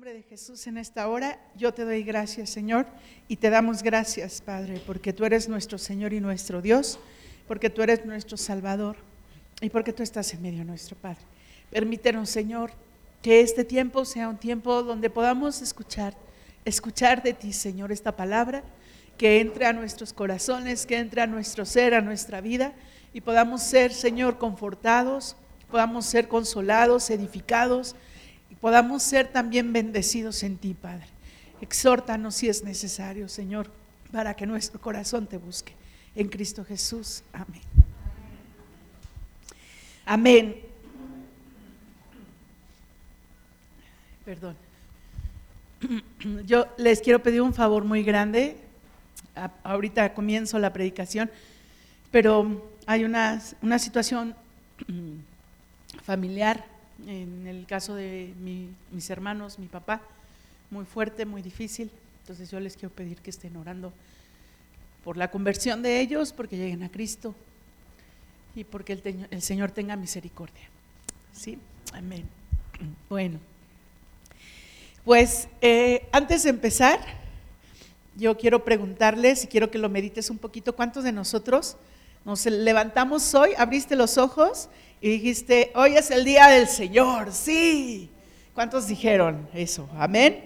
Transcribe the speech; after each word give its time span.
nombre 0.00 0.14
de 0.14 0.22
Jesús 0.22 0.66
en 0.66 0.78
esta 0.78 1.08
hora, 1.08 1.38
yo 1.56 1.74
te 1.74 1.84
doy 1.84 2.02
gracias, 2.02 2.48
Señor, 2.48 2.86
y 3.28 3.36
te 3.36 3.50
damos 3.50 3.82
gracias, 3.82 4.40
Padre, 4.40 4.80
porque 4.86 5.12
tú 5.12 5.26
eres 5.26 5.46
nuestro 5.46 5.76
Señor 5.76 6.14
y 6.14 6.20
nuestro 6.20 6.62
Dios, 6.62 6.98
porque 7.46 7.68
tú 7.68 7.82
eres 7.82 8.06
nuestro 8.06 8.38
Salvador 8.38 8.96
y 9.60 9.68
porque 9.68 9.92
tú 9.92 10.02
estás 10.02 10.32
en 10.32 10.40
medio 10.40 10.64
nuestro, 10.64 10.96
Padre. 10.96 11.20
Permítenos, 11.70 12.30
Señor, 12.30 12.70
que 13.20 13.42
este 13.42 13.62
tiempo 13.62 14.06
sea 14.06 14.30
un 14.30 14.38
tiempo 14.38 14.82
donde 14.82 15.10
podamos 15.10 15.60
escuchar, 15.60 16.14
escuchar 16.64 17.22
de 17.22 17.34
ti, 17.34 17.52
Señor, 17.52 17.92
esta 17.92 18.16
palabra, 18.16 18.64
que 19.18 19.42
entre 19.42 19.66
a 19.66 19.74
nuestros 19.74 20.14
corazones, 20.14 20.86
que 20.86 20.96
entre 20.96 21.20
a 21.20 21.26
nuestro 21.26 21.66
ser, 21.66 21.92
a 21.92 22.00
nuestra 22.00 22.40
vida, 22.40 22.72
y 23.12 23.20
podamos 23.20 23.62
ser, 23.62 23.92
Señor, 23.92 24.38
confortados, 24.38 25.36
podamos 25.70 26.06
ser 26.06 26.26
consolados, 26.26 27.10
edificados 27.10 27.94
podamos 28.56 29.02
ser 29.02 29.28
también 29.28 29.72
bendecidos 29.72 30.42
en 30.42 30.56
ti, 30.56 30.74
Padre. 30.74 31.06
Exhórtanos 31.60 32.34
si 32.34 32.48
es 32.48 32.64
necesario, 32.64 33.28
Señor, 33.28 33.70
para 34.12 34.34
que 34.34 34.46
nuestro 34.46 34.80
corazón 34.80 35.26
te 35.26 35.36
busque. 35.36 35.74
En 36.14 36.28
Cristo 36.28 36.64
Jesús. 36.64 37.22
Amén. 37.32 37.60
Amén. 40.04 40.56
Perdón. 44.24 44.56
Yo 46.46 46.66
les 46.76 47.00
quiero 47.00 47.22
pedir 47.22 47.42
un 47.42 47.54
favor 47.54 47.84
muy 47.84 48.02
grande. 48.02 48.56
Ahorita 49.62 50.12
comienzo 50.12 50.58
la 50.58 50.72
predicación, 50.72 51.30
pero 52.10 52.70
hay 52.86 53.04
una, 53.04 53.40
una 53.62 53.78
situación 53.78 54.34
familiar 56.02 56.64
en 57.06 57.46
el 57.46 57.66
caso 57.66 57.94
de 57.94 58.32
mis 58.90 59.10
hermanos, 59.10 59.58
mi 59.58 59.66
papá, 59.66 60.02
muy 60.70 60.84
fuerte, 60.84 61.26
muy 61.26 61.42
difícil. 61.42 61.90
Entonces 62.22 62.50
yo 62.50 62.60
les 62.60 62.76
quiero 62.76 62.94
pedir 62.94 63.18
que 63.18 63.30
estén 63.30 63.56
orando 63.56 63.92
por 65.04 65.16
la 65.16 65.30
conversión 65.30 65.82
de 65.82 66.00
ellos, 66.00 66.32
porque 66.32 66.56
lleguen 66.56 66.82
a 66.82 66.90
Cristo 66.90 67.34
y 68.54 68.64
porque 68.64 68.92
el, 69.30 69.42
Señor 69.42 69.70
tenga 69.70 69.96
misericordia. 69.96 70.68
¿Sí? 71.32 71.58
Amén. 71.92 72.24
Bueno, 73.08 73.38
pues 75.04 75.48
eh, 75.60 76.08
antes 76.12 76.44
de 76.44 76.50
empezar, 76.50 77.00
yo 78.16 78.36
quiero 78.36 78.64
preguntarles 78.64 79.44
y 79.44 79.46
quiero 79.48 79.70
que 79.70 79.78
lo 79.78 79.88
medites 79.88 80.30
un 80.30 80.38
poquito, 80.38 80.74
¿cuántos 80.74 81.04
de 81.04 81.12
nosotros 81.12 81.76
nos 82.24 82.44
levantamos 82.46 83.34
hoy, 83.34 83.50
abriste 83.56 83.96
los 83.96 84.18
ojos 84.18 84.68
y 85.00 85.08
dijiste, 85.08 85.72
hoy 85.74 85.96
es 85.96 86.10
el 86.10 86.24
día 86.24 86.48
del 86.48 86.68
Señor, 86.68 87.32
sí. 87.32 88.10
¿Cuántos 88.54 88.86
dijeron 88.86 89.48
eso? 89.54 89.88
Amén. 89.96 90.44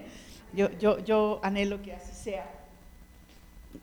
Yo, 0.52 0.70
yo, 0.78 0.98
yo 1.00 1.41
anhelo 1.42 1.83
que 1.83 1.92
así 1.92 2.12
sea. 2.14 2.48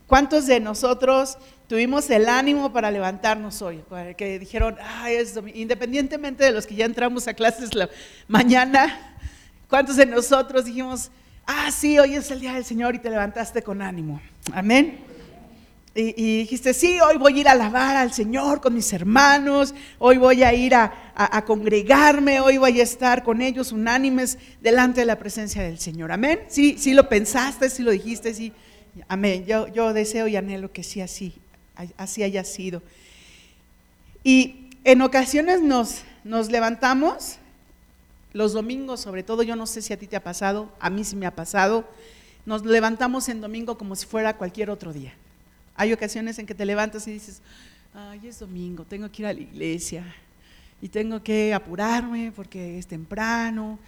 ¿Cuántos 0.08 0.48
de 0.48 0.60
nosotros 0.60 1.38
tuvimos 1.68 2.10
el 2.10 2.30
ánimo 2.30 2.72
para 2.72 2.92
levantarnos 2.92 3.62
hoy? 3.62 3.84
Que 4.18 4.40
dijeron, 4.40 4.78
Ay, 4.82 5.16
es 5.16 5.38
independientemente 5.54 6.44
de 6.46 6.52
los 6.52 6.66
que 6.66 6.76
ya 6.76 6.86
entramos 6.86 7.28
a 7.28 7.34
clases 7.34 7.74
la 7.76 7.90
mañana, 8.28 9.18
¿cuántos 9.70 9.98
de 9.98 10.06
nosotros 10.06 10.66
dijimos, 10.66 11.12
ah, 11.46 11.70
sí, 11.72 12.00
hoy 12.00 12.16
es 12.16 12.32
el 12.32 12.40
día 12.40 12.54
del 12.54 12.66
Señor 12.66 12.96
y 12.96 13.00
te 13.00 13.10
levantaste 13.10 13.62
con 13.62 13.82
ánimo? 13.82 14.22
Amén. 14.54 15.11
Y, 15.94 16.38
dijiste, 16.40 16.74
sí, 16.74 17.00
hoy 17.02 17.18
voy 17.18 17.38
a 17.38 17.42
ir 17.42 17.48
a 17.50 17.52
alabar 17.52 17.98
al 17.98 18.14
Señor 18.14 18.62
con 18.62 18.74
mis 18.74 18.94
hermanos, 18.94 19.76
hoy 20.00 20.18
voy 20.18 20.42
a 20.42 20.54
ir 20.54 20.74
a, 20.74 21.44
congregarme, 21.46 22.40
hoy 22.40 22.58
voy 22.58 22.80
a 22.80 22.84
estar 22.84 23.24
con 23.24 23.42
ellos 23.42 23.74
unánimes 23.74 24.38
delante 24.62 25.02
de 25.02 25.06
la 25.06 25.20
presencia 25.20 25.62
del 25.62 25.80
Señor. 25.80 26.14
Amén. 26.14 26.40
Sí, 26.48 26.78
sí 26.78 26.94
lo 26.94 27.10
pensaste, 27.10 27.70
sí 27.70 27.84
lo 27.84 27.92
dijiste, 27.92 28.34
sí. 28.34 28.54
Amén. 29.10 29.46
Yo, 29.46 29.68
yo 29.68 29.92
deseo 29.92 30.30
y 30.30 30.38
anhelo 30.38 30.72
que 30.72 30.84
sí 30.84 31.02
así, 31.02 31.34
así 31.98 32.24
haya 32.24 32.46
sido. 32.46 32.82
Y 34.24 34.70
en 34.86 35.02
ocasiones 35.02 35.62
nos, 35.62 36.04
nos 36.24 36.50
levantamos, 36.50 37.38
los 38.32 38.54
domingos 38.54 39.02
sobre 39.02 39.24
todo, 39.24 39.44
yo 39.44 39.58
no 39.58 39.68
sé 39.68 39.82
si 39.82 39.92
a 39.92 39.98
ti 39.98 40.08
te 40.08 40.16
ha 40.16 40.24
pasado, 40.24 40.72
a 40.80 40.90
mí 40.90 41.04
sí 41.04 41.18
me 41.18 41.26
ha 41.26 41.36
pasado, 41.36 41.86
nos 42.46 42.66
levantamos 42.66 43.28
en 43.28 43.42
domingo 43.42 43.78
como 43.78 43.98
si 43.98 44.06
fuera 44.06 44.38
cualquier 44.38 44.70
otro 44.70 44.94
día. 44.94 45.14
Hay 45.82 45.94
ocasiones 45.94 46.38
en 46.38 46.46
que 46.46 46.54
te 46.54 46.64
levantas 46.64 47.08
y 47.08 47.14
dices, 47.14 47.42
ay, 47.96 48.28
es 48.28 48.38
domingo, 48.38 48.86
tengo 48.86 49.12
que 49.12 49.24
ir 49.24 49.26
a 49.26 49.34
la 49.34 49.40
iglesia 49.40 50.06
y 50.80 50.88
tengo 50.90 51.24
que 51.24 51.56
apurarme 51.56 52.32
porque 52.36 52.78
es 52.78 52.86
temprano. 52.86 53.80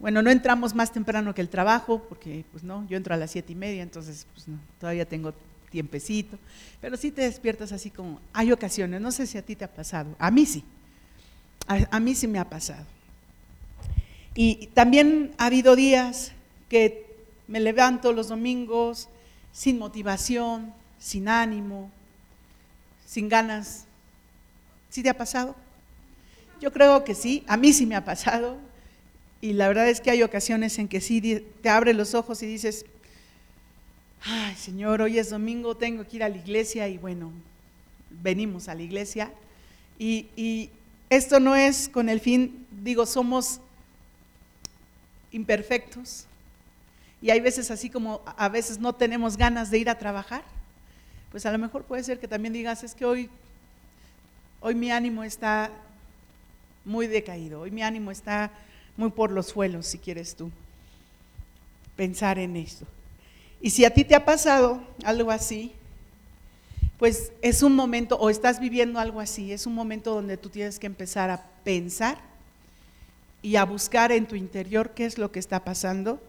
Bueno, 0.00 0.22
no 0.22 0.30
entramos 0.30 0.74
más 0.74 0.90
temprano 0.90 1.34
que 1.34 1.42
el 1.42 1.50
trabajo, 1.50 2.02
porque 2.08 2.46
pues 2.52 2.64
no, 2.64 2.88
yo 2.88 2.96
entro 2.96 3.12
a 3.12 3.18
las 3.18 3.32
siete 3.32 3.52
y 3.52 3.54
media, 3.54 3.82
entonces 3.82 4.26
pues 4.32 4.46
todavía 4.80 5.04
tengo 5.04 5.34
tiempecito, 5.70 6.38
pero 6.80 6.96
sí 6.96 7.10
te 7.10 7.20
despiertas 7.20 7.70
así 7.72 7.90
como, 7.90 8.18
hay 8.32 8.50
ocasiones, 8.50 9.02
no 9.02 9.12
sé 9.12 9.26
si 9.26 9.36
a 9.36 9.42
ti 9.42 9.54
te 9.54 9.66
ha 9.66 9.68
pasado, 9.70 10.16
a 10.18 10.30
mí 10.30 10.46
sí, 10.46 10.64
a, 11.66 12.00
mí 12.00 12.14
sí 12.14 12.28
me 12.28 12.38
ha 12.38 12.48
pasado. 12.48 12.86
Y 14.34 14.68
también 14.68 15.34
ha 15.36 15.44
habido 15.44 15.76
días 15.76 16.32
que 16.70 17.14
me 17.46 17.60
levanto 17.60 18.14
los 18.14 18.28
domingos 18.28 19.10
sin 19.52 19.78
motivación, 19.78 20.72
sin 21.02 21.28
ánimo, 21.28 21.90
sin 23.06 23.28
ganas. 23.28 23.84
¿Sí 24.88 25.02
te 25.02 25.08
ha 25.08 25.16
pasado? 25.16 25.56
Yo 26.60 26.72
creo 26.72 27.02
que 27.02 27.14
sí, 27.14 27.42
a 27.48 27.56
mí 27.56 27.72
sí 27.72 27.86
me 27.86 27.96
ha 27.96 28.04
pasado. 28.04 28.56
Y 29.40 29.54
la 29.54 29.66
verdad 29.66 29.88
es 29.88 30.00
que 30.00 30.12
hay 30.12 30.22
ocasiones 30.22 30.78
en 30.78 30.86
que 30.86 31.00
sí 31.00 31.44
te 31.60 31.68
abre 31.68 31.92
los 31.92 32.14
ojos 32.14 32.40
y 32.44 32.46
dices, 32.46 32.86
ay 34.22 34.54
Señor, 34.54 35.02
hoy 35.02 35.18
es 35.18 35.30
domingo, 35.30 35.76
tengo 35.76 36.06
que 36.06 36.16
ir 36.16 36.22
a 36.22 36.28
la 36.28 36.36
iglesia 36.36 36.86
y 36.86 36.98
bueno, 36.98 37.32
venimos 38.08 38.68
a 38.68 38.76
la 38.76 38.82
iglesia. 38.82 39.32
Y, 39.98 40.28
y 40.36 40.70
esto 41.10 41.40
no 41.40 41.56
es 41.56 41.88
con 41.88 42.08
el 42.08 42.20
fin, 42.20 42.64
digo, 42.70 43.06
somos 43.06 43.60
imperfectos. 45.32 46.26
Y 47.20 47.30
hay 47.30 47.40
veces 47.40 47.72
así 47.72 47.90
como 47.90 48.22
a 48.24 48.48
veces 48.48 48.78
no 48.78 48.94
tenemos 48.94 49.36
ganas 49.36 49.70
de 49.72 49.78
ir 49.78 49.90
a 49.90 49.98
trabajar 49.98 50.44
pues 51.32 51.46
a 51.46 51.50
lo 51.50 51.58
mejor 51.58 51.84
puede 51.84 52.04
ser 52.04 52.20
que 52.20 52.28
también 52.28 52.52
digas, 52.52 52.84
es 52.84 52.94
que 52.94 53.06
hoy, 53.06 53.30
hoy 54.60 54.74
mi 54.74 54.92
ánimo 54.92 55.24
está 55.24 55.70
muy 56.84 57.06
decaído, 57.06 57.62
hoy 57.62 57.70
mi 57.70 57.82
ánimo 57.82 58.10
está 58.10 58.50
muy 58.98 59.10
por 59.10 59.32
los 59.32 59.46
suelos, 59.46 59.86
si 59.86 59.98
quieres 59.98 60.36
tú 60.36 60.50
pensar 61.96 62.38
en 62.38 62.56
esto. 62.56 62.86
Y 63.62 63.70
si 63.70 63.86
a 63.86 63.90
ti 63.94 64.04
te 64.04 64.14
ha 64.14 64.26
pasado 64.26 64.82
algo 65.04 65.30
así, 65.30 65.72
pues 66.98 67.32
es 67.40 67.62
un 67.62 67.74
momento, 67.74 68.16
o 68.16 68.28
estás 68.28 68.60
viviendo 68.60 69.00
algo 69.00 69.18
así, 69.18 69.52
es 69.52 69.66
un 69.66 69.74
momento 69.74 70.14
donde 70.14 70.36
tú 70.36 70.50
tienes 70.50 70.78
que 70.78 70.86
empezar 70.86 71.30
a 71.30 71.42
pensar 71.64 72.18
y 73.40 73.56
a 73.56 73.64
buscar 73.64 74.12
en 74.12 74.26
tu 74.26 74.36
interior 74.36 74.90
qué 74.90 75.06
es 75.06 75.16
lo 75.16 75.32
que 75.32 75.38
está 75.38 75.64
pasando 75.64 76.22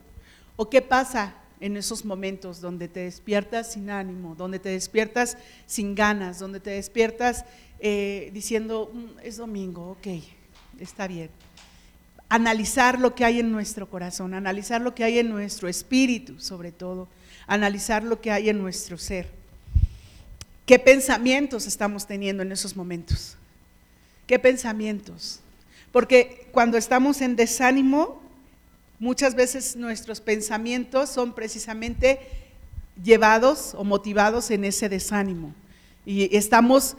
o 0.56 0.70
qué 0.70 0.82
pasa 0.82 1.36
en 1.64 1.78
esos 1.78 2.04
momentos 2.04 2.60
donde 2.60 2.90
te 2.90 3.00
despiertas 3.00 3.72
sin 3.72 3.90
ánimo, 3.90 4.36
donde 4.36 4.60
te 4.60 4.68
despiertas 4.68 5.38
sin 5.66 5.96
ganas, 5.96 6.38
donde 6.38 6.60
te 6.60 6.72
despiertas 6.72 7.46
eh, 7.80 8.32
diciendo, 8.34 8.92
mm, 8.94 9.20
es 9.24 9.38
domingo, 9.38 9.92
ok, 9.92 10.22
está 10.82 11.08
bien. 11.08 11.30
Analizar 12.28 13.00
lo 13.00 13.16
que 13.16 13.24
hay 13.24 13.40
en 13.40 13.50
nuestro 13.54 13.90
corazón, 13.90 14.34
analizar 14.34 14.82
lo 14.82 14.94
que 14.94 15.06
hay 15.06 15.20
en 15.20 15.30
nuestro 15.30 15.70
espíritu, 15.70 16.38
sobre 16.38 16.74
todo, 16.74 17.08
analizar 17.48 18.04
lo 18.04 18.20
que 18.20 18.32
hay 18.32 18.50
en 18.50 18.62
nuestro 18.62 18.98
ser. 18.98 19.30
¿Qué 20.66 20.80
pensamientos 20.80 21.66
estamos 21.66 22.06
teniendo 22.06 22.44
en 22.44 22.52
esos 22.52 22.76
momentos? 22.76 23.38
¿Qué 24.28 24.38
pensamientos? 24.38 25.40
Porque 25.94 26.46
cuando 26.52 26.78
estamos 26.78 27.22
en 27.22 27.38
desánimo, 27.38 28.22
Muchas 29.04 29.36
veces 29.36 29.76
nuestros 29.76 30.22
pensamientos 30.22 31.10
son 31.10 31.34
precisamente 31.36 32.22
llevados 33.04 33.76
o 33.78 33.84
motivados 33.84 34.50
en 34.50 34.64
ese 34.64 34.88
desánimo. 34.88 35.54
Y 36.06 36.34
estamos 36.34 36.96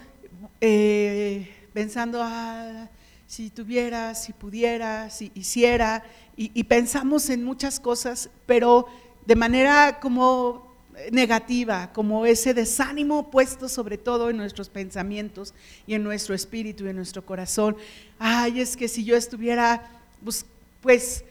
eh, 0.60 1.48
pensando, 1.72 2.20
ah, 2.22 2.90
si 3.26 3.48
tuviera, 3.48 4.14
si 4.14 4.34
pudiera, 4.34 5.08
si 5.08 5.32
hiciera, 5.34 6.04
y, 6.36 6.64
pensamos 6.64 7.30
en 7.30 7.42
muchas 7.42 7.80
cosas, 7.80 8.28
pero 8.44 8.86
de 9.24 9.36
manera 9.36 9.98
como 9.98 10.76
negativa, 11.10 11.90
como 11.94 12.26
ese 12.26 12.52
desánimo 12.52 13.30
puesto 13.30 13.66
sobre 13.66 13.96
todo 13.96 14.28
en 14.28 14.36
nuestros 14.36 14.68
pensamientos 14.68 15.54
y 15.86 15.94
en 15.94 16.04
nuestro 16.04 16.34
espíritu 16.34 16.84
y 16.84 16.90
en 16.90 16.96
nuestro 16.96 17.24
corazón. 17.24 17.78
Ay, 18.18 18.60
es 18.60 18.76
que 18.76 18.88
si 18.88 19.06
yo 19.06 19.16
estuviera, 19.16 19.88
pues, 20.22 20.44
pues 20.82 21.24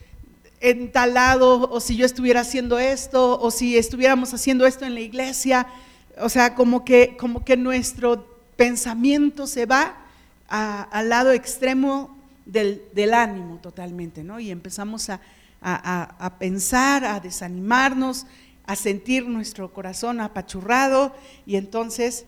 en 0.63 0.93
tal 0.93 1.13
lado, 1.15 1.69
o 1.69 1.81
si 1.81 1.97
yo 1.97 2.05
estuviera 2.05 2.39
haciendo 2.39 2.79
esto, 2.79 3.37
o 3.37 3.51
si 3.51 3.77
estuviéramos 3.77 4.33
haciendo 4.33 4.65
esto 4.65 4.85
en 4.85 4.93
la 4.93 5.01
iglesia. 5.01 5.67
O 6.21 6.29
sea, 6.29 6.55
como 6.55 6.85
que, 6.85 7.17
como 7.17 7.43
que 7.43 7.57
nuestro 7.57 8.25
pensamiento 8.55 9.45
se 9.45 9.65
va 9.65 9.97
al 10.47 11.09
lado 11.09 11.33
extremo 11.33 12.17
del, 12.45 13.13
ánimo 13.13 13.57
totalmente, 13.57 14.23
¿no? 14.23 14.39
Y 14.39 14.51
empezamos 14.51 15.09
a, 15.09 15.19
a, 15.61 16.39
pensar, 16.39 17.03
a 17.03 17.19
desanimarnos, 17.19 18.25
a 18.65 18.77
sentir 18.77 19.27
nuestro 19.27 19.73
corazón 19.73 20.21
apachurrado 20.21 21.13
y 21.45 21.57
entonces, 21.57 22.23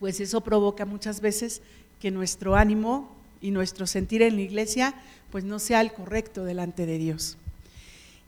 pues 0.00 0.20
eso 0.20 0.42
provoca 0.42 0.84
muchas 0.84 1.22
veces 1.22 1.62
que 1.98 2.10
nuestro 2.10 2.56
ánimo 2.56 3.10
y 3.40 3.52
nuestro 3.52 3.86
sentir 3.86 4.20
en 4.20 4.36
la 4.36 4.42
iglesia, 4.42 4.94
pues 5.32 5.44
no 5.44 5.58
sea 5.58 5.80
el 5.80 5.94
correcto 5.94 6.44
delante 6.44 6.84
de 6.84 6.98
Dios. 6.98 7.38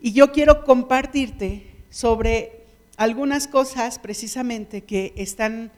Y 0.00 0.12
yo 0.12 0.32
quiero 0.32 0.64
compartirte 0.64 1.70
sobre 1.90 2.64
algunas 2.96 3.46
cosas 3.46 3.98
precisamente 3.98 4.80
que 4.80 5.12
están 5.16 5.70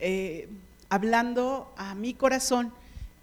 eh, 0.00 0.48
hablando 0.88 1.72
a 1.76 1.94
mi 1.94 2.14
corazón 2.14 2.72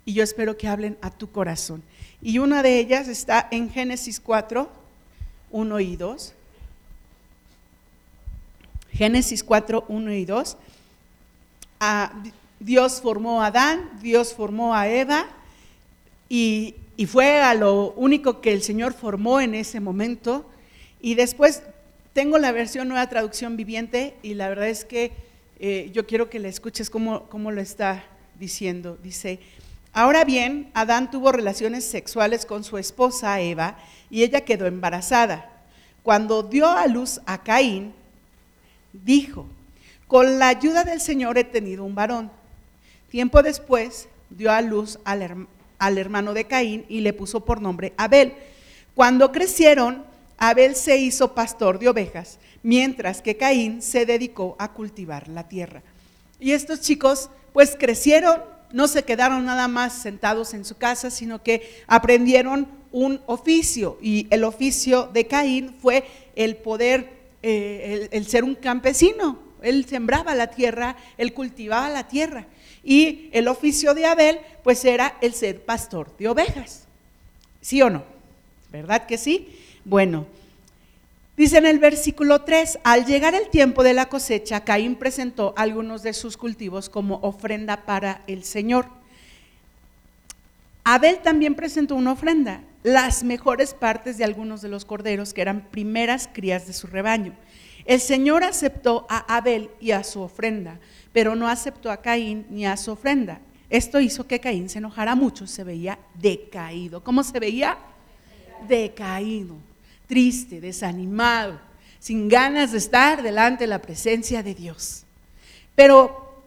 y 0.06 0.14
yo 0.14 0.24
espero 0.24 0.58
que 0.58 0.68
hablen 0.68 0.98
a 1.02 1.10
tu 1.10 1.32
corazón. 1.32 1.82
Y 2.22 2.38
una 2.38 2.62
de 2.62 2.78
ellas 2.80 3.08
está 3.08 3.48
en 3.50 3.72
Génesis 3.72 4.20
4, 4.20 4.70
1 5.52 5.80
y 5.80 5.96
2. 5.96 6.34
Génesis 8.92 9.44
4, 9.44 9.86
1 9.88 10.14
y 10.14 10.26
2. 10.26 10.58
Ah, 11.80 12.14
Dios 12.60 13.02
formó 13.02 13.42
a 13.42 13.48
Adán, 13.48 13.90
Dios 14.02 14.36
formó 14.36 14.76
a 14.76 14.88
Eva 14.88 15.26
y, 16.28 16.76
fue 17.06 17.40
a 17.42 17.54
lo 17.54 17.94
único 17.94 18.42
que 18.42 18.54
el 18.54 18.62
Señor 18.62 18.94
formó 18.94 19.40
en 19.40 19.56
ese 19.56 19.80
momento. 19.80 20.46
Y 21.02 21.16
después 21.16 21.64
tengo 22.14 22.38
la 22.38 22.52
versión 22.52 22.88
nueva 22.88 23.08
traducción 23.08 23.56
viviente 23.56 24.16
y 24.22 24.34
la 24.34 24.50
verdad 24.50 24.68
es 24.68 24.86
que 24.86 25.12
eh, 25.60 25.90
yo 25.94 26.06
quiero 26.06 26.30
que 26.30 26.40
le 26.40 26.50
escuches 26.50 26.90
cómo, 26.90 27.24
cómo 27.30 27.52
lo 27.52 27.62
está 27.62 28.04
diciendo. 28.38 28.98
Dice, 29.02 29.40
Ahora 29.94 30.24
bien, 30.24 30.70
Adán 30.74 31.10
tuvo 31.10 31.32
relaciones 31.32 31.84
sexuales 31.84 32.46
con 32.46 32.64
su 32.64 32.78
esposa 32.78 33.40
Eva 33.42 33.78
y 34.10 34.24
ella 34.24 34.42
quedó 34.42 34.68
embarazada. 34.68 35.52
Cuando 36.04 36.44
dio 36.44 36.68
a 36.68 36.86
luz 36.88 37.20
a 37.26 37.44
Caín, 37.44 37.94
dijo, 38.94 39.48
con 40.08 40.40
la 40.40 40.48
ayuda 40.48 40.84
del 40.84 41.02
Señor 41.02 41.38
he 41.38 41.44
tenido 41.44 41.84
un 41.84 41.96
varón. 41.96 42.32
Tiempo 43.10 43.42
después 43.42 44.08
dio 44.30 44.52
a 44.52 44.62
luz 44.62 45.00
al, 45.06 45.48
al 45.80 45.98
hermano 45.98 46.34
de 46.34 46.46
Caín 46.46 46.86
y 46.88 47.02
le 47.02 47.14
puso 47.14 47.46
por 47.46 47.62
nombre 47.62 47.94
Abel. 47.98 48.34
Cuando 48.94 49.32
crecieron, 49.32 50.04
Abel 50.38 50.76
se 50.76 50.98
hizo 50.98 51.34
pastor 51.34 51.80
de 51.80 51.90
ovejas, 51.90 52.38
mientras 52.62 53.22
que 53.22 53.38
Caín 53.38 53.82
se 53.82 54.06
dedicó 54.06 54.56
a 54.60 54.74
cultivar 54.74 55.28
la 55.28 55.48
tierra. 55.48 55.82
Y 56.40 56.52
estos 56.52 56.82
chicos 56.82 57.30
pues 57.54 57.76
crecieron 57.78 58.42
no 58.72 58.88
se 58.88 59.04
quedaron 59.04 59.46
nada 59.46 59.68
más 59.68 59.94
sentados 59.94 60.54
en 60.54 60.66
su 60.66 60.78
casa, 60.78 61.10
sino 61.10 61.42
que 61.42 61.84
aprendieron 61.88 62.68
un 62.92 63.22
oficio. 63.26 63.98
Y 64.02 64.28
el 64.30 64.44
oficio 64.44 65.10
de 65.12 65.26
Caín 65.26 65.76
fue 65.82 66.06
el 66.36 66.56
poder, 66.56 67.10
eh, 67.42 68.10
el, 68.12 68.28
ser 68.28 68.44
un 68.44 68.56
campesino. 68.56 69.40
Él 69.64 69.86
sembraba 69.86 70.36
la 70.36 70.48
tierra, 70.48 70.96
él 71.18 71.34
cultivaba 71.34 71.90
la 71.90 72.08
tierra. 72.08 72.48
Y 72.84 73.30
el 73.34 73.48
oficio 73.48 73.94
de 73.94 74.06
Abel, 74.06 74.40
pues 74.64 74.86
era 74.86 75.18
el 75.22 75.34
ser 75.34 75.64
pastor 75.64 76.16
de 76.18 76.28
ovejas. 76.28 76.86
¿Sí 77.62 77.82
o 77.82 77.90
no? 77.90 78.04
¿Verdad 78.72 79.06
que 79.06 79.18
sí? 79.18 79.50
Bueno, 79.86 80.26
Dice 81.40 81.58
en 81.58 81.66
el 81.66 81.80
versículo 81.80 82.42
3, 82.42 82.80
al 82.84 83.06
llegar 83.06 83.34
el 83.34 83.48
tiempo 83.50 83.82
de 83.82 83.94
la 83.94 84.08
cosecha, 84.10 84.66
Caín 84.66 84.98
presentó 84.98 85.54
algunos 85.56 86.04
de 86.04 86.12
sus 86.12 86.36
cultivos 86.36 86.90
como 86.90 87.16
ofrenda 87.22 87.86
para 87.86 88.24
el 88.28 88.44
Señor. 88.44 88.88
Abel 90.84 91.20
también 91.20 91.56
presentó 91.56 91.96
una 91.96 92.12
ofrenda, 92.12 92.60
las 92.84 93.24
mejores 93.24 93.74
partes 93.74 94.18
de 94.18 94.26
algunos 94.26 94.62
de 94.62 94.68
los 94.68 94.84
corderos 94.84 95.34
que 95.34 95.40
eran 95.40 95.70
primeras 95.70 96.28
crías 96.28 96.68
de 96.68 96.74
su 96.74 96.88
rebaño. 96.88 97.34
El 97.90 98.00
Señor 98.00 98.44
aceptó 98.44 99.08
a 99.10 99.36
Abel 99.36 99.72
y 99.82 99.90
a 99.92 100.04
su 100.04 100.22
ofrenda, 100.22 100.80
pero 101.12 101.36
no 101.36 101.50
aceptó 101.50 101.90
a 101.90 101.98
Caín 101.98 102.46
ni 102.52 102.66
a 102.66 102.78
su 102.78 102.92
ofrenda. 102.92 103.42
Esto 103.70 104.00
hizo 104.00 104.28
que 104.28 104.40
Caín 104.40 104.70
se 104.70 104.78
enojara 104.78 105.16
mucho, 105.16 105.48
se 105.48 105.64
veía 105.64 105.98
decaído. 106.14 107.04
¿Cómo 107.04 107.24
se 107.24 107.40
veía? 107.40 107.80
Decaído 108.68 109.56
triste, 110.10 110.60
desanimado, 110.60 111.60
sin 112.00 112.28
ganas 112.28 112.72
de 112.72 112.80
estar 112.80 113.22
delante 113.22 113.66
de 113.66 113.68
la 113.68 113.82
presencia 113.82 114.42
de 114.42 114.56
Dios. 114.56 115.04
Pero 115.76 116.42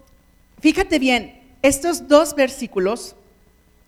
fíjate 0.60 0.98
bien, 0.98 1.40
estos 1.62 2.08
dos 2.08 2.34
versículos, 2.34 3.14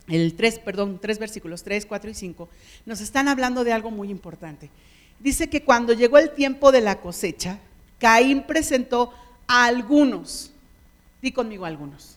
el 0.06 0.34
tres, 0.34 0.60
perdón, 0.60 1.00
tres 1.02 1.18
versículos, 1.18 1.64
tres, 1.64 1.86
cuatro 1.86 2.08
y 2.08 2.14
cinco, 2.14 2.48
nos 2.86 3.00
están 3.00 3.26
hablando 3.26 3.64
de 3.64 3.72
algo 3.72 3.90
muy 3.90 4.10
importante. 4.10 4.70
Dice 5.24 5.48
que 5.48 5.64
cuando 5.64 5.94
llegó 5.94 6.18
el 6.18 6.30
tiempo 6.34 6.70
de 6.70 6.82
la 6.82 7.00
cosecha, 7.00 7.58
Caín 7.98 8.42
presentó 8.42 9.12
a 9.48 9.64
algunos, 9.64 10.52
di 11.20 11.32
conmigo 11.32 11.64
algunos. 11.64 12.16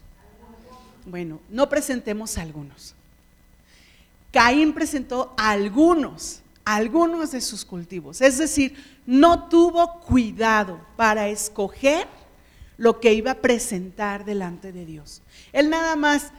Bueno, 1.06 1.40
no 1.50 1.70
presentemos 1.70 2.38
a 2.38 2.42
algunos. 2.42 2.94
Caín 4.32 4.74
presentó 4.74 5.34
a 5.38 5.52
algunos 5.52 6.42
algunos 6.66 7.32
de 7.32 7.40
sus 7.40 7.64
cultivos. 7.64 8.20
Es 8.20 8.40
decir, 8.40 8.76
no 9.06 9.48
tuvo 9.48 10.02
cuidado 10.02 10.82
para 10.98 11.30
escoger 11.30 12.10
lo 12.76 13.00
que 13.00 13.14
iba 13.14 13.32
a 13.32 13.36
presentar 13.36 14.26
delante 14.26 14.74
de 14.74 14.86
Dios. 14.86 15.22
Él 15.54 15.70
nada 15.70 15.96
más 15.96 16.34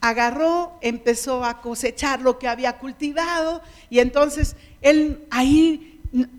agarró, 0.00 0.72
empezó 0.80 1.44
a 1.44 1.60
cosechar 1.60 2.22
lo 2.22 2.40
que 2.40 2.48
había 2.48 2.78
cultivado 2.78 3.62
y 3.88 4.00
entonces 4.00 4.56
él 4.80 5.24
ahí 5.30 5.91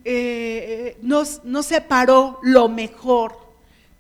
eh, 0.04 0.98
no 1.02 1.64
separó 1.64 2.40
lo 2.44 2.70
mejor 2.70 3.44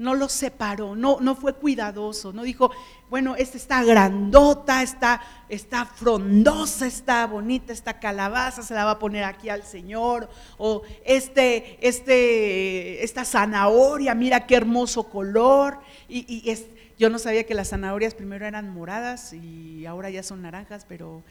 no 0.03 0.15
lo 0.15 0.27
separó, 0.27 0.95
no, 0.95 1.19
no 1.21 1.33
fue 1.33 1.53
cuidadoso, 1.53 2.33
no 2.33 2.43
dijo, 2.43 2.71
bueno, 3.09 3.35
esta 3.35 3.57
está 3.57 3.83
grandota, 3.83 4.81
está, 4.81 5.21
está 5.47 5.85
frondosa, 5.85 6.87
está 6.87 7.25
bonita, 7.27 7.71
esta 7.71 7.99
calabaza 7.99 8.63
se 8.63 8.73
la 8.73 8.85
va 8.85 8.91
a 8.91 8.99
poner 8.99 9.23
aquí 9.23 9.47
al 9.47 9.63
Señor, 9.63 10.29
o 10.57 10.81
este, 11.05 11.77
este, 11.79 13.03
esta 13.03 13.23
zanahoria, 13.23 14.13
mira 14.15 14.45
qué 14.45 14.55
hermoso 14.55 15.09
color, 15.09 15.79
y, 16.09 16.25
y 16.27 16.49
es, 16.49 16.65
yo 16.97 17.09
no 17.09 17.19
sabía 17.19 17.45
que 17.45 17.53
las 17.53 17.69
zanahorias 17.69 18.13
primero 18.13 18.45
eran 18.45 18.69
moradas 18.73 19.33
y 19.33 19.85
ahora 19.85 20.09
ya 20.09 20.21
son 20.21 20.41
naranjas, 20.41 20.85
pero 20.87 21.23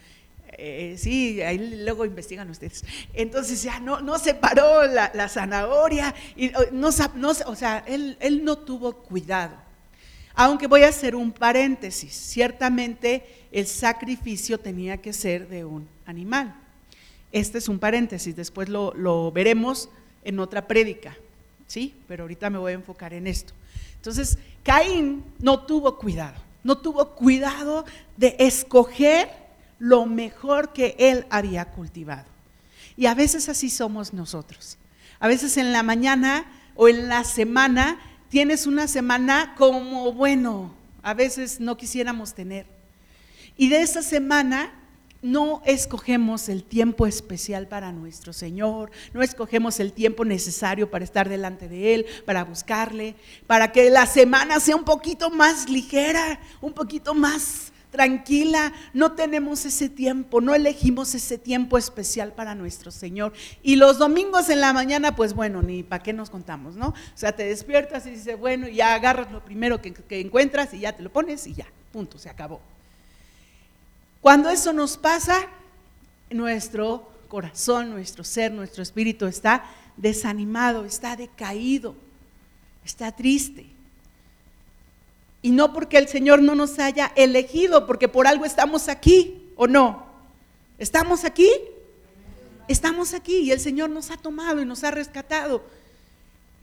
eh, 0.53 0.97
sí, 0.99 1.41
ahí 1.43 1.59
luego 1.83 2.05
investigan 2.05 2.49
ustedes. 2.51 2.85
Entonces 3.15 3.63
ya 3.63 3.81
no, 3.81 4.01
no 4.01 4.19
separó 4.19 4.87
la, 4.87 5.11
la 5.15 5.29
zanahoria, 5.29 6.15
y 6.37 6.55
oh, 6.55 6.65
no, 6.73 6.91
no, 7.17 7.31
o 7.47 7.57
sea, 7.57 7.83
él, 7.87 8.17
él 8.21 8.45
no 8.45 8.59
tuvo 8.59 8.93
cuidado. 8.93 9.57
Aunque 10.35 10.67
voy 10.67 10.83
a 10.83 10.89
hacer 10.89 11.15
un 11.15 11.33
paréntesis, 11.33 12.13
ciertamente 12.13 13.25
el 13.51 13.67
sacrificio 13.67 14.59
tenía 14.59 14.97
que 14.97 15.13
ser 15.13 15.49
de 15.49 15.65
un 15.65 15.89
animal. 16.07 16.55
Este 17.33 17.59
es 17.59 17.69
un 17.69 17.79
paréntesis, 17.79 18.35
después 18.37 18.69
lo, 18.69 18.93
lo 18.95 19.31
veremos 19.33 19.89
en 20.25 20.39
otra 20.39 20.67
prédica, 20.69 21.17
¿sí? 21.67 21.95
Pero 22.07 22.25
ahorita 22.25 22.51
me 22.51 22.59
voy 22.59 22.73
a 22.73 22.77
enfocar 22.77 23.15
en 23.15 23.27
esto. 23.27 23.55
Entonces, 23.97 24.39
Caín 24.63 25.25
no 25.39 25.65
tuvo 25.65 25.99
cuidado, 25.99 26.41
no 26.63 26.79
tuvo 26.79 27.15
cuidado 27.15 27.85
de 28.17 28.37
escoger 28.39 29.42
lo 29.83 30.07
mejor 30.07 30.73
que 30.73 30.95
él 30.97 31.27
había 31.29 31.65
cultivado. 31.65 32.27
Y 32.97 33.07
a 33.07 33.17
veces 33.17 33.49
así 33.49 33.69
somos 33.69 34.13
nosotros. 34.13 34.79
A 35.19 35.27
veces 35.27 35.57
en 35.57 35.73
la 35.73 35.83
mañana 35.83 36.45
o 36.77 36.89
en 36.89 37.09
la 37.09 37.25
semana 37.25 37.99
tienes 38.29 38.69
una 38.69 38.87
semana 38.87 39.57
como, 39.59 40.13
bueno, 40.13 40.73
a 41.03 41.15
veces 41.15 41.59
no 41.59 41.77
quisiéramos 41.77 42.33
tener. 42.33 42.65
Y 43.57 43.71
de 43.71 43.83
esa 43.83 44.03
semana 44.03 44.73
no 45.21 45.63
escogemos 45.65 46.49
el 46.49 46.63
tiempo 46.63 47.09
especial 47.09 47.67
para 47.67 47.91
nuestro 47.91 48.33
Señor, 48.33 48.93
no 49.13 49.21
escogemos 49.21 49.81
el 49.81 49.93
tiempo 49.93 50.25
necesario 50.25 50.93
para 50.93 51.05
estar 51.05 51.29
delante 51.29 51.69
de 51.69 51.95
Él, 51.95 52.07
para 52.25 52.45
buscarle, 52.45 53.17
para 53.49 53.73
que 53.73 53.91
la 53.91 54.07
semana 54.07 54.61
sea 54.61 54.77
un 54.77 54.85
poquito 54.85 55.29
más 55.29 55.69
ligera, 55.69 56.39
un 56.61 56.73
poquito 56.73 57.15
más 57.15 57.72
tranquila, 57.93 58.73
no 58.93 59.13
tenemos 59.13 59.65
ese 59.65 59.89
tiempo, 59.89 60.41
no 60.41 60.55
elegimos 60.55 61.15
ese 61.15 61.39
tiempo 61.39 61.79
especial 61.79 62.33
para 62.33 62.57
nuestro 62.57 62.91
Señor. 62.91 63.33
Y 63.63 63.77
los 63.77 63.99
domingos 63.99 64.49
en 64.49 64.61
la 64.61 64.73
mañana, 64.73 65.15
pues 65.15 65.35
bueno, 65.35 65.63
ni 65.63 65.85
para 65.85 66.03
qué 66.03 66.13
nos 66.13 66.31
contamos, 66.31 66.75
¿no? 66.75 66.89
O 66.89 66.95
sea, 67.15 67.37
te 67.37 67.45
despiertas 67.45 68.07
y 68.07 68.11
dices, 68.11 68.37
bueno, 68.37 68.67
ya 68.67 68.95
agarras 68.95 69.31
lo 69.31 69.45
primero 69.45 69.81
que, 69.81 69.93
que 69.93 70.21
encuentras 70.21 70.75
y 70.75 70.81
ya 70.81 70.97
te 70.97 71.03
lo 71.03 71.13
pones 71.13 71.47
y 71.47 71.55
ya, 71.55 71.67
punto, 71.93 72.19
se 72.19 72.31
acabó. 72.31 72.61
Cuando 74.23 74.49
eso 74.49 74.73
nos 74.73 74.97
pasa, 74.97 75.37
nuestro 76.31 77.13
corazón, 77.29 77.91
nuestro 77.91 78.25
ser, 78.25 78.53
nuestro 78.53 78.83
espíritu 78.83 79.27
está 79.27 79.65
desanimado, 79.97 80.87
está 80.87 81.15
decaído, 81.15 81.95
está 82.85 83.13
triste. 83.13 83.72
Y 85.43 85.51
no 85.51 85.73
porque 85.73 85.99
el 85.99 86.09
Señor 86.09 86.41
no 86.41 86.55
nos 86.55 86.79
haya 86.79 87.13
elegido, 87.17 87.87
porque 87.87 88.09
por 88.09 88.27
algo 88.27 88.45
estamos 88.45 88.89
aquí, 88.89 89.51
¿o 89.57 89.67
no? 89.67 90.07
¿Estamos 90.79 91.25
aquí? 91.25 91.51
Estamos 92.69 93.13
aquí 93.13 93.39
y 93.39 93.51
el 93.51 93.61
Señor 93.61 93.91
nos 93.91 94.11
ha 94.11 94.17
tomado 94.17 94.63
y 94.63 94.65
nos 94.65 94.85
ha 94.85 94.93
rescatado. 94.93 95.65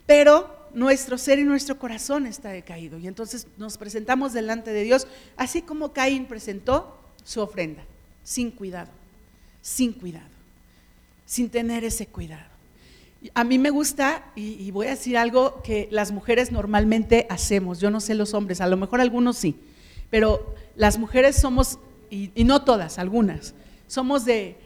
Pero 0.06 0.60
nuestro 0.74 1.18
ser 1.18 1.40
y 1.40 1.44
nuestro 1.44 1.78
corazón 1.78 2.26
está 2.26 2.50
decaído. 2.50 2.98
Y 2.98 3.08
entonces 3.08 3.48
nos 3.58 3.78
presentamos 3.78 4.34
delante 4.34 4.72
de 4.72 4.84
Dios, 4.84 5.08
así 5.36 5.62
como 5.62 5.94
Caín 5.94 6.26
presentó 6.26 6.98
su 7.24 7.42
ofrenda, 7.42 7.84
sin 8.24 8.52
cuidado, 8.52 8.90
sin 9.62 9.94
cuidado, 9.94 10.30
sin 11.26 11.50
tener 11.50 11.84
ese 11.84 12.08
cuidado. 12.08 12.49
A 13.34 13.44
mí 13.44 13.60
me 13.60 13.70
gusta, 13.70 14.32
y, 14.36 14.72
voy 14.72 14.88
a 14.88 14.92
decir 14.92 15.18
algo 15.18 15.62
que 15.62 15.90
las 15.92 16.12
mujeres 16.12 16.52
normalmente 16.52 17.28
hacemos, 17.30 17.80
yo 17.80 17.92
no 17.92 18.00
sé 18.00 18.16
los 18.16 18.34
hombres, 18.34 18.62
a 18.62 18.68
lo 18.68 18.78
mejor 18.78 19.02
algunos 19.02 19.36
sí, 19.38 19.56
pero 20.10 20.56
las 20.76 20.98
mujeres 20.98 21.36
somos, 21.36 21.80
y, 22.10 22.32
no 22.46 22.64
todas, 22.64 22.98
algunas, 22.98 23.54
somos 23.88 24.24
de, 24.24 24.58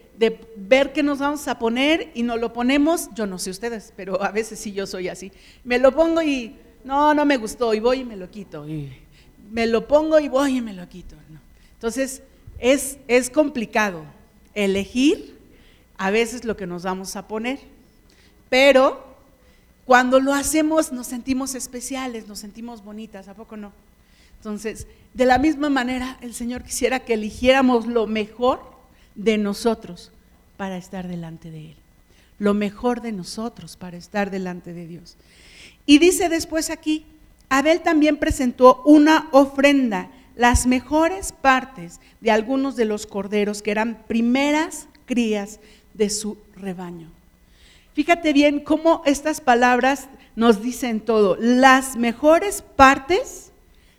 ver 0.56 0.94
qué 0.94 1.02
nos 1.02 1.20
vamos 1.20 1.48
a 1.48 1.58
poner 1.58 2.12
y 2.14 2.22
nos 2.22 2.40
lo 2.40 2.54
ponemos, 2.54 3.10
yo 3.16 3.26
no 3.26 3.40
sé 3.40 3.50
ustedes, 3.50 3.92
pero 3.96 4.24
a 4.24 4.32
veces 4.32 4.60
sí 4.60 4.72
yo 4.72 4.86
soy 4.86 5.10
así, 5.10 5.32
me 5.64 5.80
lo 5.80 5.92
pongo 5.92 6.22
y 6.22 6.56
no, 6.84 7.14
no 7.16 7.26
me 7.26 7.38
gustó 7.38 7.74
y 7.74 7.80
voy 7.80 8.02
y 8.02 8.06
me 8.06 8.16
lo 8.16 8.30
quito, 8.30 8.66
me 9.52 9.66
lo 9.66 9.88
pongo 9.88 10.20
y 10.20 10.30
voy 10.30 10.58
y 10.58 10.62
me 10.62 10.74
lo 10.74 10.88
quito. 10.88 11.16
Entonces, 11.74 12.22
es, 12.60 12.98
es 13.08 13.30
complicado 13.30 14.06
elegir 14.54 15.38
a 15.98 16.12
veces 16.12 16.46
lo 16.46 16.56
que 16.56 16.68
nos 16.68 16.84
vamos 16.84 17.16
a 17.16 17.28
poner. 17.28 17.60
Pero 18.54 19.04
cuando 19.84 20.20
lo 20.20 20.32
hacemos 20.32 20.92
nos 20.92 21.08
sentimos 21.08 21.56
especiales, 21.56 22.28
nos 22.28 22.38
sentimos 22.38 22.84
bonitas, 22.84 23.28
¿a 23.28 23.34
poco 23.34 23.58
no? 23.58 23.72
Entonces, 24.38 24.86
de 25.16 25.26
la 25.26 25.40
misma 25.40 25.72
manera, 25.72 26.20
el 26.22 26.36
Señor 26.36 26.62
quisiera 26.62 27.00
que 27.00 27.16
eligiéramos 27.16 27.88
lo 27.88 28.06
mejor 28.06 28.62
de 29.16 29.40
nosotros 29.40 30.12
para 30.56 30.78
estar 30.78 31.08
delante 31.08 31.50
de 31.50 31.72
Él. 31.72 31.76
Lo 32.38 32.54
mejor 32.54 33.02
de 33.02 33.12
nosotros 33.12 33.76
para 33.76 33.98
estar 33.98 34.30
delante 34.30 34.72
de 34.72 34.86
Dios. 34.86 35.18
Y 35.88 35.98
dice 35.98 36.30
después 36.30 36.70
aquí, 36.70 37.08
Abel 37.50 37.82
también 37.82 38.18
presentó 38.18 38.84
una 38.86 39.30
ofrenda, 39.32 40.12
las 40.36 40.68
mejores 40.68 41.32
partes 41.32 42.00
de 42.22 42.30
algunos 42.30 42.76
de 42.76 42.86
los 42.86 43.08
corderos 43.08 43.64
que 43.64 43.72
eran 43.72 44.04
primeras 44.08 44.86
crías 45.08 45.60
de 45.96 46.12
su 46.12 46.38
rebaño. 46.56 47.10
Fíjate 47.94 48.34
bien 48.34 48.60
cómo 48.60 49.04
estas 49.06 49.40
palabras 49.40 50.08
nos 50.36 50.62
dicen 50.62 51.00
todo. 51.00 51.38
Las 51.40 51.96
mejores 51.96 52.64
partes 52.64 53.52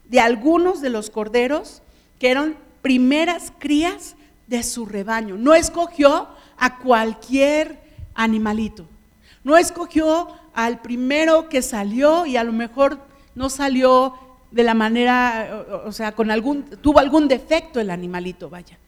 de 0.09 0.21
algunos 0.21 0.81
de 0.81 0.91
los 0.91 1.11
corderos 1.11 1.83
que 2.19 2.31
eran 2.31 2.57
primeras 2.83 3.53
crías 3.59 4.17
de 4.49 4.63
su 4.63 4.85
rebaño. 4.85 5.37
No 5.37 5.55
escogió 5.55 6.29
a 6.59 6.79
cualquier 6.79 7.81
animalito. 8.15 8.87
No 9.45 9.57
escogió 9.57 10.29
al 10.55 10.81
primero 10.81 11.49
que 11.49 11.63
salió 11.63 12.27
y 12.27 12.37
a 12.37 12.45
lo 12.45 12.53
mejor 12.53 12.99
no 13.35 13.49
salió 13.49 14.15
de 14.51 14.63
la 14.63 14.75
manera, 14.75 15.83
o 15.85 15.93
sea, 15.93 16.13
con 16.13 16.31
algún, 16.31 16.65
tuvo 16.65 16.99
algún 16.99 17.27
defecto 17.29 17.81
el 17.81 17.91
animalito, 17.91 18.49
vaya, 18.49 18.79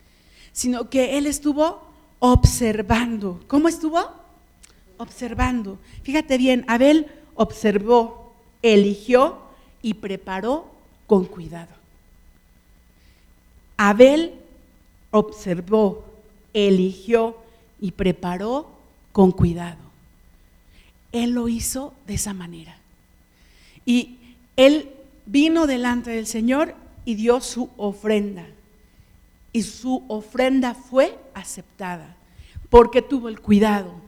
sino 0.52 0.88
que 0.88 1.18
él 1.18 1.26
estuvo 1.26 1.90
observando. 2.20 3.40
¿Cómo 3.48 3.68
estuvo? 3.68 4.25
Observando. 4.98 5.78
Fíjate 6.02 6.38
bien, 6.38 6.64
Abel 6.68 7.06
observó, 7.34 8.32
eligió 8.62 9.38
y 9.82 9.94
preparó 9.94 10.66
con 11.06 11.24
cuidado. 11.24 11.74
Abel 13.76 14.34
observó, 15.10 16.04
eligió 16.52 17.36
y 17.80 17.92
preparó 17.92 18.70
con 19.12 19.32
cuidado. 19.32 19.78
Él 21.12 21.30
lo 21.30 21.48
hizo 21.48 21.94
de 22.06 22.14
esa 22.14 22.34
manera. 22.34 22.76
Y 23.84 24.16
él 24.56 24.90
vino 25.26 25.66
delante 25.66 26.10
del 26.10 26.26
Señor 26.26 26.74
y 27.04 27.14
dio 27.14 27.40
su 27.40 27.70
ofrenda. 27.76 28.46
Y 29.52 29.62
su 29.62 30.04
ofrenda 30.08 30.74
fue 30.74 31.18
aceptada 31.34 32.16
porque 32.68 33.00
tuvo 33.00 33.28
el 33.28 33.40
cuidado 33.40 34.05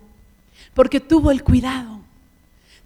porque 0.79 1.01
tuvo 1.01 1.33
el 1.33 1.43
cuidado. 1.43 1.99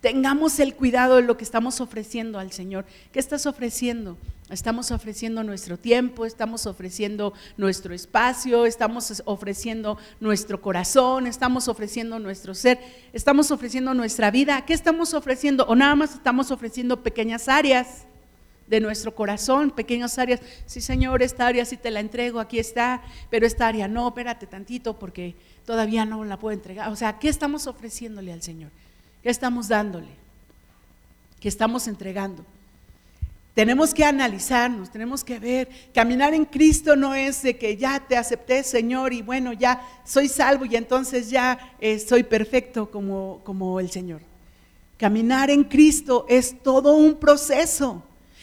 Tengamos 0.00 0.60
el 0.60 0.74
cuidado 0.74 1.16
de 1.16 1.22
lo 1.24 1.36
que 1.36 1.44
estamos 1.44 1.78
ofreciendo 1.82 2.38
al 2.38 2.50
Señor. 2.50 2.86
¿Qué 3.12 3.18
estás 3.18 3.44
ofreciendo? 3.44 4.16
Estamos 4.48 4.90
ofreciendo 4.90 5.44
nuestro 5.44 5.76
tiempo, 5.76 6.24
estamos 6.24 6.64
ofreciendo 6.64 7.34
nuestro 7.58 7.92
espacio, 7.92 8.64
estamos 8.64 9.22
ofreciendo 9.26 9.98
nuestro 10.20 10.62
corazón, 10.62 11.26
estamos 11.26 11.68
ofreciendo 11.68 12.18
nuestro 12.18 12.54
ser, 12.54 12.78
estamos 13.12 13.50
ofreciendo 13.50 13.92
nuestra 13.92 14.30
vida. 14.30 14.64
¿Qué 14.64 14.72
estamos 14.72 15.12
ofreciendo? 15.12 15.66
O 15.66 15.76
nada 15.76 15.94
más 15.94 16.14
estamos 16.14 16.50
ofreciendo 16.50 17.02
pequeñas 17.02 17.46
áreas 17.46 18.06
de 18.72 18.80
nuestro 18.80 19.14
corazón, 19.14 19.70
pequeñas 19.70 20.18
áreas. 20.18 20.40
Sí, 20.64 20.80
Señor, 20.80 21.22
esta 21.22 21.46
área 21.46 21.62
sí 21.66 21.76
te 21.76 21.90
la 21.90 22.00
entrego, 22.00 22.40
aquí 22.40 22.58
está, 22.58 23.02
pero 23.28 23.46
esta 23.46 23.66
área 23.66 23.86
no, 23.86 24.08
espérate 24.08 24.46
tantito 24.46 24.98
porque 24.98 25.34
todavía 25.66 26.06
no 26.06 26.24
la 26.24 26.38
puedo 26.38 26.54
entregar. 26.54 26.88
O 26.88 26.96
sea, 26.96 27.18
¿qué 27.18 27.28
estamos 27.28 27.66
ofreciéndole 27.66 28.32
al 28.32 28.40
Señor? 28.40 28.70
¿Qué 29.22 29.28
estamos 29.28 29.68
dándole? 29.68 30.08
¿Qué 31.38 31.50
estamos 31.50 31.86
entregando? 31.86 32.46
Tenemos 33.52 33.92
que 33.92 34.06
analizarnos, 34.06 34.90
tenemos 34.90 35.22
que 35.22 35.38
ver, 35.38 35.68
caminar 35.92 36.32
en 36.32 36.46
Cristo 36.46 36.96
no 36.96 37.14
es 37.14 37.42
de 37.42 37.58
que 37.58 37.76
ya 37.76 38.00
te 38.00 38.16
acepté, 38.16 38.64
Señor, 38.64 39.12
y 39.12 39.20
bueno, 39.20 39.52
ya 39.52 39.86
soy 40.06 40.28
salvo 40.28 40.64
y 40.64 40.76
entonces 40.76 41.28
ya 41.28 41.74
eh, 41.78 41.98
soy 41.98 42.22
perfecto 42.22 42.90
como, 42.90 43.42
como 43.44 43.78
el 43.80 43.90
Señor. 43.90 44.22
Caminar 44.96 45.50
en 45.50 45.64
Cristo 45.64 46.24
es 46.26 46.62
todo 46.62 46.94
un 46.94 47.16
proceso. 47.16 48.02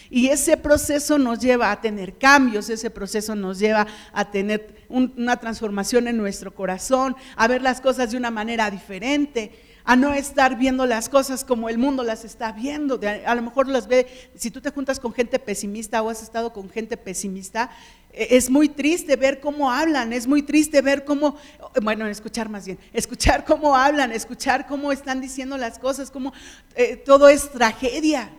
Y 0.09 0.29
ese 0.29 0.57
proceso 0.57 1.17
nos 1.17 1.39
lleva 1.39 1.71
a 1.71 1.81
tener 1.81 2.17
cambios, 2.17 2.69
ese 2.69 2.89
proceso 2.89 3.35
nos 3.35 3.59
lleva 3.59 3.85
a 4.11 4.31
tener 4.31 4.85
una 4.89 5.37
transformación 5.37 6.07
en 6.07 6.17
nuestro 6.17 6.53
corazón, 6.53 7.15
a 7.35 7.47
ver 7.47 7.61
las 7.61 7.79
cosas 7.79 8.11
de 8.11 8.17
una 8.17 8.31
manera 8.31 8.71
diferente, 8.71 9.51
a 9.83 9.95
no 9.95 10.13
estar 10.13 10.57
viendo 10.57 10.85
las 10.85 11.09
cosas 11.09 11.43
como 11.43 11.69
el 11.69 11.77
mundo 11.77 12.03
las 12.03 12.25
está 12.25 12.51
viendo. 12.51 12.99
A 13.25 13.35
lo 13.35 13.41
mejor 13.41 13.67
las 13.67 13.87
ve, 13.87 14.07
si 14.35 14.51
tú 14.51 14.61
te 14.61 14.71
juntas 14.71 14.99
con 14.99 15.13
gente 15.13 15.39
pesimista 15.39 16.01
o 16.01 16.09
has 16.09 16.23
estado 16.23 16.53
con 16.53 16.69
gente 16.69 16.97
pesimista, 16.97 17.69
e, 18.11 18.35
es 18.37 18.49
muy 18.49 18.69
triste 18.69 19.15
ver 19.15 19.39
cómo 19.39 19.71
hablan, 19.71 20.13
es 20.13 20.27
muy 20.27 20.41
triste 20.41 20.81
ver 20.81 21.05
cómo, 21.05 21.37
bueno, 21.81 22.07
escuchar 22.07 22.49
más 22.49 22.65
bien, 22.65 22.79
escuchar 22.93 23.45
cómo 23.45 23.75
hablan, 23.75 24.11
escuchar 24.11 24.67
cómo 24.67 24.91
están 24.91 25.21
diciendo 25.21 25.57
las 25.57 25.79
cosas, 25.79 26.11
cómo 26.11 26.33
eh, 26.75 26.95
todo 26.95 27.29
es 27.29 27.51
tragedia. 27.51 28.31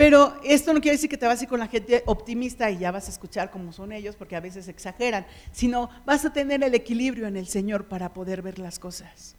Pero 0.00 0.34
esto 0.42 0.72
no 0.72 0.80
quiere 0.80 0.96
decir 0.96 1.10
que 1.10 1.18
te 1.18 1.26
vas 1.26 1.40
a 1.40 1.42
ir 1.42 1.48
con 1.50 1.60
la 1.60 1.66
gente 1.66 2.02
optimista 2.06 2.70
y 2.70 2.78
ya 2.78 2.90
vas 2.90 3.06
a 3.08 3.10
escuchar 3.10 3.50
cómo 3.50 3.70
son 3.70 3.92
ellos, 3.92 4.16
porque 4.16 4.34
a 4.34 4.40
veces 4.40 4.66
exageran, 4.66 5.26
sino 5.52 5.90
vas 6.06 6.24
a 6.24 6.32
tener 6.32 6.64
el 6.64 6.74
equilibrio 6.74 7.26
en 7.26 7.36
el 7.36 7.46
Señor 7.46 7.84
para 7.84 8.14
poder 8.14 8.40
ver 8.40 8.58
las 8.58 8.78
cosas. 8.78 9.34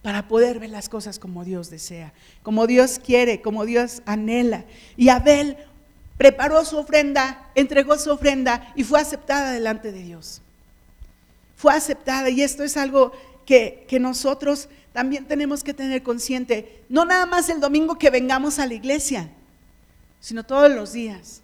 Para 0.00 0.28
poder 0.28 0.60
ver 0.60 0.70
las 0.70 0.88
cosas 0.88 1.18
como 1.18 1.42
Dios 1.42 1.70
desea, 1.70 2.12
como 2.44 2.68
Dios 2.68 3.00
quiere, 3.04 3.42
como 3.42 3.66
Dios 3.66 4.00
anhela. 4.06 4.64
Y 4.96 5.08
Abel 5.08 5.56
preparó 6.16 6.64
su 6.64 6.78
ofrenda, 6.78 7.50
entregó 7.56 7.98
su 7.98 8.12
ofrenda 8.12 8.72
y 8.76 8.84
fue 8.84 9.00
aceptada 9.00 9.50
delante 9.50 9.90
de 9.90 10.04
Dios. 10.04 10.40
Fue 11.56 11.74
aceptada 11.74 12.30
y 12.30 12.42
esto 12.42 12.62
es 12.62 12.76
algo 12.76 13.10
que, 13.44 13.86
que 13.88 13.98
nosotros 13.98 14.68
también 14.92 15.26
tenemos 15.26 15.62
que 15.62 15.74
tener 15.74 16.02
consciente, 16.02 16.82
no 16.88 17.04
nada 17.04 17.26
más 17.26 17.48
el 17.48 17.60
domingo 17.60 17.98
que 17.98 18.10
vengamos 18.10 18.58
a 18.58 18.66
la 18.66 18.74
iglesia, 18.74 19.30
sino 20.20 20.44
todos 20.44 20.70
los 20.70 20.92
días, 20.92 21.42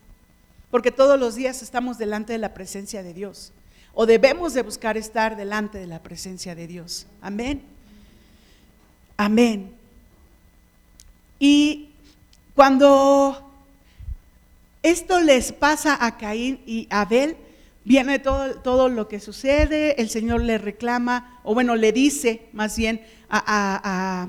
porque 0.71 0.91
todos 0.91 1.19
los 1.19 1.35
días 1.35 1.63
estamos 1.63 1.99
delante 1.99 2.33
de 2.33 2.39
la 2.39 2.55
presencia 2.55 3.03
de 3.03 3.15
Dios, 3.15 3.53
o 3.93 4.07
debemos 4.07 4.55
de 4.55 4.63
buscar 4.63 4.97
estar 4.97 5.37
delante 5.37 5.79
de 5.79 5.87
la 5.87 6.03
presencia 6.03 6.55
de 6.55 6.67
Dios. 6.67 7.07
Amén. 7.21 7.63
Amén. 9.17 9.73
Y 11.39 11.91
cuando 12.55 13.53
esto 14.83 15.21
les 15.21 15.53
pasa 15.53 15.97
a 16.05 16.17
Caín 16.19 16.61
y 16.67 16.87
Abel, 16.91 17.37
viene 17.85 18.19
todo, 18.19 18.55
todo 18.57 18.89
lo 18.89 19.09
que 19.09 19.21
sucede, 19.21 20.01
el 20.01 20.09
Señor 20.09 20.43
le 20.43 20.59
reclama, 20.59 21.41
o 21.45 21.55
bueno, 21.55 21.77
le 21.77 21.93
dice 21.93 22.47
más 22.53 22.77
bien 22.77 23.05
a, 23.29 24.29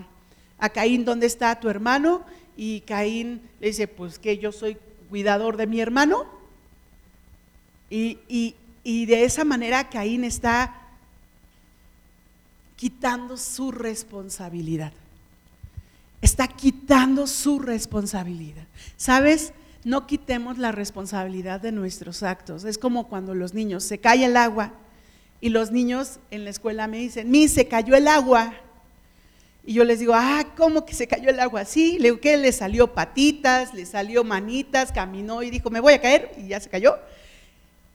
Caín, 0.74 1.06
¿dónde 1.06 1.28
está 1.28 1.60
tu 1.60 1.70
hermano? 1.70 2.26
Y 2.58 2.82
Caín 2.82 3.42
le 3.60 3.68
dice, 3.68 3.88
pues 3.88 4.20
que 4.20 4.38
yo 4.38 4.52
soy 4.52 4.78
cuidador 5.10 5.58
de 5.58 5.68
mi 5.68 5.80
hermano. 5.80 6.26
Y, 7.90 8.56
y 8.84 9.06
de 9.06 9.24
esa 9.26 9.46
manera 9.46 9.90
Caín 9.90 10.24
está 10.24 10.76
quitando 12.76 13.38
su 13.38 13.72
responsabilidad. 13.72 14.92
Está 16.22 16.48
quitando 16.48 17.28
su 17.28 17.60
responsabilidad. 17.60 18.66
¿Sabes? 18.98 19.54
No 19.86 20.08
quitemos 20.08 20.58
la 20.58 20.74
responsabilidad 20.74 21.62
de 21.62 21.72
nuestros 21.72 22.24
actos. 22.24 22.66
Es 22.66 22.78
como 22.78 23.08
cuando 23.08 23.34
los 23.34 23.54
niños 23.54 23.84
se 23.84 24.00
cae 24.00 24.26
el 24.26 24.36
agua 24.36 24.74
Y 25.40 25.50
los 25.50 25.72
niños 25.72 26.20
en 26.32 26.44
la 26.44 26.50
escuela 26.50 26.88
me 26.88 26.98
dicen, 26.98 27.30
mi, 27.32 27.48
se 27.48 27.68
cayó 27.68 27.96
el 27.96 28.08
agua. 28.08 28.54
Y 29.64 29.74
yo 29.74 29.84
les 29.84 30.00
digo, 30.00 30.14
ah, 30.16 30.44
¿cómo 30.58 30.86
que 30.86 30.94
se 30.94 31.08
cayó 31.08 31.30
el 31.30 31.40
agua? 31.40 31.66
Sí, 31.66 31.98
le 32.00 32.10
digo, 32.10 32.20
¿qué? 32.20 32.36
Le 32.38 32.52
salió 32.52 32.94
patitas, 32.94 33.74
le 33.74 33.86
salió 33.86 34.24
manitas, 34.24 34.92
caminó 34.92 35.42
y 35.44 35.50
dijo, 35.50 35.70
me 35.70 35.80
voy 35.80 35.94
a 35.94 36.02
caer, 36.02 36.32
y 36.38 36.48
ya 36.48 36.60
se 36.60 36.70
cayó. 36.70 36.98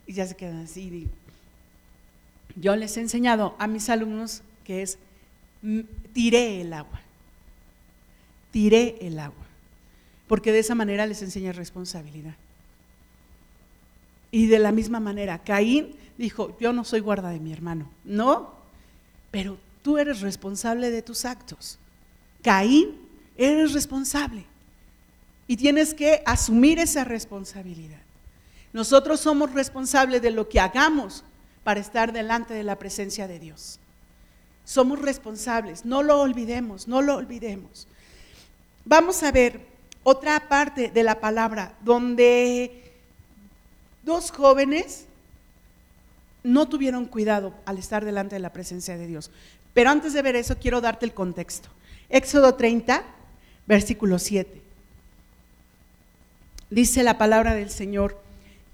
Y 0.07 0.15
ya 0.15 0.27
se 0.27 0.35
quedan 0.35 0.65
así. 0.65 1.09
Yo 2.57 2.75
les 2.75 2.97
he 2.97 3.01
enseñado 3.01 3.55
a 3.59 3.67
mis 3.67 3.89
alumnos 3.89 4.43
que 4.65 4.83
es, 4.83 4.99
tiré 6.13 6.61
el 6.61 6.73
agua, 6.73 7.01
tiré 8.51 8.97
el 9.01 9.19
agua, 9.19 9.40
porque 10.31 10.53
de 10.53 10.61
esa 10.61 10.77
manera 10.77 11.07
les 11.07 11.23
enseña 11.23 11.51
responsabilidad. 11.51 12.37
Y 14.31 14.47
de 14.47 14.61
la 14.61 14.71
misma 14.71 15.01
manera, 15.01 15.41
Caín 15.41 15.97
dijo, 16.19 16.57
yo 16.61 16.73
no 16.73 16.85
soy 16.85 17.01
guarda 17.01 17.31
de 17.31 17.41
mi 17.41 17.53
hermano, 17.53 17.91
no, 18.05 18.55
pero 19.33 19.59
tú 19.83 19.99
eres 19.99 20.21
responsable 20.21 20.93
de 20.93 21.03
tus 21.03 21.25
actos. 21.25 21.81
Caín, 22.43 22.97
eres 23.37 23.73
responsable 23.73 24.45
y 25.49 25.57
tienes 25.57 25.95
que 25.95 26.23
asumir 26.25 26.79
esa 26.79 27.03
responsabilidad. 27.03 28.03
Nosotros 28.73 29.19
somos 29.19 29.53
responsables 29.53 30.23
de 30.23 30.31
lo 30.31 30.49
que 30.49 30.61
hagamos 30.61 31.25
para 31.65 31.81
estar 31.81 32.13
delante 32.13 32.55
de 32.55 32.63
la 32.63 32.79
presencia 32.79 33.27
de 33.27 33.41
Dios. 33.41 33.81
Somos 34.65 35.01
responsables, 35.01 35.85
no 35.85 36.05
lo 36.05 36.21
olvidemos, 36.21 36.87
no 36.87 37.03
lo 37.03 37.17
olvidemos. 37.17 37.89
Vamos 38.85 39.25
a 39.25 39.33
ver 39.33 39.71
otra 40.03 40.49
parte 40.49 40.91
de 40.91 41.03
la 41.03 41.21
palabra 41.21 41.75
donde 41.83 42.93
dos 44.03 44.31
jóvenes 44.31 45.05
no 46.43 46.69
tuvieron 46.69 47.05
cuidado 47.05 47.55
al 47.67 47.79
estar 47.79 48.05
delante 48.05 48.37
de 48.37 48.41
la 48.41 48.53
presencia 48.53 48.97
de 48.97 49.07
Dios. 49.07 49.31
Pero 49.75 49.91
antes 49.91 50.13
de 50.13 50.23
ver 50.23 50.37
eso, 50.37 50.57
quiero 50.59 50.81
darte 50.81 51.05
el 51.07 51.15
contexto. 51.15 51.69
Éxodo 52.09 52.55
30, 52.55 53.05
versículo 53.67 54.19
7. 54.19 54.61
Dice 56.71 57.03
la 57.03 57.19
palabra 57.19 57.55
del 57.55 57.71
Señor, 57.71 58.21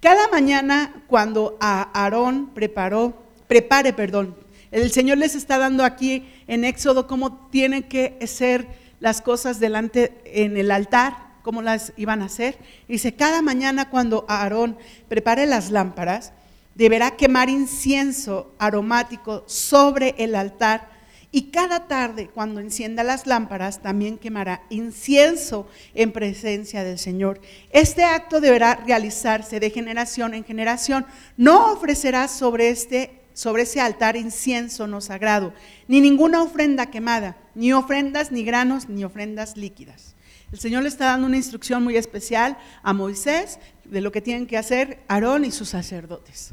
cada 0.01 0.29
mañana 0.29 1.03
cuando 1.07 1.57
a 1.61 1.91
Aarón 1.93 2.51
preparó, 2.55 3.15
prepare, 3.49 3.93
perdón, 3.93 4.37
el 4.71 4.91
Señor 4.93 5.19
les 5.19 5.35
está 5.35 5.59
dando 5.59 5.85
aquí 5.85 6.29
en 6.47 6.65
Éxodo 6.65 7.07
cómo 7.07 7.49
tienen 7.51 7.83
que 7.83 8.19
ser 8.27 8.67
las 9.01 9.21
cosas 9.21 9.61
delante 9.61 10.21
en 10.25 10.57
el 10.57 10.71
altar, 10.71 11.17
cómo 11.43 11.63
las 11.63 11.93
iban 11.97 12.23
a 12.23 12.27
hacer. 12.27 12.59
Dice, 12.89 13.15
cada 13.15 13.43
mañana 13.43 13.91
cuando 13.91 14.25
Aarón 14.29 14.77
prepare 15.09 15.47
las 15.47 15.71
lámparas, 15.71 16.33
deberá 16.75 17.13
quemar 17.13 17.49
incienso 17.49 18.55
aromático 18.59 19.45
sobre 19.47 20.15
el 20.19 20.35
altar 20.35 20.97
y 21.33 21.51
cada 21.51 21.87
tarde 21.87 22.31
cuando 22.33 22.61
encienda 22.61 23.05
las 23.05 23.27
lámparas 23.27 23.83
también 23.83 24.17
quemará 24.17 24.63
incienso 24.71 25.69
en 25.95 26.13
presencia 26.13 26.83
del 26.83 26.99
Señor. 26.99 27.41
Este 27.71 28.05
acto 28.05 28.41
deberá 28.41 28.77
realizarse 28.87 29.61
de 29.61 29.71
generación 29.71 30.35
en 30.35 30.45
generación. 30.45 31.05
No 31.37 31.73
ofrecerá 31.73 32.29
sobre 32.29 32.71
este 32.71 33.26
sobre 33.37 33.65
ese 33.65 33.83
altar 33.83 34.17
incienso 34.17 34.87
no 34.87 35.03
sagrado, 35.03 35.53
ni 35.89 36.01
ninguna 36.01 36.43
ofrenda 36.43 36.87
quemada, 36.87 37.37
ni 37.55 37.71
ofrendas, 37.71 38.33
ni 38.33 38.43
granos, 38.45 38.89
ni 38.89 39.05
ofrendas 39.05 39.59
líquidas. 39.59 40.15
El 40.53 40.59
Señor 40.59 40.85
le 40.85 40.89
está 40.89 41.05
dando 41.05 41.27
una 41.27 41.37
instrucción 41.37 41.85
muy 41.85 41.99
especial 41.99 42.57
a 42.83 42.95
Moisés 42.95 43.59
de 43.85 44.01
lo 44.01 44.11
que 44.11 44.23
tienen 44.23 44.47
que 44.47 44.57
hacer 44.57 45.01
Aarón 45.07 45.45
y 45.45 45.51
sus 45.51 45.69
sacerdotes. 45.69 46.53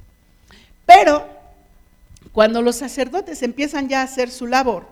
Pero 0.86 1.26
cuando 2.34 2.62
los 2.62 2.76
sacerdotes 2.76 3.44
empiezan 3.44 3.88
ya 3.88 4.02
a 4.02 4.04
hacer 4.04 4.30
su 4.30 4.46
labor, 4.46 4.86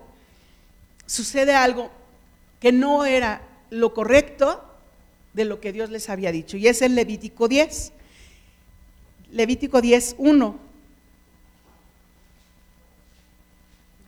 sucede 1.05 1.53
algo 1.55 1.91
que 2.61 2.71
no 2.71 3.03
era 3.03 3.41
lo 3.69 3.93
correcto 3.93 4.63
de 5.33 5.43
lo 5.43 5.59
que 5.59 5.73
Dios 5.73 5.89
les 5.89 6.09
había 6.09 6.31
dicho, 6.31 6.55
y 6.55 6.67
es 6.67 6.81
el 6.81 6.95
Levítico 6.95 7.49
10. 7.49 7.91
Levítico 9.31 9.81
10, 9.81 10.15
1 10.19 10.70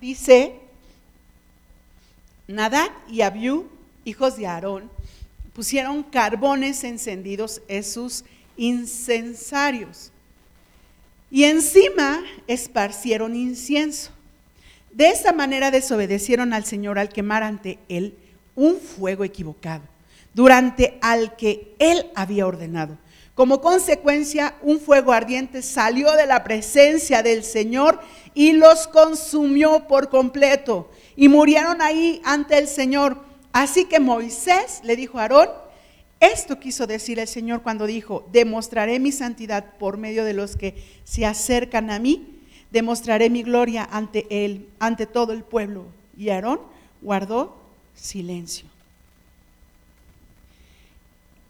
dice, 0.04 0.60
Nadab 2.46 2.92
y 3.08 3.22
Abiú, 3.22 3.70
hijos 4.04 4.36
de 4.36 4.48
Aarón, 4.48 4.92
pusieron 5.54 6.04
carbones 6.04 6.84
encendidos 6.84 7.62
en 7.70 7.86
sus 7.86 8.26
incensarios 8.58 10.12
y 11.32 11.46
encima 11.46 12.22
esparcieron 12.48 13.34
incienso. 13.34 14.12
De 14.92 15.08
esta 15.08 15.32
manera 15.32 15.72
desobedecieron 15.72 16.52
al 16.52 16.66
Señor 16.66 17.00
al 17.00 17.08
quemar 17.08 17.42
ante 17.42 17.80
él 17.88 18.13
un 18.56 18.76
fuego 18.76 19.24
equivocado, 19.24 19.84
durante 20.34 20.98
al 21.02 21.38
que 21.38 21.74
él 21.80 22.12
había 22.13 22.46
ordenado. 22.46 22.98
Como 23.36 23.62
consecuencia, 23.62 24.56
un 24.62 24.80
fuego 24.80 25.12
ardiente 25.12 25.63
salió 25.63 26.12
de 26.12 26.28
la 26.28 26.43
presencia 26.43 27.24
del 27.24 27.43
Señor 27.43 28.00
y 28.36 28.54
los 28.54 28.88
consumió 28.88 29.88
por 29.88 30.10
completo. 30.10 30.89
Y 31.15 31.30
murieron 31.30 31.82
ahí 31.82 32.22
ante 32.26 32.58
el 32.60 32.67
Señor. 32.67 33.17
Así 33.52 33.86
que 33.86 34.00
Moisés 34.00 34.82
le 34.84 34.96
dijo 34.96 35.17
a 35.17 35.24
Aarón, 35.24 35.50
esto 36.19 36.60
quiso 36.60 36.86
decir 36.88 37.19
el 37.19 37.28
Señor 37.28 37.63
cuando 37.63 37.88
dijo, 37.88 38.28
demostraré 38.32 39.00
mi 39.00 39.12
santidad 39.12 39.78
por 39.78 39.98
medio 39.98 40.24
de 40.24 40.34
los 40.34 40.56
que 40.56 40.76
se 41.04 41.26
acercan 41.26 41.89
a 41.89 42.00
mí, 42.00 42.39
demostraré 42.72 43.30
mi 43.30 43.43
gloria 43.43 43.88
ante 43.91 44.28
él, 44.30 44.69
ante 44.80 45.06
todo 45.06 45.34
el 45.34 45.43
pueblo. 45.43 45.86
Y 46.15 46.30
Aarón 46.30 46.62
guardó 47.02 47.58
silencio. 47.96 48.73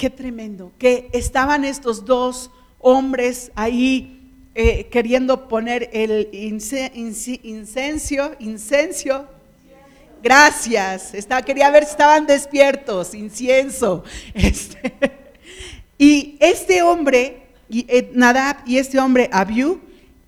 Qué 0.03 0.09
tremendo, 0.09 0.73
que 0.77 1.09
estaban 1.13 1.63
estos 1.63 2.03
dos 2.03 2.51
hombres 2.79 3.53
ahí 3.55 4.21
eh, 4.53 4.87
queriendo 4.87 5.47
poner 5.47 5.89
el 5.93 6.27
incencio, 6.33 8.35
incencio. 8.37 9.25
Gracias, 10.21 11.13
quería 11.45 11.69
ver 11.69 11.85
si 11.85 11.91
estaban 11.91 12.27
despiertos, 12.27 13.13
incienso. 13.13 14.03
Este, 14.33 14.93
y 15.97 16.35
este 16.41 16.81
hombre, 16.81 17.43
y, 17.69 17.85
eh, 17.87 18.11
Nadab 18.13 18.57
y 18.65 18.79
este 18.79 18.99
hombre, 18.99 19.29
Abiú, 19.31 19.79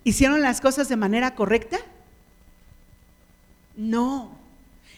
¿hicieron 0.05 0.41
las 0.41 0.61
cosas 0.61 0.88
de 0.88 0.95
manera 0.95 1.35
correcta? 1.35 1.79
No. 3.75 4.35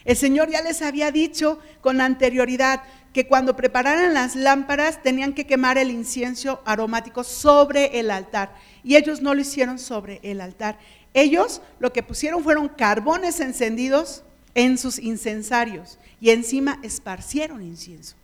El 0.08 0.16
Señor 0.16 0.50
ya 0.50 0.62
les 0.62 0.82
había 0.82 1.12
dicho 1.12 1.60
con 1.82 2.00
anterioridad, 2.00 2.82
que 3.18 3.26
cuando 3.26 3.56
prepararan 3.56 4.14
las 4.14 4.36
lámparas 4.36 5.02
tenían 5.02 5.34
que 5.34 5.48
quemar 5.48 5.80
el 5.80 5.90
incienso 5.90 6.62
aromático 6.66 7.24
sobre 7.24 8.00
el 8.00 8.12
altar. 8.12 8.54
Y 8.84 8.96
ellos 8.96 9.24
no 9.24 9.34
lo 9.34 9.42
hicieron 9.42 9.80
sobre 9.80 10.20
el 10.22 10.40
altar. 10.40 10.78
Ellos 11.16 11.64
lo 11.80 11.92
que 11.92 12.04
pusieron 12.04 12.44
fueron 12.44 12.70
carbones 12.70 13.40
encendidos 13.40 14.22
en 14.54 14.78
sus 14.78 15.00
incensarios 15.00 15.98
y 16.22 16.30
encima 16.30 16.78
esparcieron 16.84 17.64
incienso. 17.64 18.16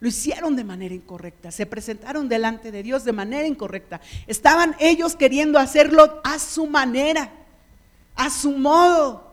Lo 0.00 0.08
hicieron 0.08 0.54
de 0.54 0.64
manera 0.64 0.94
incorrecta, 0.94 1.50
se 1.50 1.64
presentaron 1.64 2.28
delante 2.28 2.70
de 2.70 2.82
Dios 2.82 3.04
de 3.04 3.12
manera 3.12 3.46
incorrecta. 3.46 4.02
Estaban 4.26 4.76
ellos 4.80 5.16
queriendo 5.16 5.58
hacerlo 5.58 6.20
a 6.24 6.38
su 6.38 6.66
manera, 6.66 7.30
a 8.16 8.28
su 8.28 8.52
modo 8.52 9.29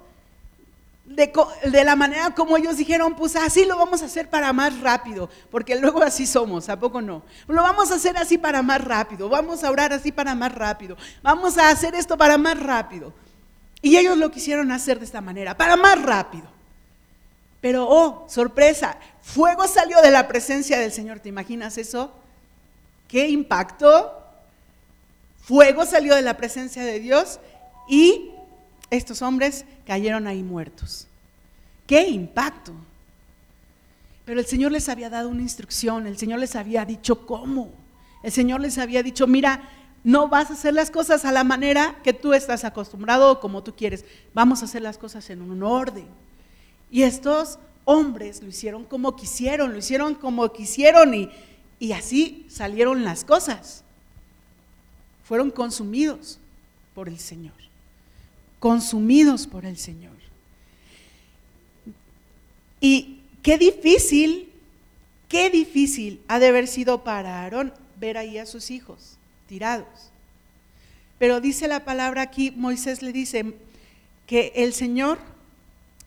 de, 1.07 1.83
la 1.85 1.95
manera 1.95 2.35
como 2.35 2.57
ellos 2.57 2.75
dijeron, 2.75 3.15
pues 3.15 3.35
así 3.37 3.65
lo 3.65 3.77
vamos 3.77 4.01
a 4.01 4.05
hacer 4.05 4.29
para 4.29 4.51
más 4.51 4.77
rápido, 4.81 5.29
porque 5.49 5.79
luego 5.79 6.03
así 6.03 6.27
somos, 6.27 6.67
¿a 6.67 6.77
poco 6.77 7.01
no? 7.01 7.23
Lo 7.47 7.61
vamos 7.61 7.91
a 7.91 7.95
hacer 7.95 8.17
así 8.17 8.37
para 8.37 8.61
más 8.61 8.83
rápido, 8.83 9.29
vamos 9.29 9.63
a 9.63 9.71
orar 9.71 9.93
así 9.93 10.11
para 10.11 10.35
más 10.35 10.53
rápido, 10.53 10.97
vamos 11.23 11.57
a 11.57 11.69
hacer 11.69 11.95
esto 11.95 12.17
para 12.17 12.37
más 12.37 12.59
rápido. 12.59 13.13
Y 13.81 13.95
ellos 13.95 14.17
lo 14.17 14.31
quisieron 14.31 14.71
hacer 14.71 14.99
de 14.99 15.05
esta 15.05 15.21
manera, 15.21 15.55
para 15.55 15.77
más 15.77 16.01
rápido. 16.01 16.47
Pero, 17.61 17.87
oh, 17.89 18.25
sorpresa, 18.27 18.97
fuego 19.21 19.65
salió 19.67 20.01
de 20.01 20.11
la 20.11 20.27
presencia 20.27 20.77
del 20.77 20.91
Señor, 20.91 21.21
¿te 21.21 21.29
imaginas 21.29 21.77
eso? 21.77 22.11
¿Qué 23.07 23.29
impacto? 23.29 24.13
Fuego 25.41 25.85
salió 25.85 26.15
de 26.15 26.21
la 26.21 26.35
presencia 26.35 26.83
de 26.83 26.99
Dios 26.99 27.39
y 27.87 28.31
estos 28.89 29.21
hombres 29.21 29.65
cayeron 29.85 30.27
ahí 30.27 30.43
muertos. 30.43 31.07
¡Qué 31.85 32.07
impacto! 32.07 32.73
Pero 34.25 34.39
el 34.39 34.45
Señor 34.45 34.71
les 34.71 34.89
había 34.89 35.09
dado 35.09 35.29
una 35.29 35.41
instrucción, 35.41 36.05
el 36.05 36.17
Señor 36.17 36.39
les 36.39 36.55
había 36.55 36.83
dicho 36.85 37.25
cómo. 37.25 37.71
El 38.23 38.31
Señor 38.31 38.59
les 38.59 38.77
había 38.77 39.01
dicho, 39.03 39.25
mira, 39.25 39.69
no 40.03 40.27
vas 40.27 40.49
a 40.49 40.53
hacer 40.53 40.73
las 40.73 40.91
cosas 40.91 41.25
a 41.25 41.31
la 41.31 41.43
manera 41.43 41.97
que 42.03 42.13
tú 42.13 42.33
estás 42.33 42.63
acostumbrado 42.65 43.31
o 43.31 43.39
como 43.39 43.63
tú 43.63 43.75
quieres. 43.75 44.05
Vamos 44.33 44.61
a 44.61 44.65
hacer 44.65 44.81
las 44.81 44.97
cosas 44.97 45.29
en 45.29 45.41
un 45.41 45.63
orden. 45.63 46.07
Y 46.91 47.03
estos 47.03 47.59
hombres 47.85 48.41
lo 48.41 48.49
hicieron 48.49 48.83
como 48.83 49.15
quisieron, 49.15 49.71
lo 49.71 49.79
hicieron 49.79 50.15
como 50.15 50.51
quisieron 50.51 51.13
y, 51.13 51.29
y 51.79 51.93
así 51.93 52.45
salieron 52.49 53.03
las 53.03 53.23
cosas. 53.23 53.83
Fueron 55.23 55.51
consumidos 55.51 56.39
por 56.93 57.07
el 57.07 57.19
Señor. 57.19 57.66
Consumidos 58.59 59.47
por 59.47 59.65
el 59.65 59.77
Señor. 59.77 60.15
Y 62.79 63.21
qué 63.41 63.57
difícil, 63.57 64.49
qué 65.27 65.49
difícil 65.49 66.21
ha 66.27 66.39
de 66.39 66.47
haber 66.47 66.67
sido 66.67 67.03
para 67.03 67.41
Aarón 67.41 67.73
ver 67.99 68.17
ahí 68.17 68.37
a 68.37 68.45
sus 68.45 68.71
hijos 68.71 69.17
tirados. 69.47 69.87
Pero 71.19 71.41
dice 71.41 71.67
la 71.67 71.83
palabra 71.83 72.21
aquí, 72.21 72.51
Moisés 72.51 73.01
le 73.01 73.11
dice 73.11 73.55
que 74.27 74.51
el 74.55 74.73
Señor 74.73 75.17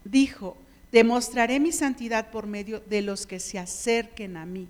dijo, 0.04 0.56
demostraré 0.92 1.58
mi 1.58 1.72
santidad 1.72 2.30
por 2.30 2.46
medio 2.46 2.80
de 2.80 3.02
los 3.02 3.26
que 3.26 3.40
se 3.40 3.58
acerquen 3.58 4.36
a 4.36 4.46
mí. 4.46 4.68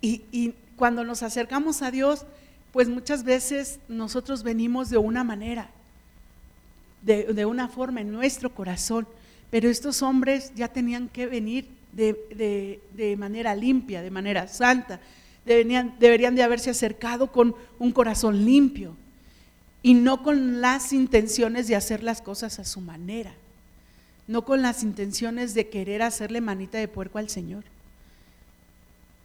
Y, 0.00 0.54
cuando 0.76 1.04
nos 1.04 1.22
acercamos 1.22 1.80
a 1.80 1.90
Dios, 1.90 2.26
pues 2.70 2.88
muchas 2.88 3.24
veces 3.24 3.80
nosotros 3.88 4.42
venimos 4.42 4.90
de 4.90 4.98
una 4.98 5.24
manera, 5.24 5.70
de, 7.06 7.46
una 7.46 7.68
forma 7.68 8.00
en 8.00 8.10
nuestro 8.10 8.52
corazón, 8.52 9.06
pero 9.50 9.70
estos 9.70 10.02
hombres 10.02 10.52
ya 10.56 10.68
tenían 10.68 11.08
que 11.08 11.26
venir 11.26 11.68
de, 11.92 13.16
manera 13.16 13.54
limpia, 13.54 14.02
de 14.02 14.10
manera 14.10 14.48
santa, 14.48 15.00
deberían, 15.44 15.94
deberían 16.00 16.34
de 16.34 16.42
haberse 16.42 16.70
acercado 16.70 17.30
con 17.30 17.54
un 17.78 17.92
corazón 17.92 18.44
limpio 18.44 18.96
y 19.82 19.94
no 19.94 20.24
con 20.24 20.60
las 20.60 20.92
intenciones 20.92 21.68
de 21.68 21.76
hacer 21.76 22.02
las 22.02 22.20
cosas 22.20 22.58
a 22.58 22.64
su 22.64 22.80
manera, 22.80 23.32
no 24.26 24.44
con 24.44 24.60
las 24.60 24.82
intenciones 24.82 25.54
de 25.54 25.68
querer 25.68 26.02
hacerle 26.02 26.40
manita 26.40 26.78
de 26.78 26.88
puerco 26.88 27.18
al 27.18 27.30
Señor. 27.30 27.62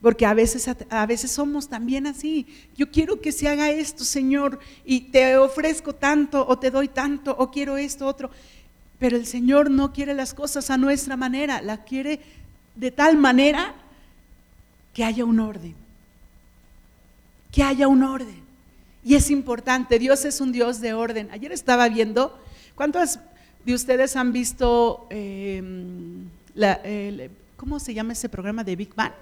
Porque 0.02 0.26
a 0.26 0.34
veces, 0.34 0.68
a 0.90 1.06
veces 1.06 1.32
somos 1.32 1.70
también 1.70 2.08
así. 2.08 2.48
Yo 2.76 2.90
quiero 2.90 3.22
que 3.22 3.32
se 3.32 3.48
haga 3.48 3.70
esto, 3.70 4.04
Señor, 4.04 4.60
y 4.84 5.02
te 5.02 5.38
ofrezco 5.38 5.94
tanto, 5.94 6.46
o 6.48 6.58
te 6.58 6.72
doy 6.72 6.88
tanto, 6.88 7.36
o 7.38 7.52
quiero 7.52 7.78
esto, 7.78 8.08
otro. 8.08 8.32
Pero 8.98 9.16
el 9.16 9.28
Señor 9.28 9.70
no 9.70 9.94
quiere 9.94 10.16
las 10.16 10.34
cosas 10.34 10.72
a 10.72 10.78
nuestra 10.78 11.18
manera, 11.18 11.62
la 11.62 11.84
quiere 11.84 12.20
de 12.76 12.90
tal 12.90 13.18
manera 13.18 13.76
que 14.94 15.04
haya 15.04 15.24
un 15.24 15.40
orden. 15.40 15.76
Que 17.52 17.62
haya 17.62 17.88
un 17.88 18.02
orden. 18.02 18.42
Y 19.04 19.16
es 19.16 19.30
importante, 19.30 20.00
Dios 20.00 20.26
es 20.26 20.42
un 20.42 20.52
Dios 20.52 20.82
de 20.82 20.94
orden. 20.94 21.30
Ayer 21.32 21.52
estaba 21.52 21.88
viendo, 21.90 22.40
¿cuántos 22.76 23.20
de 23.66 23.74
ustedes 23.74 24.16
han 24.16 24.34
visto, 24.34 25.06
em, 25.12 26.28
¿cómo 27.56 27.80
se 27.80 27.94
llama 27.94 28.14
ese 28.14 28.30
programa 28.30 28.64
de 28.64 28.76
Big 28.76 28.96
Bang? 28.96 29.14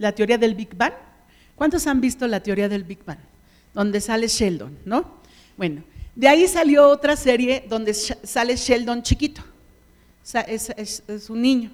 La 0.00 0.12
teoría 0.12 0.38
del 0.38 0.54
Big 0.54 0.74
Bang. 0.74 0.94
¿Cuántos 1.54 1.86
han 1.86 2.00
visto 2.00 2.26
la 2.26 2.42
teoría 2.42 2.68
del 2.68 2.84
Big 2.84 3.04
Bang? 3.04 3.18
Donde 3.74 4.00
sale 4.00 4.26
Sheldon, 4.26 4.78
¿no? 4.84 5.20
Bueno, 5.56 5.84
de 6.16 6.26
ahí 6.26 6.48
salió 6.48 6.88
otra 6.88 7.16
serie 7.16 7.64
donde 7.68 7.92
sale 7.94 8.56
Sheldon 8.56 9.02
chiquito. 9.02 9.42
Es, 10.46 11.28
un 11.28 11.42
niño. 11.42 11.70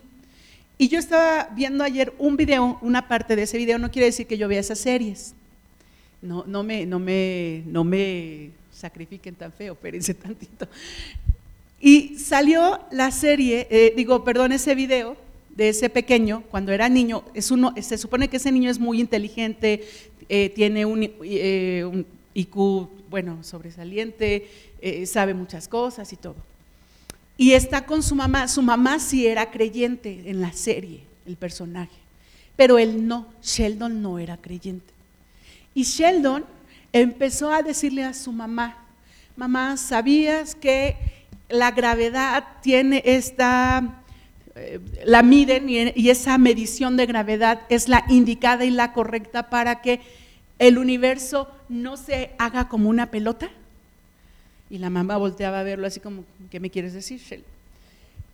Y 0.76 0.88
yo 0.88 0.98
estaba 0.98 1.48
viendo 1.54 1.84
ayer 1.84 2.12
un 2.18 2.36
video, 2.36 2.78
una 2.82 3.06
parte 3.06 3.36
de 3.36 3.44
ese 3.44 3.56
video, 3.58 3.78
no 3.78 3.90
quiere 3.90 4.06
decir 4.06 4.26
que 4.26 4.36
yo 4.36 4.48
vea 4.48 4.60
esas 4.60 4.78
series. 4.78 5.34
No, 6.20 6.44
no, 6.46 6.62
me, 6.64 6.84
no, 6.84 6.98
me, 6.98 7.62
no 7.66 7.84
me 7.84 8.50
sacrifiquen 8.72 9.36
tan 9.36 9.52
feo, 9.52 9.74
espérense 9.74 10.14
tantito. 10.14 10.66
Y 11.80 12.18
salió 12.18 12.80
la 12.90 13.10
serie, 13.12 13.68
eh, 13.70 13.92
digo, 13.96 14.24
perdón, 14.24 14.50
ese 14.50 14.74
video 14.74 15.16
de 15.56 15.70
ese 15.70 15.88
pequeño, 15.88 16.42
cuando 16.50 16.70
era 16.72 16.88
niño, 16.88 17.24
es 17.34 17.50
uno, 17.50 17.74
se 17.80 17.96
supone 17.96 18.28
que 18.28 18.36
ese 18.36 18.52
niño 18.52 18.70
es 18.70 18.78
muy 18.78 19.00
inteligente, 19.00 19.88
eh, 20.28 20.50
tiene 20.50 20.84
un, 20.84 21.10
eh, 21.22 22.04
IQ, 22.34 22.88
bueno, 23.08 23.42
sobresaliente, 23.42 24.50
eh, 24.82 25.06
sabe 25.06 25.32
muchas 25.32 25.66
cosas 25.66 26.12
y 26.12 26.16
todo. 26.16 26.36
Y 27.38 27.52
está 27.52 27.86
con 27.86 28.02
su 28.02 28.14
mamá, 28.14 28.48
su 28.48 28.60
mamá 28.60 28.98
sí 28.98 29.26
era 29.26 29.50
creyente 29.50 30.24
en 30.26 30.42
la 30.42 30.52
serie, 30.52 31.00
el 31.26 31.36
personaje, 31.36 31.96
pero 32.54 32.78
él 32.78 33.06
no, 33.08 33.26
Sheldon 33.42 34.02
no 34.02 34.18
era 34.18 34.36
creyente. 34.36 34.92
Y 35.74 35.84
Sheldon 35.84 36.44
empezó 36.92 37.50
a 37.50 37.62
decirle 37.62 38.04
a 38.04 38.12
su 38.12 38.32
mamá, 38.32 38.84
mamá, 39.36 39.78
¿sabías 39.78 40.54
que 40.54 40.96
la 41.48 41.70
gravedad 41.70 42.44
tiene 42.62 43.02
esta 43.06 44.02
la 45.04 45.22
miden 45.22 45.68
y, 45.68 46.08
esa 46.08 46.38
medición 46.38 46.96
de 46.96 47.06
gravedad 47.06 47.60
es 47.68 47.88
la 47.88 48.04
indicada 48.08 48.64
y 48.64 48.70
la 48.70 48.92
correcta 48.92 49.50
para 49.50 49.82
que 49.82 50.00
el 50.58 50.78
universo 50.78 51.50
no 51.68 51.96
se 51.96 52.30
haga 52.38 52.68
como 52.68 52.88
una 52.88 53.10
pelota. 53.10 53.50
Y 54.70 54.78
la 54.78 54.90
mamá 54.90 55.18
volteaba 55.18 55.60
a 55.60 55.62
verlo 55.62 55.86
así 55.86 56.00
como, 56.00 56.24
¿qué 56.50 56.58
me 56.58 56.70
quieres 56.70 56.94
decir, 56.94 57.20
Shell? 57.20 57.44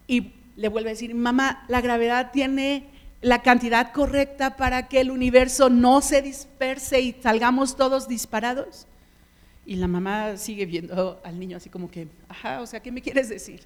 Y 0.06 0.32
le 0.56 0.68
vuelve 0.68 0.90
a 0.90 0.92
decir, 0.92 1.14
mamá, 1.14 1.64
la 1.68 1.80
gravedad 1.80 2.30
tiene 2.32 2.84
la 3.20 3.42
cantidad 3.42 3.92
correcta 3.92 4.56
para 4.56 4.88
que 4.88 5.00
el 5.00 5.10
universo 5.10 5.70
no 5.70 6.00
se 6.00 6.22
disperse 6.22 7.00
y 7.00 7.16
salgamos 7.20 7.76
todos 7.76 8.08
disparados. 8.08 8.86
Y 9.66 9.76
la 9.76 9.88
mamá 9.88 10.36
sigue 10.36 10.66
viendo 10.66 11.20
al 11.24 11.38
niño 11.38 11.56
así 11.56 11.68
como 11.68 11.90
que, 11.90 12.08
ajá, 12.28 12.60
o 12.60 12.66
sea, 12.66 12.80
¿qué 12.80 12.92
me 12.92 13.02
quieres 13.02 13.28
decir? 13.28 13.60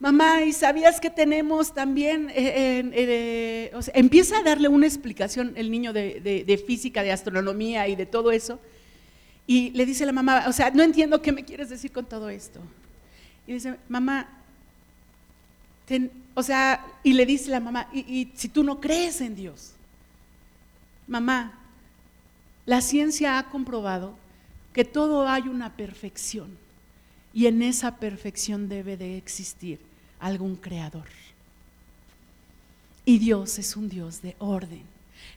Mamá, 0.00 0.44
¿y 0.44 0.54
sabías 0.54 0.98
que 0.98 1.10
tenemos 1.10 1.74
también? 1.74 2.30
Eh, 2.30 2.90
eh, 2.94 3.70
empieza 3.92 4.38
a 4.38 4.42
darle 4.42 4.66
una 4.66 4.86
explicación 4.86 5.52
el 5.56 5.70
niño 5.70 5.92
de, 5.92 6.64
física, 6.66 7.02
de 7.02 7.12
astronomía 7.12 7.86
y 7.86 7.96
de 7.96 8.06
todo 8.06 8.32
eso. 8.32 8.58
Y 9.46 9.70
le 9.72 9.84
dice 9.84 10.06
la 10.06 10.12
mamá, 10.12 10.44
o 10.48 10.52
sea, 10.52 10.70
no 10.70 10.82
entiendo 10.82 11.20
qué 11.20 11.32
me 11.32 11.44
quieres 11.44 11.68
decir 11.68 11.92
con 11.92 12.06
todo 12.06 12.30
esto. 12.30 12.60
Y 13.46 13.52
dice, 13.52 13.76
mamá, 13.90 14.26
o 16.32 16.42
sea, 16.42 16.82
y 17.02 17.12
le 17.12 17.26
dice 17.26 17.50
la 17.50 17.60
mamá, 17.60 17.90
y 17.92 18.30
si 18.34 18.48
tú 18.48 18.64
no 18.64 18.80
crees 18.80 19.20
en 19.20 19.34
Dios, 19.36 19.72
mamá, 21.08 21.58
la 22.64 22.80
ciencia 22.80 23.38
ha 23.38 23.50
comprobado 23.50 24.14
que 24.72 24.86
todo 24.86 25.28
hay 25.28 25.42
una 25.42 25.76
perfección 25.76 26.56
y 27.34 27.46
en 27.46 27.60
esa 27.60 27.96
perfección 27.96 28.70
debe 28.70 28.96
de 28.96 29.18
existir 29.18 29.89
algún 30.20 30.56
creador. 30.56 31.06
Y 33.04 33.18
Dios 33.18 33.58
es 33.58 33.76
un 33.76 33.88
Dios 33.88 34.22
de 34.22 34.36
orden. 34.38 34.82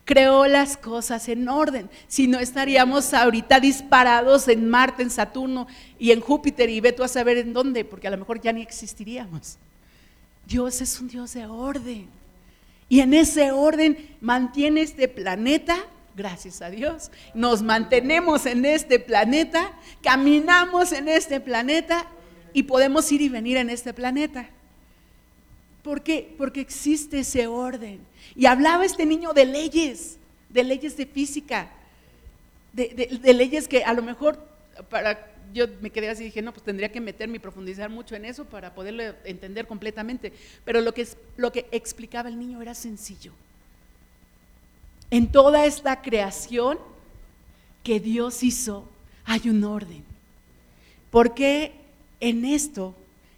Creó 0.06 0.48
las 0.48 0.76
cosas 0.76 1.30
en 1.30 1.48
orden. 1.48 1.89
Si 2.08 2.28
no 2.28 2.39
estaríamos 2.39 3.13
ahorita 3.13 3.60
disparados 3.60 4.48
en 4.48 4.69
Marte, 4.69 5.02
en 5.02 5.10
Saturno 5.10 5.67
y 5.98 6.12
en 6.12 6.19
Júpiter 6.19 6.69
y 6.69 6.82
ve 6.82 6.91
tú 6.91 7.04
a 7.04 7.08
saber 7.08 7.38
en 7.38 7.54
dónde, 7.54 7.86
porque 7.86 8.08
a 8.08 8.12
lo 8.12 8.17
mejor 8.17 8.41
ya 8.41 8.52
ni 8.52 8.62
existiríamos. 8.62 9.58
Dios 10.46 10.82
es 10.82 11.00
un 11.00 11.08
Dios 11.08 11.34
de 11.34 11.46
orden. 11.46 12.08
Y 12.89 13.00
en 13.00 13.13
ese 13.13 13.52
orden 13.52 13.98
mantiene 14.19 14.82
este 14.82 15.08
planeta, 15.08 15.78
gracias 16.15 16.62
a 16.62 16.69
Dios. 16.69 17.10
Nos 17.34 17.62
mantenemos 17.63 18.46
en 18.46 18.65
este 18.65 19.00
planeta, 19.00 19.72
caminamos 20.02 20.91
en 20.91 21.08
este 21.08 21.39
planeta 21.39 22.06
y 22.52 22.63
podemos 22.63 23.10
ir 23.12 23.22
y 23.22 23.30
venir 23.30 23.56
en 23.56 23.69
este 23.69 23.93
planeta. 23.93 24.50
¿Por 25.84 26.02
qué? 26.02 26.34
Porque 26.38 26.62
existe 26.62 27.19
ese 27.19 27.46
orden. 27.48 28.00
Y 28.36 28.46
hablaba 28.46 28.86
este 28.86 29.06
niño 29.06 29.34
de 29.34 29.46
leyes, 29.46 30.17
de 30.50 30.63
leyes 30.63 30.96
de 30.96 31.06
física, 31.06 31.72
de, 32.72 33.19
leyes 33.34 33.67
que 33.67 33.84
a 33.84 33.93
lo 33.93 34.02
mejor 34.02 34.39
para 34.89 35.30
yo 35.54 35.67
me 35.82 35.91
quedé 35.91 36.10
así 36.10 36.24
y 36.24 36.26
dije, 36.28 36.41
no, 36.41 36.52
pues 36.52 36.63
tendría 36.63 36.91
que 36.91 37.00
meterme 37.00 37.36
y 37.36 37.39
profundizar 37.39 37.89
mucho 37.89 38.15
en 38.15 38.26
eso 38.26 38.46
para 38.46 38.74
poderlo 38.74 39.04
entender 39.24 39.67
completamente. 39.67 40.34
Pero 40.65 40.82
lo 40.82 40.93
que, 40.93 41.08
lo 41.38 41.52
que 41.52 41.67
explicaba 41.72 42.30
el 42.30 42.39
niño 42.39 42.62
era 42.62 42.74
sencillo. 42.74 43.34
En 45.12 45.32
toda 45.32 45.65
esta 45.65 46.02
creación 46.02 46.80
que 47.84 48.00
Dios 48.00 48.41
hizo, 48.41 48.89
hay 49.26 49.50
un 49.50 49.63
orden. 49.63 50.04
Porque 51.12 51.74
en 52.19 52.46
esto 52.46 52.96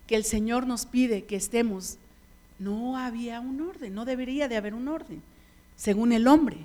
que 0.08 0.16
el 0.16 0.24
Señor 0.24 0.68
nos 0.68 0.86
pide 0.86 1.26
que 1.26 1.36
estemos 1.36 1.98
no 2.60 2.98
había 2.98 3.40
un 3.40 3.62
orden, 3.62 3.94
no 3.94 4.06
debería 4.06 4.48
de 4.48 4.58
haber 4.58 4.74
un 4.74 4.88
orden, 4.88 5.22
según 5.76 6.12
el 6.14 6.28
hombre. 6.28 6.58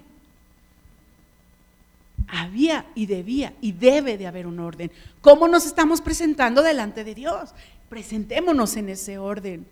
Había 2.29 2.87
y 2.94 3.07
debía 3.07 3.55
y 3.61 3.72
debe 3.72 4.16
de 4.16 4.26
haber 4.26 4.46
un 4.46 4.61
orden. 4.61 4.90
¿Cómo 5.20 5.48
nos 5.48 5.66
estamos 5.66 6.00
presentando 6.00 6.62
delante 6.62 7.03
de 7.03 7.14
Dios? 7.14 7.50
Presentémonos 7.88 8.76
en 8.76 8.88
ese 8.88 9.18
orden. 9.18 9.66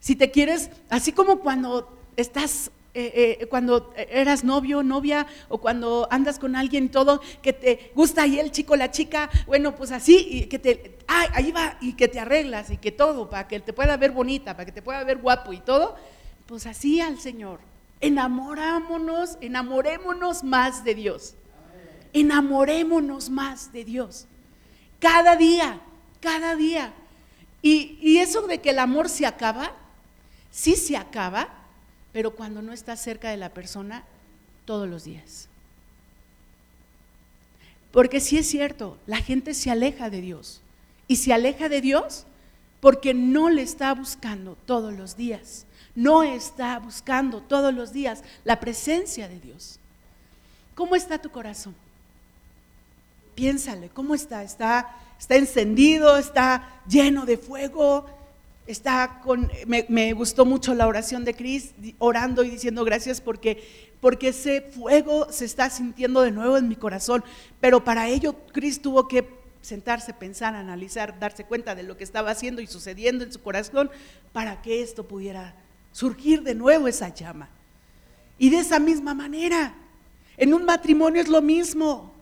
Si 0.00 0.16
te 0.16 0.30
quieres, 0.30 0.70
así 0.88 1.12
como 1.12 1.40
cuando 1.40 1.94
estás 2.16 2.70
eh, 2.96 3.38
eh, 3.40 3.46
cuando 3.46 3.92
eras 3.96 4.44
novio, 4.44 4.84
novia, 4.84 5.26
o 5.48 5.58
cuando 5.58 6.06
andas 6.12 6.38
con 6.38 6.54
alguien 6.54 6.90
todo, 6.90 7.20
que 7.42 7.52
te 7.52 7.90
gusta 7.92 8.22
ahí 8.22 8.38
el 8.38 8.52
chico, 8.52 8.76
la 8.76 8.92
chica, 8.92 9.28
bueno, 9.46 9.74
pues 9.74 9.90
así, 9.90 10.28
y 10.30 10.46
que 10.46 10.60
te, 10.60 10.98
ay, 11.08 11.28
ahí 11.34 11.50
va, 11.50 11.76
y 11.80 11.94
que 11.94 12.06
te 12.06 12.20
arreglas, 12.20 12.70
y 12.70 12.76
que 12.76 12.92
todo, 12.92 13.28
para 13.28 13.48
que 13.48 13.58
te 13.58 13.72
pueda 13.72 13.96
ver 13.96 14.12
bonita, 14.12 14.54
para 14.54 14.64
que 14.64 14.70
te 14.70 14.80
pueda 14.80 15.02
ver 15.02 15.18
guapo 15.18 15.52
y 15.52 15.58
todo, 15.58 15.96
pues 16.46 16.66
así 16.66 17.00
al 17.00 17.18
Señor. 17.18 17.58
Enamorámonos, 18.00 19.38
enamorémonos 19.40 20.44
más 20.44 20.84
de 20.84 20.94
Dios. 20.94 21.34
Enamorémonos 22.12 23.28
más 23.28 23.72
de 23.72 23.84
Dios. 23.84 24.26
cada 25.00 25.34
día, 25.36 25.80
cada 26.20 26.54
día. 26.54 26.92
Y, 27.60 27.98
y 28.00 28.18
eso 28.18 28.42
de 28.42 28.60
que 28.60 28.70
el 28.70 28.78
amor 28.78 29.08
se 29.08 29.26
acaba, 29.26 29.72
sí 30.50 30.76
se 30.76 30.96
acaba, 30.96 31.63
pero 32.14 32.30
cuando 32.30 32.62
no 32.62 32.72
estás 32.72 33.02
cerca 33.02 33.30
de 33.30 33.36
la 33.36 33.48
persona 33.48 34.04
todos 34.64 34.88
los 34.88 35.02
días. 35.02 35.48
Porque 37.90 38.20
sí 38.20 38.38
es 38.38 38.48
cierto, 38.48 38.96
la 39.08 39.18
gente 39.18 39.52
se 39.52 39.72
aleja 39.72 40.10
de 40.10 40.20
Dios. 40.20 40.62
Y 41.08 41.16
se 41.16 41.32
aleja 41.32 41.68
de 41.68 41.80
Dios 41.80 42.24
porque 42.80 43.14
no 43.14 43.50
le 43.50 43.62
está 43.62 43.92
buscando 43.92 44.56
todos 44.64 44.94
los 44.94 45.16
días. 45.16 45.66
No 45.96 46.22
está 46.22 46.78
buscando 46.78 47.40
todos 47.40 47.74
los 47.74 47.92
días 47.92 48.22
la 48.44 48.60
presencia 48.60 49.28
de 49.28 49.40
Dios. 49.40 49.80
¿Cómo 50.76 50.94
está 50.94 51.18
tu 51.18 51.30
corazón? 51.30 51.74
Piénsale, 53.34 53.88
¿cómo 53.88 54.14
está? 54.14 54.44
¿Está, 54.44 54.96
está 55.18 55.34
encendido? 55.34 56.16
¿Está 56.16 56.80
lleno 56.86 57.26
de 57.26 57.38
fuego? 57.38 58.06
Está 58.66 59.20
con, 59.22 59.50
me, 59.66 60.12
gustó 60.14 60.46
mucho 60.46 60.74
la 60.74 60.86
oración 60.86 61.24
de 61.24 61.34
Cris, 61.34 61.72
orando 61.98 62.42
y 62.44 62.50
diciendo 62.50 62.84
gracias 62.84 63.20
porque 63.20 63.92
porque 64.04 64.28
ese 64.28 64.60
fuego 64.60 65.32
se 65.32 65.46
está 65.46 65.70
sintiendo 65.70 66.20
de 66.20 66.30
nuevo 66.30 66.58
en 66.58 66.68
mi 66.68 66.76
corazón. 66.76 67.24
Pero 67.58 67.84
para 67.84 68.06
ello, 68.06 68.34
Cristo 68.52 68.90
tuvo 68.90 69.08
que 69.08 69.26
sentarse, 69.62 70.12
pensar, 70.12 70.54
analizar, 70.54 71.18
darse 71.18 71.44
cuenta 71.44 71.74
de 71.74 71.84
lo 71.84 71.96
que 71.96 72.04
estaba 72.04 72.30
haciendo 72.30 72.60
y 72.60 72.66
sucediendo 72.66 73.24
en 73.24 73.32
su 73.32 73.40
corazón 73.40 73.90
para 74.34 74.60
que 74.60 74.82
esto 74.82 75.08
pudiera 75.08 75.54
surgir 75.90 76.42
de 76.42 76.54
nuevo 76.54 76.86
esa 76.86 77.14
llama. 77.14 77.48
Y 78.36 78.50
de 78.50 78.58
esa 78.58 78.78
misma 78.78 79.14
manera, 79.14 79.74
en 80.36 80.52
un 80.52 80.66
matrimonio 80.66 81.22
es 81.22 81.28
lo 81.28 81.40
mismo. 81.40 82.12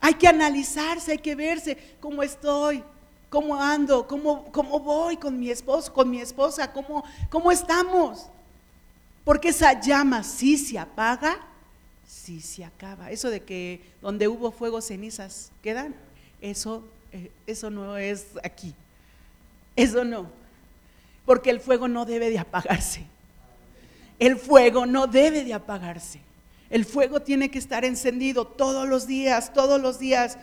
Hay 0.00 0.14
que 0.14 0.28
analizarse, 0.28 1.12
hay 1.12 1.18
que 1.18 1.34
verse 1.34 1.76
cómo 2.00 2.22
estoy, 2.22 2.82
cómo 3.32 3.56
ando, 3.56 4.06
cómo, 4.06 4.44
cómo 4.52 4.78
voy 4.78 5.16
con 5.16 5.40
mi 5.40 5.50
esposo, 5.50 5.90
con 5.90 6.10
mi 6.10 6.20
esposa, 6.20 6.70
cómo, 6.70 7.02
cómo 7.30 7.50
estamos. 7.50 8.26
Porque 9.24 9.48
esa 9.48 9.80
llama 9.80 10.22
sí 10.22 10.58
se 10.58 10.78
apaga, 10.78 11.40
sí 12.06 12.42
se 12.42 12.62
acaba. 12.62 13.10
Eso 13.10 13.30
de 13.30 13.40
que 13.40 13.80
donde 14.02 14.28
hubo 14.28 14.52
fuego, 14.52 14.82
cenizas 14.82 15.50
quedan, 15.62 15.94
eso, 16.42 16.84
eh, 17.10 17.30
eso 17.46 17.70
no 17.70 17.96
es 17.96 18.26
aquí. 18.44 18.74
Eso 19.76 20.04
no. 20.04 20.26
Porque 21.24 21.48
el 21.48 21.60
fuego 21.60 21.88
no 21.88 22.04
debe 22.04 22.28
de 22.28 22.38
apagarse. 22.38 23.06
El 24.18 24.36
fuego 24.36 24.84
no 24.84 25.06
debe 25.06 25.42
de 25.42 25.54
apagarse. 25.54 26.20
El 26.68 26.84
fuego 26.84 27.22
tiene 27.22 27.50
que 27.50 27.58
estar 27.58 27.86
encendido 27.86 28.46
todos 28.46 28.86
los 28.86 29.06
días, 29.06 29.54
todos 29.54 29.80
los 29.80 29.98
días. 29.98 30.36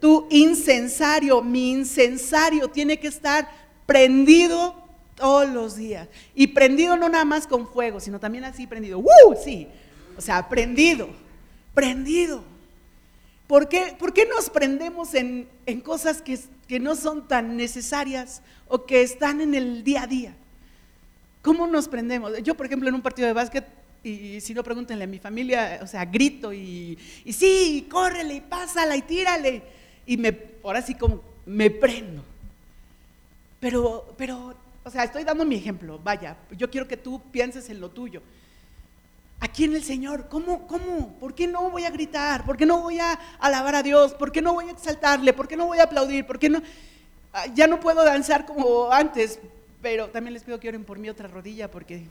Tu 0.00 0.26
incensario, 0.30 1.42
mi 1.42 1.72
incensario 1.72 2.68
tiene 2.68 2.98
que 2.98 3.08
estar 3.08 3.48
prendido 3.86 4.74
todos 5.14 5.48
los 5.48 5.76
días. 5.76 6.08
Y 6.34 6.48
prendido 6.48 6.96
no 6.96 7.08
nada 7.08 7.24
más 7.24 7.46
con 7.46 7.66
fuego, 7.66 8.00
sino 8.00 8.20
también 8.20 8.44
así 8.44 8.66
prendido. 8.66 8.98
¡Uh! 8.98 9.34
Sí. 9.42 9.66
O 10.16 10.20
sea, 10.20 10.48
prendido, 10.48 11.08
prendido. 11.74 12.42
¿Por 13.46 13.68
qué, 13.68 13.96
¿Por 13.98 14.12
qué 14.12 14.26
nos 14.26 14.50
prendemos 14.50 15.14
en, 15.14 15.48
en 15.64 15.80
cosas 15.80 16.20
que, 16.20 16.38
que, 16.66 16.78
no 16.78 16.96
son 16.96 17.26
tan 17.26 17.56
necesarias 17.56 18.42
o 18.66 18.84
que 18.84 19.00
están 19.02 19.40
en 19.40 19.54
el 19.54 19.84
día 19.84 20.02
a 20.02 20.06
día? 20.06 20.34
¿Cómo 21.40 21.66
nos 21.66 21.88
prendemos? 21.88 22.32
Yo, 22.42 22.56
por 22.56 22.66
ejemplo, 22.66 22.88
en 22.88 22.94
un 22.94 23.00
partido 23.00 23.26
de 23.26 23.32
básquet, 23.32 23.64
y 24.04 24.40
si 24.40 24.54
no 24.54 24.62
pregúntenle 24.62 25.04
a 25.04 25.06
mi 25.06 25.18
familia, 25.18 25.80
o 25.82 25.86
sea, 25.86 26.04
grito 26.04 26.52
y, 26.52 26.98
y 27.24 27.32
sí, 27.32 27.78
y 27.78 27.82
córrele 27.82 28.34
y 28.34 28.40
pásala 28.40 28.96
y 28.96 29.02
tírale. 29.02 29.62
Y 30.08 30.16
me, 30.16 30.36
ahora 30.64 30.80
sí 30.80 30.94
como 30.94 31.20
me 31.44 31.70
prendo. 31.70 32.24
Pero, 33.60 34.14
pero 34.16 34.54
o 34.82 34.90
sea, 34.90 35.04
estoy 35.04 35.22
dando 35.22 35.44
mi 35.44 35.56
ejemplo, 35.56 36.00
vaya, 36.02 36.38
yo 36.56 36.70
quiero 36.70 36.88
que 36.88 36.96
tú 36.96 37.20
pienses 37.30 37.68
en 37.68 37.78
lo 37.78 37.90
tuyo. 37.90 38.22
Aquí 39.38 39.64
en 39.64 39.74
el 39.74 39.84
Señor, 39.84 40.28
¿cómo, 40.30 40.66
cómo? 40.66 41.12
¿Por 41.20 41.34
qué 41.34 41.46
no 41.46 41.70
voy 41.70 41.84
a 41.84 41.90
gritar? 41.90 42.46
¿Por 42.46 42.56
qué 42.56 42.64
no 42.64 42.80
voy 42.80 42.98
a 42.98 43.12
alabar 43.38 43.74
a 43.74 43.82
Dios? 43.82 44.14
¿Por 44.14 44.32
qué 44.32 44.40
no 44.40 44.54
voy 44.54 44.68
a 44.68 44.72
exaltarle? 44.72 45.34
¿Por 45.34 45.46
qué 45.46 45.58
no 45.58 45.66
voy 45.66 45.78
a 45.78 45.84
aplaudir? 45.84 46.24
¿Por 46.24 46.38
qué 46.38 46.48
no? 46.48 46.62
Ah, 47.34 47.44
ya 47.54 47.66
no 47.66 47.78
puedo 47.78 48.02
danzar 48.02 48.46
como 48.46 48.90
antes, 48.90 49.38
pero 49.82 50.08
también 50.08 50.32
les 50.32 50.42
pido 50.42 50.58
que 50.58 50.70
oren 50.70 50.84
por 50.84 50.98
mi 50.98 51.10
otra 51.10 51.28
rodilla 51.28 51.70
porque, 51.70 52.06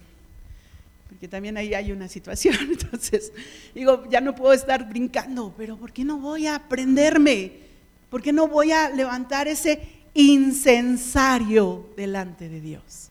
porque 1.10 1.28
también 1.28 1.58
ahí 1.58 1.74
hay 1.74 1.92
una 1.92 2.08
situación. 2.08 2.56
Entonces, 2.62 3.34
digo, 3.74 4.08
ya 4.08 4.22
no 4.22 4.36
puedo 4.36 4.54
estar 4.54 4.88
brincando, 4.88 5.52
pero 5.58 5.78
¿por 5.78 5.92
qué 5.92 6.06
no 6.06 6.20
voy 6.20 6.46
a 6.46 6.58
aprenderme? 6.58 7.67
¿Por 8.10 8.22
qué 8.22 8.32
no 8.32 8.48
voy 8.48 8.72
a 8.72 8.90
levantar 8.90 9.48
ese 9.48 9.98
incensario 10.18 11.90
delante 11.96 12.50
de 12.50 12.60
Dios. 12.60 13.10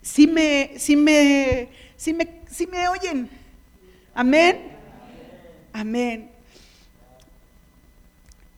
Si 0.00 0.26
me, 0.26 0.72
si 0.78 0.96
me, 0.96 1.68
si 1.96 2.14
me, 2.14 2.40
si 2.50 2.66
me 2.66 2.88
oyen, 2.88 3.28
amén, 4.14 4.72
amén. 5.72 6.30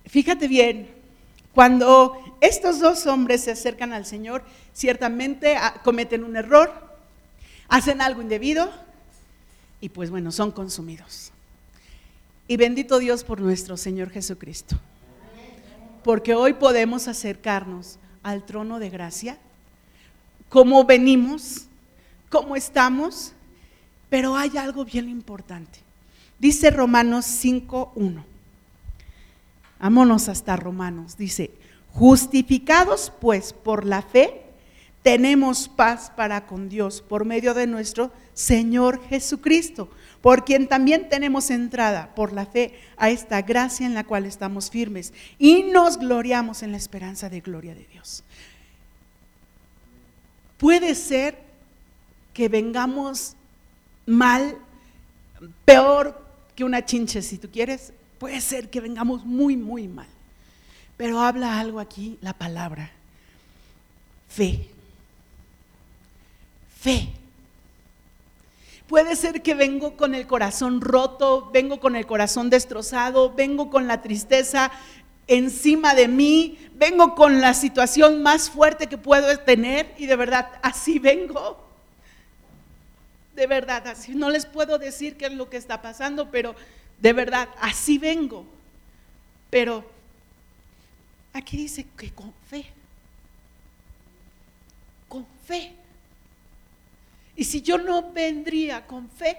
Fíjate 0.07 0.47
bien, 0.47 0.89
cuando 1.53 2.37
estos 2.41 2.79
dos 2.79 3.07
hombres 3.07 3.43
se 3.43 3.51
acercan 3.51 3.93
al 3.93 4.07
Señor, 4.07 4.45
ciertamente 4.73 5.57
ah, 5.57 5.81
cometen 5.83 6.23
un 6.23 6.37
error, 6.37 6.73
hacen 7.69 8.01
algo 8.01 8.23
indebido 8.23 8.71
y 9.81 9.89
pues 9.89 10.11
bueno, 10.11 10.31
son 10.31 10.53
consumidos. 10.53 11.33
Y 12.49 12.57
bendito 12.57 12.99
Dios 12.99 13.25
por 13.25 13.41
nuestro 13.41 13.77
Señor 13.77 14.11
Jesucristo 14.11 14.77
porque 16.07 16.37
hoy 16.37 16.53
podemos 16.53 17.09
acercarnos 17.09 17.99
al 18.23 18.47
trono 18.47 18.79
de 18.79 18.91
gracia, 18.91 19.39
cómo 20.49 20.85
venimos, 20.85 21.67
cómo 22.31 22.55
estamos, 22.55 23.33
pero 24.09 24.37
hay 24.37 24.57
algo 24.57 24.85
bien 24.85 25.09
importante. 25.09 25.81
Dice 26.39 26.71
Romanos 26.71 27.27
5.1. 27.27 28.23
Vámonos 29.81 30.29
hasta 30.29 30.55
Romanos. 30.55 31.17
Dice, 31.17 31.51
justificados 31.91 33.13
pues 33.21 33.53
por 33.53 33.85
la 33.85 34.01
fe, 34.01 34.45
tenemos 35.03 35.69
paz 35.69 36.13
para 36.15 36.47
con 36.47 36.69
Dios 36.69 37.03
por 37.03 37.25
medio 37.25 37.53
de 37.53 37.67
nuestro 37.67 38.13
Señor 38.33 39.03
Jesucristo, 39.09 39.91
por 40.21 40.45
quien 40.45 40.69
también 40.69 41.09
tenemos 41.09 41.51
entrada 41.51 42.15
por 42.15 42.33
la 42.33 42.47
fe 42.47 42.79
a 42.97 43.11
esta 43.11 43.43
gracia 43.43 43.87
en 43.87 43.95
la 43.95 44.05
cual 44.05 44.27
estamos 44.27 44.71
firmes 44.71 45.13
y 45.39 45.63
nos 45.63 45.99
gloriamos 45.99 46.63
en 46.63 46.73
la 46.73 46.79
esperanza 46.79 47.29
de 47.29 47.41
gloria 47.41 47.75
de 47.75 47.87
Dios. 47.87 48.25
Puede 50.59 50.95
ser 50.95 51.39
que 52.33 52.49
vengamos 52.49 53.35
mal, 54.07 54.57
peor 55.65 56.25
que 56.55 56.65
una 56.65 56.85
chinche, 56.85 57.23
si 57.23 57.39
tú 57.39 57.51
quieres, 57.51 57.93
puede 58.19 58.41
ser 58.41 58.71
que 58.71 58.81
vengamos 58.81 59.25
muy, 59.25 59.57
muy 59.57 59.89
mal. 59.89 60.09
Pero 60.97 61.21
habla 61.21 61.61
algo 61.61 61.79
aquí, 61.79 62.19
la 62.23 62.33
palabra, 62.33 62.91
fe. 64.29 64.69
Fe. 66.81 67.11
Puede 68.89 69.17
ser 69.17 69.43
que 69.43 69.55
vengo 69.55 69.97
con 69.97 70.15
el 70.15 70.27
corazón 70.27 70.81
roto, 70.81 71.51
vengo 71.53 71.81
con 71.81 71.97
el 71.97 72.07
corazón 72.07 72.51
destrozado, 72.51 73.35
vengo 73.35 73.69
con 73.69 73.89
la 73.89 74.01
tristeza 74.01 74.71
encima 75.27 75.95
de 75.95 76.07
mí, 76.07 76.57
vengo 76.75 77.15
con 77.15 77.41
la 77.41 77.53
situación 77.55 78.23
más 78.23 78.49
fuerte 78.49 78.87
que 78.87 78.97
puedo 78.97 79.37
tener 79.41 79.93
y 79.99 80.07
de 80.07 80.17
verdad 80.17 80.49
así 80.63 80.99
vengo. 80.99 81.65
De 83.35 83.47
verdad, 83.47 83.87
así 83.89 84.15
no 84.15 84.31
les 84.31 84.47
puedo 84.47 84.79
decir 84.79 85.17
qué 85.17 85.27
es 85.27 85.33
lo 85.33 85.51
que 85.51 85.59
está 85.59 85.83
pasando, 85.83 86.31
pero 86.31 86.55
de 87.01 87.13
verdad 87.13 87.49
así 87.61 87.99
vengo. 87.99 88.47
Pero 89.51 89.85
aquí 91.33 91.57
dice 91.57 91.87
que 91.97 92.11
con 92.13 92.33
fe, 92.49 92.67
con 95.09 95.27
fe. 95.45 95.75
Y 97.37 97.45
si 97.45 97.61
yo 97.61 97.77
no 97.79 98.13
vendría 98.13 98.87
con 98.87 99.11
fe, 99.11 99.37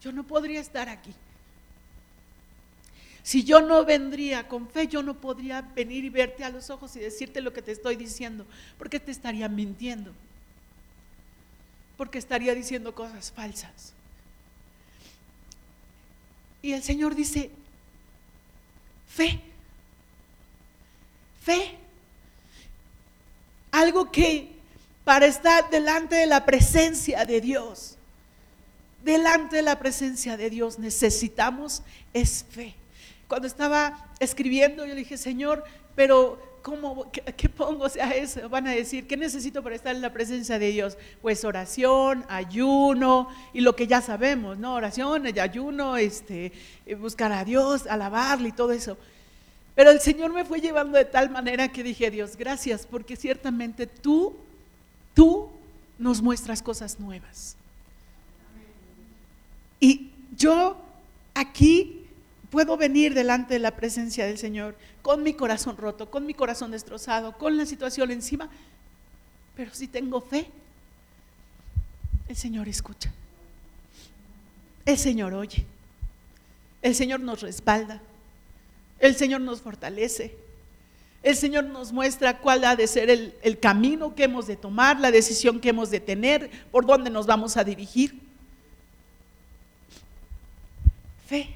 yo 0.00 0.12
no 0.12 0.24
podría 0.24 0.60
estar 0.60 0.88
aquí. 0.88 1.14
Si 3.22 3.44
yo 3.44 3.60
no 3.60 3.84
vendría 3.84 4.48
con 4.48 4.70
fe, 4.70 4.88
yo 4.88 5.02
no 5.02 5.20
podría 5.20 5.60
venir 5.60 6.04
y 6.06 6.08
verte 6.08 6.44
a 6.44 6.48
los 6.48 6.70
ojos 6.70 6.96
y 6.96 7.00
decirte 7.00 7.42
lo 7.42 7.52
que 7.52 7.60
te 7.60 7.72
estoy 7.72 7.96
diciendo, 7.96 8.46
porque 8.78 8.98
te 8.98 9.10
estaría 9.10 9.48
mintiendo, 9.50 10.14
porque 11.98 12.16
estaría 12.16 12.54
diciendo 12.54 12.94
cosas 12.94 13.30
falsas. 13.30 13.92
Y 16.62 16.72
el 16.72 16.82
Señor 16.82 17.14
dice, 17.14 17.50
fe, 19.06 19.40
fe, 21.42 21.76
algo 23.70 24.10
que 24.10 24.57
para 25.08 25.24
estar 25.24 25.70
delante 25.70 26.16
de 26.16 26.26
la 26.26 26.44
presencia 26.44 27.24
de 27.24 27.40
Dios. 27.40 27.96
Delante 29.02 29.56
de 29.56 29.62
la 29.62 29.78
presencia 29.78 30.36
de 30.36 30.50
Dios 30.50 30.78
necesitamos 30.78 31.82
es 32.12 32.44
fe. 32.50 32.74
cuando 33.26 33.46
estaba 33.46 34.06
escribiendo, 34.20 34.84
yo 34.84 34.92
le 34.92 35.00
dije, 35.00 35.16
Señor, 35.16 35.64
pero 35.94 36.60
¿cómo, 36.60 37.10
qué, 37.10 37.48
pongo? 37.48 37.84
O 37.84 37.88
sea, 37.88 38.10
eso, 38.10 38.50
van 38.50 38.66
a 38.66 38.72
decir, 38.72 39.06
¿qué 39.06 39.16
necesito 39.16 39.62
para 39.62 39.76
estar 39.76 39.96
en 39.96 40.02
la 40.02 40.12
presencia 40.12 40.58
de 40.58 40.72
Dios? 40.72 40.98
Pues 41.22 41.42
oración, 41.42 42.26
ayuno 42.28 43.30
y 43.54 43.62
lo 43.62 43.74
que 43.74 43.86
ya 43.86 44.02
sabemos, 44.02 44.58
¿no? 44.58 44.74
Oración, 44.74 45.26
ayuno, 45.40 45.96
este, 45.96 46.52
eh, 46.84 46.94
buscar 46.96 47.32
a 47.32 47.46
Dios, 47.46 47.86
alabarle 47.86 48.50
y 48.50 48.52
todo 48.52 48.72
eso. 48.72 48.98
Pero 49.74 49.90
el 49.90 50.00
Señor 50.00 50.34
me 50.34 50.44
fue 50.44 50.60
llevando 50.60 50.98
de 50.98 51.06
tal 51.06 51.30
manera 51.30 51.72
que 51.72 51.82
dije, 51.82 52.10
Dios, 52.10 52.36
gracias, 52.36 52.86
porque 52.86 53.16
ciertamente 53.16 53.86
tú, 53.86 54.36
tú 55.18 55.50
nos 55.98 56.22
muestras 56.22 56.62
cosas 56.62 57.00
nuevas. 57.00 57.56
Y 59.80 60.12
yo 60.36 60.80
aquí 61.34 62.06
puedo 62.50 62.76
venir 62.76 63.14
delante 63.14 63.54
de 63.54 63.58
la 63.58 63.74
presencia 63.74 64.26
del 64.26 64.38
Señor 64.38 64.76
con 65.02 65.24
mi 65.24 65.34
corazón 65.34 65.76
roto, 65.76 66.08
con 66.08 66.24
mi 66.24 66.34
corazón 66.34 66.70
destrozado, 66.70 67.36
con 67.36 67.56
la 67.56 67.66
situación 67.66 68.12
encima, 68.12 68.48
pero 69.56 69.74
si 69.74 69.88
tengo 69.88 70.20
fe, 70.20 70.48
el 72.28 72.36
Señor 72.36 72.68
escucha. 72.68 73.12
El 74.84 74.98
Señor 74.98 75.34
oye. 75.34 75.66
El 76.80 76.94
Señor 76.94 77.18
nos 77.18 77.40
respalda. 77.40 78.00
El 79.00 79.16
Señor 79.16 79.40
nos 79.40 79.62
fortalece. 79.62 80.36
El 81.22 81.36
Señor 81.36 81.64
nos 81.64 81.92
muestra 81.92 82.38
cuál 82.38 82.64
ha 82.64 82.76
de 82.76 82.86
ser 82.86 83.10
el, 83.10 83.58
camino 83.58 84.14
que 84.14 84.24
hemos 84.24 84.46
de 84.46 84.56
tomar, 84.56 85.00
la 85.00 85.10
decisión 85.10 85.60
que 85.60 85.70
hemos 85.70 85.90
de 85.90 86.00
tener, 86.00 86.50
por 86.70 86.86
dónde 86.86 87.10
nos 87.10 87.26
vamos 87.26 87.56
a 87.56 87.64
dirigir. 87.64 88.20
Fe. 91.26 91.48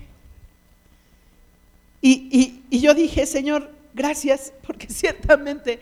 Y, 2.01 2.61
yo 2.71 2.93
dije, 2.95 3.25
Señor, 3.27 3.73
gracias, 3.95 4.53
porque 4.67 4.89
ciertamente 4.91 5.81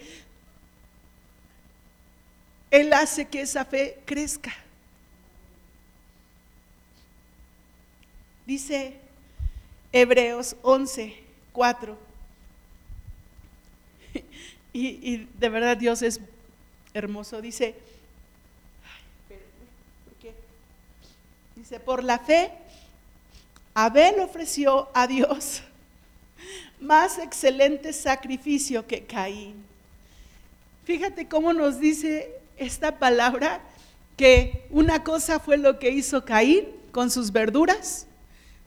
Él 2.71 2.93
hace 2.93 3.27
que 3.27 3.41
esa 3.41 3.65
fe 3.65 3.99
crezca. 4.05 4.53
Dice 8.47 8.99
Hebreos 9.93 10.57
11, 10.63 11.17
4. 11.53 12.10
Y, 14.73 15.27
de 15.39 15.49
verdad 15.49 15.77
Dios 15.77 16.03
es 16.03 16.21
hermoso. 16.95 17.41
Dice, 17.41 17.75
Dice, 21.57 21.79
por 21.79 22.03
la 22.03 22.19
fe, 22.19 22.51
Abel 23.75 24.21
ofreció 24.21 24.89
a 24.95 25.07
Dios 25.07 25.63
más 26.81 27.19
excelente 27.19 27.93
sacrificio 27.93 28.87
que 28.87 29.05
Caín. 29.05 29.63
Fíjate 30.85 31.29
cómo 31.29 31.53
nos 31.53 31.79
dice 31.79 32.33
esta 32.57 32.99
palabra 32.99 33.61
que 34.17 34.67
una 34.71 35.05
cosa 35.05 35.39
fue 35.39 35.57
lo 35.57 35.79
que 35.79 35.91
hizo 35.91 36.25
Caín 36.25 36.69
con 36.93 37.11
sus 37.11 37.33
verduras, 37.33 38.07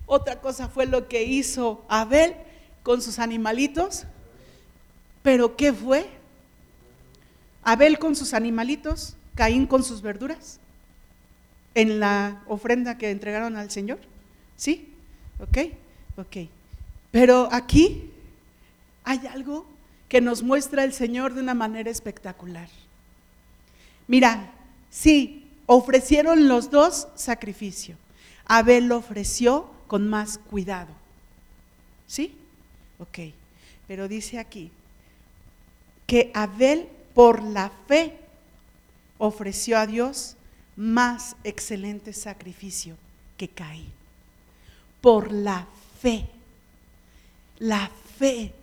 otra 0.06 0.40
cosa 0.40 0.70
fue 0.70 0.86
lo 0.86 1.08
que 1.08 1.24
hizo 1.24 1.84
Abel 1.88 2.36
con 2.82 3.02
sus 3.02 3.20
animalitos, 3.20 4.06
pero 5.24 5.56
¿qué 5.56 5.74
fue? 5.74 6.06
Abel 7.64 7.98
con 7.98 8.16
sus 8.16 8.34
animalitos, 8.34 9.16
Caín 9.36 9.66
con 9.66 9.84
sus 9.84 10.02
verduras, 10.02 10.60
en 11.74 12.00
la 12.00 12.44
ofrenda 12.48 12.98
que 12.98 13.10
entregaron 13.10 13.56
al 13.56 13.72
Señor. 13.72 14.00
¿Sí? 14.58 14.94
¿Ok? 15.40 15.58
Ok. 16.18 16.50
Pero 17.10 17.48
aquí 17.52 18.12
hay 19.06 19.26
algo 19.28 19.66
que 20.10 20.22
nos 20.22 20.44
muestra 20.44 20.84
el 20.84 20.94
Señor 20.94 21.34
de 21.34 21.42
una 21.42 21.54
manera 21.54 21.90
espectacular. 21.90 22.68
Mira, 24.08 24.52
sí, 24.92 25.48
ofrecieron 25.66 26.50
los 26.50 26.70
dos 26.70 27.08
sacrificio. 27.16 27.96
Abel 28.46 28.88
lo 28.88 28.98
ofreció 28.98 29.72
con 29.88 30.10
más 30.10 30.38
cuidado. 30.38 30.94
¿Sí? 32.08 32.36
Ok. 33.00 33.20
Pero 33.88 34.08
dice 34.08 34.38
aquí 34.38 34.70
que 36.08 36.32
Abel 36.34 36.88
por 37.14 37.44
la 37.44 37.72
fe 37.88 38.18
ofreció 39.18 39.78
a 39.78 39.88
Dios 39.88 40.36
más 40.76 41.36
excelente 41.44 42.14
sacrificio 42.14 42.96
que 43.38 43.48
Caín. 43.48 43.92
Por 45.02 45.32
la 45.32 45.68
fe. 46.02 46.28
La 47.60 47.90
fe. 48.18 48.54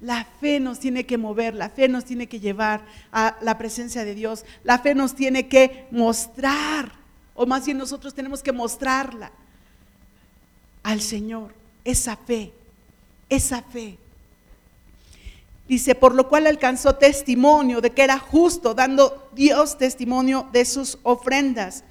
La 0.00 0.24
fe 0.40 0.58
nos 0.58 0.80
tiene 0.80 1.06
que 1.06 1.16
mover, 1.16 1.54
la 1.54 1.70
fe 1.70 1.88
nos 1.88 2.04
tiene 2.04 2.26
que 2.26 2.40
llevar 2.40 2.84
a 3.12 3.36
la 3.40 3.56
presencia 3.56 4.04
de 4.04 4.16
Dios, 4.16 4.44
la 4.64 4.80
fe 4.80 4.96
nos 4.96 5.14
tiene 5.14 5.46
que 5.46 5.86
mostrar, 5.92 6.90
o 7.34 7.46
más 7.46 7.64
bien 7.64 7.78
nosotros 7.78 8.12
tenemos 8.12 8.42
que 8.42 8.50
mostrarla 8.50 9.30
al 10.82 11.00
Señor, 11.00 11.54
esa 11.84 12.16
fe, 12.16 12.52
esa 13.28 13.62
fe. 13.62 13.96
Dice, 15.68 15.94
por 15.94 16.14
lo 16.14 16.28
cual 16.28 16.46
alcanzó 16.46 16.96
testimonio 16.96 17.80
de 17.80 17.90
que 17.90 18.02
era 18.02 18.18
justo, 18.18 18.74
dando 18.74 19.30
Dios 19.32 19.78
testimonio 19.78 20.48
de 20.52 20.64
sus 20.64 20.98
ofrendas. 21.02 21.84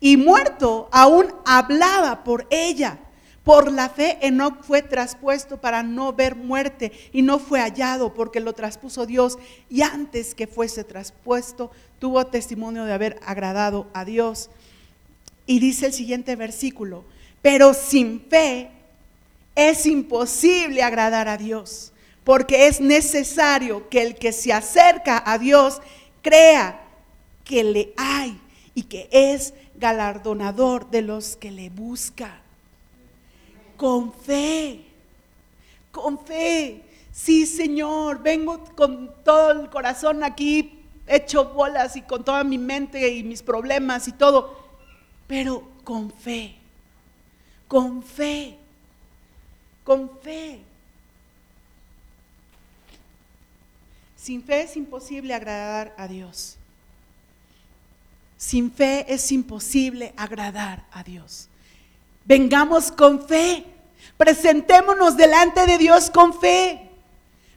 Y 0.00 0.16
muerto, 0.16 0.88
aún 0.92 1.26
hablaba 1.44 2.24
por 2.24 2.46
ella. 2.50 2.98
Por 3.44 3.72
la 3.72 3.88
fe 3.88 4.18
Enoch 4.20 4.62
fue 4.62 4.82
traspuesto 4.82 5.58
para 5.58 5.82
no 5.82 6.12
ver 6.12 6.36
muerte 6.36 6.92
y 7.12 7.22
no 7.22 7.38
fue 7.38 7.60
hallado 7.60 8.12
porque 8.12 8.40
lo 8.40 8.52
traspuso 8.52 9.06
Dios 9.06 9.38
y 9.70 9.80
antes 9.80 10.34
que 10.34 10.46
fuese 10.46 10.84
traspuesto 10.84 11.70
tuvo 11.98 12.26
testimonio 12.26 12.84
de 12.84 12.92
haber 12.92 13.18
agradado 13.24 13.86
a 13.94 14.04
Dios. 14.04 14.50
Y 15.46 15.60
dice 15.60 15.86
el 15.86 15.94
siguiente 15.94 16.36
versículo, 16.36 17.04
pero 17.40 17.72
sin 17.72 18.20
fe 18.20 18.70
es 19.54 19.86
imposible 19.86 20.82
agradar 20.82 21.28
a 21.28 21.38
Dios 21.38 21.92
porque 22.28 22.66
es 22.66 22.78
necesario 22.78 23.88
que 23.88 24.02
el 24.02 24.14
que 24.14 24.32
se 24.32 24.52
acerca 24.52 25.22
a 25.24 25.38
Dios 25.38 25.80
crea 26.20 26.78
que 27.42 27.64
le 27.64 27.94
hay 27.96 28.38
y 28.74 28.82
que 28.82 29.08
es 29.10 29.54
galardonador 29.76 30.90
de 30.90 31.00
los 31.00 31.36
que 31.36 31.50
le 31.50 31.70
buscan 31.70 32.38
con 33.78 34.12
fe, 34.12 34.84
con 35.90 36.18
fe. 36.18 36.82
Sí, 37.12 37.46
Señor, 37.46 38.22
vengo 38.22 38.62
con 38.76 39.10
todo 39.24 39.52
el 39.52 39.70
corazón 39.70 40.22
aquí 40.22 40.84
hecho 41.06 41.46
bolas 41.46 41.96
y 41.96 42.02
con 42.02 42.26
toda 42.26 42.44
mi 42.44 42.58
mente 42.58 43.08
y 43.08 43.22
mis 43.22 43.42
problemas 43.42 44.06
y 44.06 44.12
todo, 44.12 44.54
pero 45.26 45.66
con 45.82 46.10
fe, 46.10 46.56
con 47.66 48.02
fe, 48.02 48.58
con 49.82 50.10
fe. 50.20 50.67
Sin 54.28 54.42
fe 54.42 54.60
es 54.60 54.76
imposible 54.76 55.32
agradar 55.32 55.94
a 55.96 56.06
Dios. 56.06 56.58
Sin 58.36 58.70
fe 58.70 59.06
es 59.08 59.32
imposible 59.32 60.12
agradar 60.18 60.84
a 60.92 61.02
Dios. 61.02 61.48
Vengamos 62.26 62.92
con 62.92 63.26
fe. 63.26 63.64
Presentémonos 64.18 65.16
delante 65.16 65.64
de 65.64 65.78
Dios 65.78 66.10
con 66.10 66.38
fe. 66.38 66.90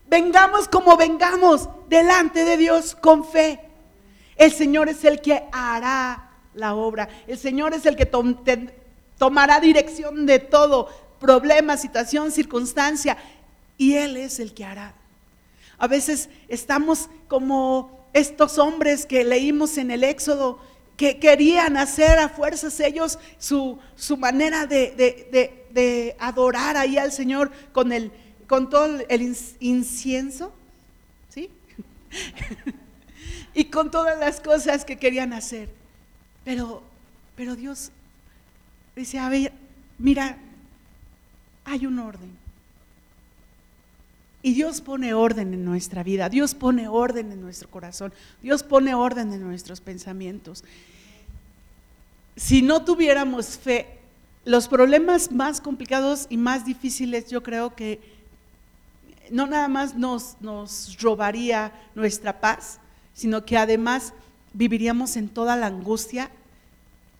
Vengamos 0.07 0.69
como 0.69 0.95
vengamos 0.95 1.67
delante 1.89 2.45
de 2.45 2.55
Dios 2.55 2.95
con 2.95 3.25
fe. 3.25 3.59
El 4.37 4.53
Señor 4.53 4.87
es 4.87 5.03
el 5.03 5.19
que 5.19 5.43
hará 5.51 6.29
la 6.53 6.75
obra. 6.75 7.09
El 7.27 7.37
Señor 7.37 7.73
es 7.73 7.85
el 7.85 7.97
que 7.97 8.09
tomará 9.17 9.59
dirección 9.59 10.25
de 10.25 10.39
todo, 10.39 10.87
problema, 11.19 11.75
situación, 11.75 12.31
circunstancia. 12.31 13.17
Y 13.77 13.95
Él 13.95 14.15
es 14.15 14.39
el 14.39 14.53
que 14.53 14.63
hará. 14.63 15.00
A 15.81 15.87
veces 15.87 16.29
estamos 16.47 17.09
como 17.27 18.07
estos 18.13 18.59
hombres 18.59 19.07
que 19.07 19.23
leímos 19.23 19.79
en 19.79 19.89
el 19.89 20.03
Éxodo, 20.03 20.59
que 20.95 21.17
querían 21.17 21.75
hacer 21.75 22.19
a 22.19 22.29
fuerzas 22.29 22.79
ellos 22.79 23.17
su, 23.39 23.79
manera 24.15 24.67
de, 24.67 26.15
adorar 26.19 26.77
ahí 26.77 26.99
al 26.99 27.11
Señor 27.11 27.51
con, 27.71 27.91
el, 27.91 28.11
con 28.45 28.69
todo 28.69 28.99
el 29.09 29.35
incienso, 29.59 30.53
¿sí? 31.29 31.49
y 33.55 33.65
con 33.65 33.89
todas 33.89 34.19
las 34.19 34.39
cosas 34.39 34.85
que 34.85 34.99
querían 34.99 35.33
hacer. 35.33 35.67
Pero, 36.45 36.83
pero 37.35 37.55
Dios 37.55 37.89
dice, 38.95 39.17
a 39.17 39.29
ver, 39.29 39.51
mira, 39.97 40.37
hay 41.65 41.87
un 41.87 41.97
orden. 41.97 42.40
Y 44.43 44.53
Dios 44.53 44.81
pone 44.81 45.13
orden 45.13 45.53
en 45.53 45.63
nuestra 45.63 46.03
vida, 46.03 46.29
Dios 46.29 46.55
pone 46.55 46.87
orden 46.87 47.31
en 47.31 47.41
nuestro 47.41 47.69
corazón, 47.69 48.11
Dios 48.41 48.63
pone 48.63 48.95
orden 48.95 49.31
en 49.33 49.41
nuestros 49.41 49.81
pensamientos 49.81 50.63
si 52.35 52.61
no 52.61 52.83
tuviéramos 52.83 53.57
fe, 53.57 53.99
los 54.45 54.67
problemas 54.67 55.31
más 55.31 55.61
complicados 55.61 56.25
y 56.29 56.37
más 56.37 56.65
difíciles 56.65 57.29
yo 57.29 57.43
creo 57.43 57.75
que 57.75 57.99
no 59.29 59.45
nada 59.45 59.67
más 59.67 59.95
nos, 59.95 60.35
nos 60.41 60.97
robaría 60.99 61.71
nuestra 61.93 62.39
paz, 62.41 62.79
sino 63.13 63.45
que 63.45 63.57
además 63.57 64.13
viviríamos 64.53 65.15
en 65.15 65.29
toda 65.29 65.55
la 65.55 65.67
angustia 65.67 66.31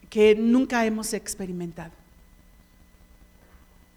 que 0.09 0.35
nunca 0.35 0.85
hemos 0.85 1.13
experimentado. 1.13 2.00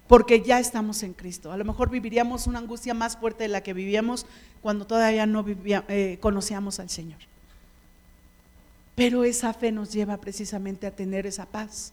Porque 0.06 0.42
ya 0.42 0.58
estamos 0.60 1.02
en 1.02 1.14
Cristo. 1.14 1.50
A 1.50 1.56
lo 1.56 1.64
mejor 1.64 1.90
viviríamos 1.90 2.46
una 2.46 2.58
angustia 2.58 2.94
más 2.94 3.16
fuerte 3.16 3.44
de 3.44 3.48
la 3.48 3.62
que 3.62 3.72
vivíamos 3.72 4.26
cuando 4.60 4.86
todavía 4.86 5.26
no 5.26 5.44
eh, 5.48 6.18
conocíamos 6.20 6.78
al 6.78 6.90
Señor. 6.90 7.20
Pero 8.94 9.24
esa 9.24 9.52
fe 9.54 9.72
nos 9.72 9.92
lleva 9.92 10.18
precisamente 10.18 10.86
a 10.86 10.90
tener 10.90 11.26
esa 11.26 11.46
paz 11.46 11.92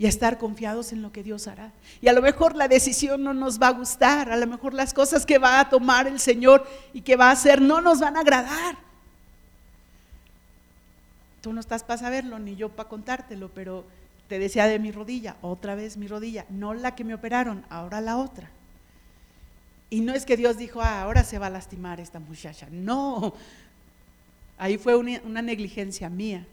y 0.00 0.06
a 0.06 0.08
estar 0.08 0.38
confiados 0.38 0.92
en 0.92 1.02
lo 1.02 1.12
que 1.12 1.22
Dios 1.22 1.46
hará. 1.46 1.72
Y 2.00 2.08
a 2.08 2.14
lo 2.14 2.22
mejor 2.22 2.56
la 2.56 2.68
decisión 2.68 3.22
no 3.22 3.34
nos 3.34 3.60
va 3.60 3.68
a 3.68 3.72
gustar, 3.72 4.32
a 4.32 4.36
lo 4.38 4.46
mejor 4.46 4.72
las 4.72 4.94
cosas 4.94 5.26
que 5.26 5.36
va 5.36 5.60
a 5.60 5.68
tomar 5.68 6.06
el 6.06 6.18
Señor 6.18 6.66
y 6.94 7.02
que 7.02 7.16
va 7.16 7.28
a 7.28 7.32
hacer 7.32 7.60
no 7.60 7.82
nos 7.82 8.00
van 8.00 8.16
a 8.16 8.20
agradar. 8.20 8.78
Tú 11.42 11.52
no 11.52 11.60
estás 11.60 11.84
para 11.84 12.00
saberlo, 12.00 12.38
ni 12.38 12.56
yo 12.56 12.70
para 12.70 12.88
contártelo, 12.88 13.50
pero 13.54 13.84
te 14.30 14.38
decía 14.38 14.68
de 14.68 14.78
mi 14.78 14.92
rodilla, 14.92 15.36
otra 15.42 15.74
vez 15.74 15.96
mi 15.96 16.06
rodilla, 16.06 16.46
no 16.50 16.72
la 16.72 16.94
que 16.94 17.02
me 17.02 17.14
operaron, 17.14 17.64
ahora 17.68 18.00
la 18.00 18.16
otra. 18.16 18.48
Y 19.90 20.02
no 20.02 20.14
es 20.14 20.24
que 20.24 20.36
Dios 20.36 20.56
dijo, 20.56 20.80
ah, 20.80 21.02
ahora 21.02 21.24
se 21.24 21.40
va 21.40 21.48
a 21.48 21.50
lastimar 21.50 21.98
esta 21.98 22.20
muchacha, 22.20 22.68
no, 22.70 23.34
ahí 24.56 24.78
fue 24.78 24.94
una 24.94 25.42
negligencia 25.42 26.08
mía. 26.08 26.46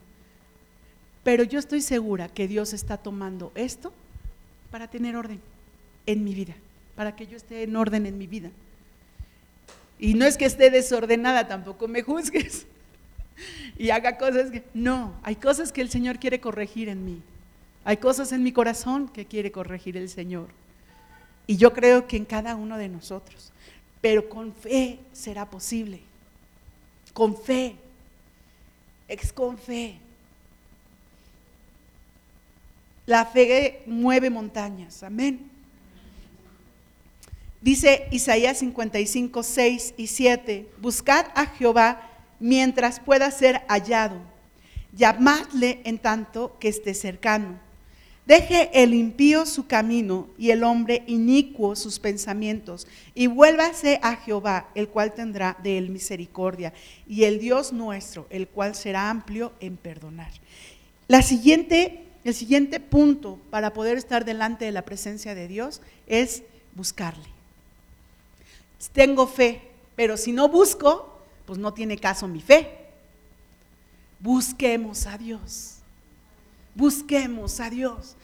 Pero 1.24 1.44
yo 1.44 1.60
estoy 1.60 1.82
segura 1.82 2.30
que 2.30 2.48
Dios 2.48 2.74
está 2.74 2.98
tomando 2.98 3.52
esto 3.54 3.94
para 4.72 4.88
tener 4.88 5.16
orden 5.16 5.40
en 6.08 6.24
mi 6.24 6.34
vida, 6.34 6.56
para 6.96 7.16
que 7.16 7.28
yo 7.28 7.38
esté 7.38 7.62
en 7.62 7.76
orden 7.76 8.08
en 8.08 8.18
mi 8.18 8.26
vida. 8.26 8.50
Y 10.00 10.16
no 10.16 10.26
es 10.26 10.36
que 10.36 10.46
esté 10.46 10.72
desordenada, 10.72 11.48
tampoco 11.48 11.88
me 11.88 12.02
juzgues 12.02 12.66
y 13.78 13.92
haga 13.92 14.18
cosas 14.18 14.50
que... 14.50 14.64
No, 14.74 15.14
hay 15.22 15.36
cosas 15.36 15.72
que 15.72 15.82
el 15.82 15.92
Señor 15.92 16.18
quiere 16.18 16.40
corregir 16.40 16.90
en 16.90 17.06
mí. 17.06 17.22
Hay 17.88 17.96
cosas 17.96 18.34
en 18.34 18.44
mi 18.44 18.52
corazón 18.52 19.08
que 19.08 19.26
quiere 19.26 19.50
corregir 19.50 19.96
el 19.96 20.10
Señor. 20.10 20.50
Y 21.48 21.56
yo 21.56 21.72
creo 21.72 22.06
que 22.06 22.18
en 22.18 22.26
cada 22.26 22.58
uno 22.58 22.78
de 22.78 22.90
nosotros. 22.90 23.54
Pero 24.02 24.28
con 24.28 24.54
fe 24.54 25.00
será 25.14 25.50
posible. 25.50 26.02
Con 27.14 27.38
fe. 27.38 27.78
Es 29.08 29.32
con 29.32 29.58
fe. 29.58 30.00
La 33.06 33.26
fe 33.26 33.84
mueve 33.86 34.30
montañas. 34.30 35.02
Amén. 35.02 35.50
Dice 37.62 38.10
Isaías 38.12 38.58
55, 38.58 39.44
6 39.44 39.94
y 39.96 40.08
7, 40.08 40.70
buscad 40.82 41.28
a 41.36 41.46
Jehová 41.46 42.02
mientras 42.42 43.00
pueda 43.00 43.32
ser 43.32 43.62
hallado, 43.70 44.20
llamadle 44.92 45.80
en 45.86 46.00
tanto 46.00 46.58
que 46.60 46.68
esté 46.68 46.94
cercano. 46.94 47.66
Deje 48.28 48.70
el 48.74 48.94
impío 48.94 49.46
su 49.46 49.68
camino 49.68 50.28
y 50.38 50.52
el 50.52 50.66
hombre 50.66 51.04
inicuo 51.08 51.78
sus 51.78 51.98
pensamientos, 51.98 52.86
y 53.16 53.28
vuélvase 53.28 54.02
a 54.04 54.18
Jehová, 54.18 54.68
el 54.76 54.90
cual 54.90 55.14
tendrá 55.14 55.58
de 55.64 55.78
él 55.78 55.90
misericordia, 55.90 56.74
y 57.08 57.24
el 57.24 57.40
Dios 57.40 57.72
nuestro, 57.72 58.28
el 58.30 58.50
cual 58.50 58.76
será 58.76 59.10
amplio 59.10 59.54
en 59.62 59.78
perdonar. 59.78 60.30
El 61.08 61.24
siguiente 61.24 62.80
punto 62.82 63.40
para 63.50 63.72
poder 63.72 63.98
estar 63.98 64.26
delante 64.26 64.66
de 64.66 64.74
la 64.74 64.84
presencia 64.84 65.34
de 65.34 65.48
Dios 65.48 65.82
es 66.06 66.44
buscarle. 66.76 67.30
Tengo 68.92 69.26
fe, 69.26 69.62
pero 69.96 70.18
si 70.18 70.34
no 70.34 70.50
busco, 70.50 71.22
pues 71.46 71.58
no 71.58 71.74
tiene 71.74 71.98
caso 71.98 72.28
mi 72.28 72.42
fe. 72.42 72.90
Busquemos 74.20 75.08
a 75.08 75.18
Dios. 75.18 75.77
Busquemos 76.78 77.60
a 77.60 77.72
Dios. 77.72 78.16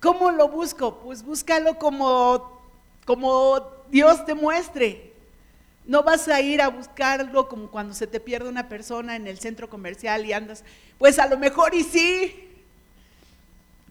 ¿Cómo 0.00 0.32
lo 0.32 0.48
busco? 0.48 0.98
Pues 0.98 1.22
búscalo 1.22 1.78
como, 1.78 2.60
como 3.04 3.62
Dios 3.88 4.26
te 4.26 4.34
muestre. 4.34 5.12
No 5.86 6.02
vas 6.02 6.26
a 6.26 6.40
ir 6.40 6.60
a 6.60 6.66
buscarlo 6.66 7.48
como 7.48 7.70
cuando 7.70 7.94
se 7.94 8.08
te 8.08 8.18
pierde 8.18 8.48
una 8.48 8.68
persona 8.68 9.14
en 9.14 9.28
el 9.28 9.38
centro 9.38 9.70
comercial 9.70 10.26
y 10.26 10.32
andas 10.32 10.64
pues 10.98 11.20
a 11.20 11.28
lo 11.28 11.38
mejor 11.38 11.72
y 11.72 11.84
sí, 11.84 12.48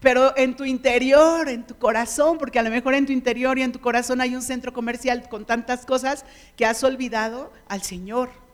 pero 0.01 0.37
en 0.37 0.57
tu 0.57 0.65
interior, 0.65 1.47
en 1.47 1.65
tu 1.65 1.77
corazón, 1.77 2.37
porque 2.37 2.59
a 2.59 2.63
lo 2.63 2.69
mejor 2.69 2.93
en 2.93 3.05
tu 3.05 3.13
interior 3.13 3.57
y 3.57 3.63
en 3.63 3.71
tu 3.71 3.79
corazón 3.79 4.19
hay 4.19 4.35
un 4.35 4.41
centro 4.41 4.73
comercial 4.73 5.29
con 5.29 5.45
tantas 5.45 5.85
cosas 5.85 6.25
que 6.57 6.65
has 6.65 6.83
olvidado 6.83 7.53
al 7.69 7.83
Señor. 7.83 8.46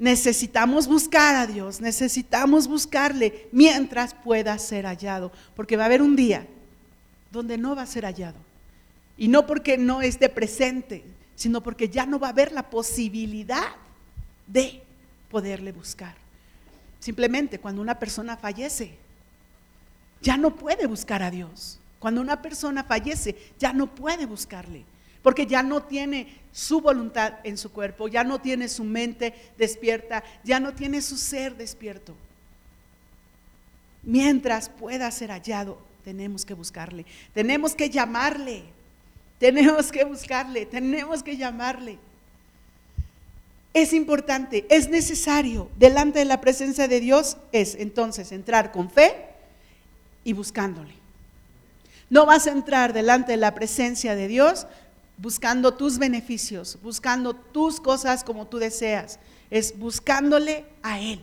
Necesitamos 0.00 0.88
buscar 0.88 1.36
a 1.36 1.46
Dios, 1.46 1.82
necesitamos 1.82 2.66
buscarle 2.66 3.48
mientras 3.52 4.14
pueda 4.14 4.58
ser 4.58 4.86
hallado, 4.86 5.30
porque 5.54 5.76
va 5.76 5.82
a 5.82 5.86
haber 5.86 6.00
un 6.00 6.16
día 6.16 6.46
donde 7.30 7.58
no 7.58 7.76
va 7.76 7.82
a 7.82 7.86
ser 7.86 8.06
hallado. 8.06 8.38
Y 9.18 9.28
no 9.28 9.46
porque 9.46 9.76
no 9.76 10.00
esté 10.00 10.30
presente, 10.30 11.04
sino 11.36 11.62
porque 11.62 11.90
ya 11.90 12.06
no 12.06 12.18
va 12.18 12.28
a 12.28 12.30
haber 12.30 12.50
la 12.50 12.70
posibilidad 12.70 13.76
de 14.46 14.82
poderle 15.30 15.70
buscar. 15.70 16.14
Simplemente 16.98 17.58
cuando 17.58 17.82
una 17.82 17.98
persona 17.98 18.38
fallece, 18.38 18.94
ya 20.22 20.38
no 20.38 20.56
puede 20.56 20.86
buscar 20.86 21.22
a 21.22 21.30
Dios. 21.30 21.78
Cuando 21.98 22.22
una 22.22 22.40
persona 22.40 22.84
fallece, 22.84 23.36
ya 23.58 23.74
no 23.74 23.94
puede 23.94 24.24
buscarle, 24.24 24.82
porque 25.22 25.46
ya 25.46 25.62
no 25.62 25.82
tiene 25.82 26.40
su 26.52 26.80
voluntad 26.80 27.34
en 27.44 27.56
su 27.56 27.70
cuerpo, 27.72 28.08
ya 28.08 28.24
no 28.24 28.40
tiene 28.40 28.68
su 28.68 28.84
mente 28.84 29.34
despierta, 29.56 30.24
ya 30.44 30.60
no 30.60 30.72
tiene 30.72 31.02
su 31.02 31.16
ser 31.16 31.56
despierto. 31.56 32.14
Mientras 34.02 34.68
pueda 34.68 35.10
ser 35.10 35.30
hallado, 35.30 35.78
tenemos 36.04 36.44
que 36.44 36.54
buscarle, 36.54 37.04
tenemos 37.34 37.74
que 37.74 37.90
llamarle, 37.90 38.64
tenemos 39.38 39.92
que 39.92 40.04
buscarle, 40.04 40.66
tenemos 40.66 41.22
que 41.22 41.36
llamarle. 41.36 41.98
Es 43.72 43.92
importante, 43.92 44.66
es 44.68 44.88
necesario, 44.88 45.70
delante 45.76 46.18
de 46.18 46.24
la 46.24 46.40
presencia 46.40 46.88
de 46.88 46.98
Dios, 46.98 47.36
es 47.52 47.76
entonces 47.76 48.32
entrar 48.32 48.72
con 48.72 48.90
fe 48.90 49.14
y 50.24 50.32
buscándole. 50.32 50.94
No 52.08 52.26
vas 52.26 52.48
a 52.48 52.50
entrar 52.50 52.92
delante 52.92 53.32
de 53.32 53.38
la 53.38 53.54
presencia 53.54 54.16
de 54.16 54.26
Dios 54.26 54.66
buscando 55.20 55.74
tus 55.74 55.98
beneficios, 55.98 56.78
buscando 56.82 57.34
tus 57.34 57.80
cosas 57.80 58.24
como 58.24 58.46
tú 58.46 58.58
deseas. 58.58 59.18
Es 59.50 59.78
buscándole 59.78 60.64
a 60.82 60.98
Él, 60.98 61.22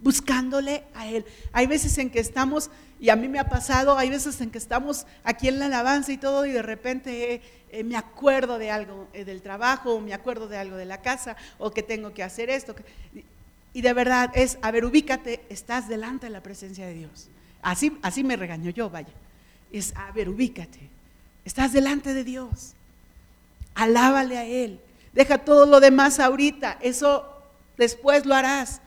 buscándole 0.00 0.84
a 0.94 1.06
Él. 1.06 1.24
Hay 1.52 1.66
veces 1.66 1.96
en 1.98 2.10
que 2.10 2.20
estamos, 2.20 2.70
y 3.00 3.08
a 3.08 3.16
mí 3.16 3.28
me 3.28 3.38
ha 3.38 3.48
pasado, 3.48 3.96
hay 3.96 4.10
veces 4.10 4.40
en 4.40 4.50
que 4.50 4.58
estamos 4.58 5.06
aquí 5.24 5.48
en 5.48 5.58
la 5.58 5.66
alabanza 5.66 6.12
y 6.12 6.18
todo, 6.18 6.44
y 6.44 6.52
de 6.52 6.62
repente 6.62 7.40
eh, 7.70 7.84
me 7.84 7.96
acuerdo 7.96 8.58
de 8.58 8.70
algo 8.70 9.08
eh, 9.14 9.24
del 9.24 9.40
trabajo, 9.40 9.94
o 9.94 10.00
me 10.00 10.12
acuerdo 10.12 10.46
de 10.48 10.58
algo 10.58 10.76
de 10.76 10.84
la 10.84 11.00
casa, 11.00 11.36
o 11.58 11.70
que 11.70 11.82
tengo 11.82 12.12
que 12.12 12.22
hacer 12.22 12.50
esto. 12.50 12.74
y 13.72 13.80
de 13.80 13.92
verdad 13.94 14.30
es, 14.34 14.58
a 14.60 14.70
ver, 14.70 14.84
ubícate, 14.84 15.42
estás 15.48 15.88
delante 15.88 16.26
de 16.26 16.30
la 16.30 16.42
presencia 16.42 16.86
de 16.86 16.94
Dios. 16.94 17.28
Así, 17.62 17.96
así 18.02 18.22
me 18.22 18.36
regañó 18.36 18.70
yo, 18.70 18.90
vaya. 18.90 19.12
Es, 19.72 19.94
a 19.96 20.12
ver, 20.12 20.28
ubícate. 20.28 20.90
Estás 21.44 21.72
delante 21.72 22.12
de 22.12 22.22
Dios. 22.22 22.75
Alábale 23.76 24.36
a 24.36 24.44
Él. 24.44 24.80
Deja 25.12 25.38
todo 25.38 25.66
lo 25.66 25.78
demás 25.78 26.18
ahorita. 26.18 26.78
Eso 26.80 27.24
después 27.78 28.26
lo 28.26 28.34
harás. 28.34 28.80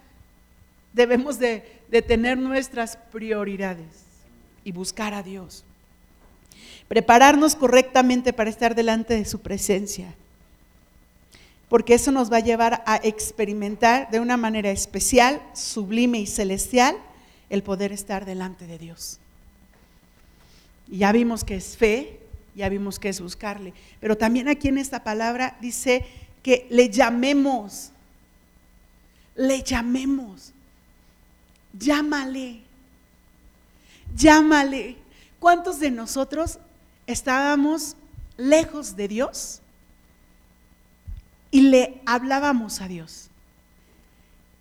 Debemos 0.91 1.39
de, 1.39 1.79
tener 2.07 2.37
nuestras 2.37 2.97
prioridades 3.11 4.03
y 4.63 4.73
buscar 4.73 5.13
a 5.13 5.23
Dios 5.23 5.63
prepararnos 6.89 7.55
correctamente 7.55 8.33
para 8.33 8.49
estar 8.49 8.73
delante 8.73 9.13
de 9.13 9.23
su 9.23 9.39
presencia, 9.39 10.15
porque 11.69 11.93
eso 11.93 12.11
nos 12.11 12.33
va 12.33 12.37
a 12.37 12.41
llevar 12.41 12.83
a 12.87 12.99
experimentar 13.03 14.09
de 14.09 14.19
una 14.19 14.37
manera 14.37 14.71
especial, 14.71 15.39
sublime 15.53 16.19
y 16.19 16.25
celestial 16.25 16.97
el 17.51 17.61
poder 17.61 17.91
estar 17.91 18.25
delante 18.25 18.65
de 18.65 18.79
Dios. 18.79 19.19
Y 20.87 20.97
ya 20.97 21.11
vimos 21.11 21.43
que 21.43 21.55
es 21.55 21.77
fe, 21.77 22.18
ya 22.55 22.69
vimos 22.69 22.99
que 22.99 23.09
es 23.09 23.21
buscarle, 23.21 23.73
pero 23.99 24.17
también 24.17 24.47
aquí 24.47 24.67
en 24.67 24.77
esta 24.77 25.03
palabra 25.03 25.57
dice 25.61 26.05
que 26.43 26.67
le 26.69 26.89
llamemos, 26.89 27.91
le 29.35 29.61
llamemos, 29.63 30.53
llámale, 31.73 32.61
llámale. 34.15 34.97
¿Cuántos 35.39 35.79
de 35.79 35.91
nosotros 35.91 36.59
estábamos 37.07 37.95
lejos 38.37 38.95
de 38.95 39.07
Dios 39.07 39.61
y 41.51 41.61
le 41.61 42.01
hablábamos 42.05 42.81
a 42.81 42.87
Dios. 42.87 43.29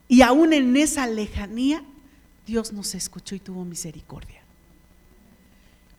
Y 0.08 0.22
aún 0.22 0.52
en 0.52 0.76
esa 0.76 1.06
lejanía, 1.06 1.84
Dios 2.46 2.72
nos 2.72 2.94
escuchó 2.94 3.34
y 3.34 3.40
tuvo 3.40 3.64
misericordia. 3.64 4.37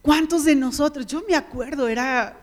¿Cuántos 0.01 0.45
de 0.45 0.55
nosotros? 0.55 1.05
Yo 1.05 1.23
me 1.27 1.35
acuerdo, 1.35 1.87
era, 1.87 2.37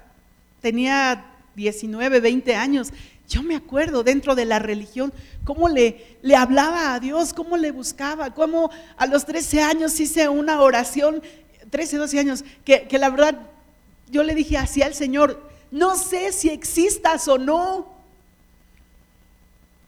tenía 0.61 1.25
19, 1.55 2.21
20 2.21 2.55
años. 2.55 2.93
Yo 3.29 3.43
me 3.43 3.57
acuerdo 3.57 4.05
dentro 4.05 4.35
de 4.35 4.45
la 4.45 4.59
religión 4.59 5.13
cómo 5.45 5.69
le, 5.69 6.19
le 6.23 6.37
hablaba 6.37 6.95
a 6.95 7.01
Dios, 7.01 7.33
cómo 7.33 7.57
le 7.57 7.73
buscaba, 7.73 8.35
cómo 8.35 8.71
a 8.97 9.07
los 9.07 9.25
13 9.25 9.63
años 9.63 9.99
hice 9.99 10.29
una 10.29 10.61
oración, 10.61 11.23
13, 11.71 11.97
12 11.97 12.19
años, 12.19 12.45
que, 12.65 12.87
que 12.87 12.99
la 12.99 13.11
verdad 13.11 13.39
yo 14.09 14.23
le 14.23 14.35
dije 14.35 14.57
así 14.57 14.83
al 14.83 14.95
Señor, 14.95 15.51
no 15.71 15.97
sé 15.97 16.33
si 16.33 16.51
existas 16.51 17.27
o 17.27 17.39
no, 17.39 17.93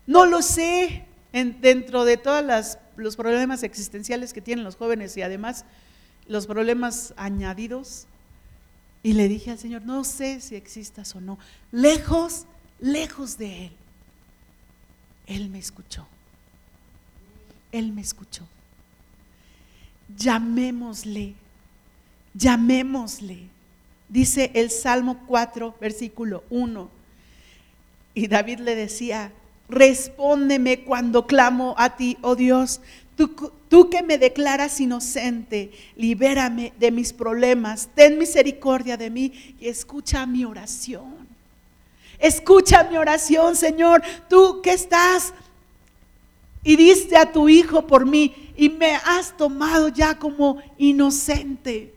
no 0.07 0.27
lo 0.27 0.43
sé, 0.43 1.05
dentro 1.33 2.05
de 2.05 2.17
todos 2.17 2.79
los 2.97 3.17
problemas 3.17 3.63
existenciales 3.63 4.33
que 4.33 4.41
tienen 4.41 4.65
los 4.65 4.77
jóvenes 4.77 5.17
y 5.17 5.23
además 5.23 5.65
los 6.29 6.47
problemas 6.47 7.15
añadidos. 7.17 8.07
Y 9.03 9.15
le 9.15 9.29
dije 9.29 9.51
al 9.51 9.59
Señor, 9.59 9.83
no 9.85 10.05
sé 10.05 10.41
si 10.41 10.55
existas 10.55 11.15
o 11.15 11.21
no, 11.21 11.39
lejos, 11.73 12.47
lejos 12.81 13.39
de 13.39 13.67
Él. 13.67 13.73
Él 15.27 15.51
me 15.51 15.59
escuchó. 15.59 16.07
Él 17.73 17.93
me 17.93 18.01
escuchó. 18.01 18.47
Llamémosle, 20.17 21.35
llamémosle. 22.35 23.49
Dice 24.09 24.51
el 24.55 24.71
Salmo 24.71 25.21
4, 25.27 25.77
versículo 25.81 26.45
1. 26.49 26.91
Y 28.15 28.27
David 28.27 28.61
le 28.61 28.75
decía, 28.75 29.33
respóndeme 29.69 30.83
cuando 30.83 31.27
clamo 31.27 31.75
a 31.77 31.97
ti, 31.97 32.17
oh 32.23 32.35
Dios. 32.35 32.81
Tú, 33.69 33.91
que 33.91 34.03
me 34.05 34.17
declaras 34.17 34.81
inocente, 34.81 35.73
libérame 35.97 36.73
de 36.79 36.93
mis 36.93 37.13
problemas, 37.13 37.89
ten 37.93 38.17
misericordia 38.17 38.97
de 38.97 39.11
mí 39.11 39.57
y 39.59 39.67
escucha 39.67 40.25
mi 40.25 40.45
oración. 40.45 41.27
Escucha 42.21 42.85
mi 42.85 42.97
oración, 42.97 43.57
Señor. 43.57 44.03
Tú 44.29 44.63
que 44.63 44.73
estás 44.73 45.35
y 46.63 46.77
diste 46.77 47.17
a 47.17 47.33
tu 47.33 47.49
Hijo 47.49 47.89
por 47.89 48.07
mí 48.07 48.53
y 48.57 48.69
me 48.69 48.95
has 48.95 49.37
tomado 49.37 49.89
ya 49.89 50.17
como 50.17 50.63
inocente. 50.77 51.93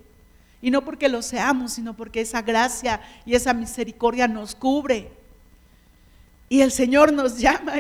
Y 0.60 0.72
no 0.72 0.84
porque 0.84 1.08
lo 1.08 1.22
seamos, 1.22 1.74
sino 1.74 1.96
porque 1.96 2.22
esa 2.22 2.42
gracia 2.42 3.00
y 3.28 3.36
esa 3.36 3.54
misericordia 3.54 4.28
nos 4.28 4.56
cubre. 4.56 5.12
Y 6.52 6.60
el 6.60 6.74
Señor 6.74 7.14
nos 7.14 7.38
llama 7.38 7.76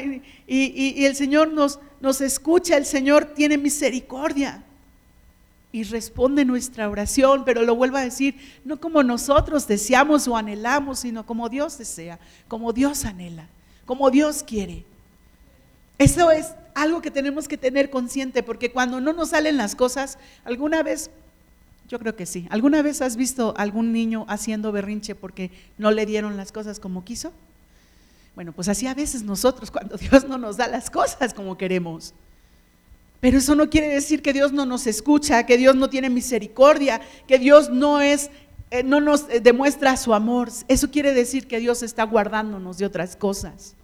y, 0.47 1.03
el 1.03 1.13
Señor 1.17 1.51
nos, 1.51 1.77
nos 1.99 2.21
escucha, 2.21 2.77
el 2.77 2.85
Señor 2.85 3.25
tiene 3.35 3.57
misericordia 3.57 4.63
y 5.73 5.83
responde 5.83 6.45
nuestra 6.45 6.89
oración, 6.89 7.43
pero 7.43 7.63
lo 7.63 7.75
vuelvo 7.75 7.97
a 7.97 8.05
decir, 8.05 8.33
no 8.63 8.79
como 8.79 9.03
nosotros 9.03 9.67
deseamos 9.67 10.25
o 10.29 10.37
anhelamos, 10.37 10.99
sino 10.99 11.25
como 11.25 11.49
Dios 11.49 11.77
desea, 11.77 12.17
como 12.47 12.71
Dios 12.71 13.03
anhela, 13.03 13.45
como 13.85 14.09
Dios 14.09 14.41
quiere. 14.41 14.85
Eso 15.97 16.31
es 16.31 16.53
algo 16.73 17.01
que 17.01 17.11
tenemos 17.11 17.49
que 17.49 17.57
tener 17.57 17.89
consciente, 17.89 18.41
porque 18.41 18.71
cuando 18.71 19.01
no 19.01 19.11
nos 19.11 19.31
salen 19.31 19.57
las 19.57 19.75
cosas, 19.75 20.17
alguna 20.45 20.81
vez 20.81 21.11
yo 21.89 21.99
creo 21.99 22.15
que 22.15 22.25
sí. 22.25 22.47
¿Alguna 22.49 22.81
vez 22.81 23.01
has 23.01 23.17
visto 23.17 23.53
algún 23.57 23.91
niño 23.91 24.23
haciendo 24.29 24.71
berrinche 24.71 25.13
porque 25.13 25.51
no 25.77 25.91
le 25.91 26.05
dieron 26.05 26.37
las 26.37 26.53
cosas 26.53 26.79
como 26.79 27.03
quiso? 27.03 27.33
Bueno, 28.35 28.53
pues 28.53 28.67
así 28.67 28.87
a 28.87 28.93
veces 28.93 29.23
nosotros 29.23 29.71
cuando 29.71 29.97
Dios 29.97 30.27
no 30.27 30.37
nos 30.37 30.57
da 30.57 30.67
las 30.67 30.89
cosas 30.89 31.33
como 31.33 31.57
queremos. 31.57 32.13
Pero 33.19 33.37
eso 33.37 33.53
no 33.53 33.69
quiere 33.69 33.87
decir 33.87 34.21
que 34.23 34.33
Dios 34.33 34.51
no 34.51 34.65
nos 34.65 34.87
escucha, 34.87 35.45
que 35.45 35.57
Dios 35.57 35.75
no 35.75 35.89
tiene 35.89 36.09
misericordia, 36.09 37.01
que 37.27 37.37
Dios 37.37 37.69
no 37.69 38.01
es 38.01 38.31
eh, 38.71 38.83
no 38.83 39.01
nos 39.01 39.29
eh, 39.29 39.41
demuestra 39.41 39.97
su 39.97 40.13
amor. 40.13 40.49
Eso 40.69 40.89
quiere 40.89 41.13
decir 41.13 41.47
que 41.47 41.59
Dios 41.59 41.83
está 41.83 42.03
guardándonos 42.03 42.77
de 42.77 42.85
otras 42.85 43.17
cosas. 43.17 43.75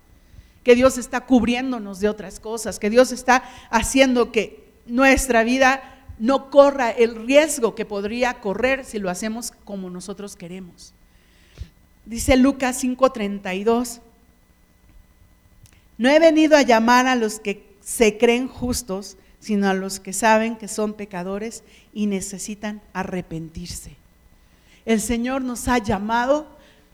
Que 0.63 0.75
Dios 0.75 0.97
está 0.97 1.25
cubriéndonos 1.25 1.99
de 1.99 2.09
otras 2.09 2.39
cosas, 2.39 2.79
que 2.79 2.89
Dios 2.89 3.11
está 3.11 3.43
haciendo 3.69 4.31
que 4.31 4.71
nuestra 4.85 5.43
vida 5.43 5.81
no 6.19 6.49
corra 6.49 6.89
el 6.89 7.15
riesgo 7.15 7.75
que 7.75 7.85
podría 7.85 8.39
correr 8.39 8.85
si 8.85 8.97
lo 8.97 9.09
hacemos 9.09 9.51
como 9.65 9.89
nosotros 9.89 10.35
queremos. 10.35 10.93
Dice 12.05 12.37
Lucas 12.37 12.81
5:32, 12.81 13.99
no 15.97 16.09
he 16.09 16.19
venido 16.19 16.55
a 16.57 16.61
llamar 16.61 17.07
a 17.07 17.15
los 17.15 17.39
que 17.39 17.65
se 17.81 18.17
creen 18.17 18.47
justos, 18.47 19.17
sino 19.39 19.69
a 19.69 19.73
los 19.73 19.99
que 19.99 20.13
saben 20.13 20.55
que 20.55 20.67
son 20.67 20.93
pecadores 20.93 21.63
y 21.93 22.05
necesitan 22.05 22.81
arrepentirse. 22.93 23.95
El 24.85 25.01
Señor 25.01 25.41
nos 25.41 25.67
ha 25.67 25.77
llamado 25.77 26.47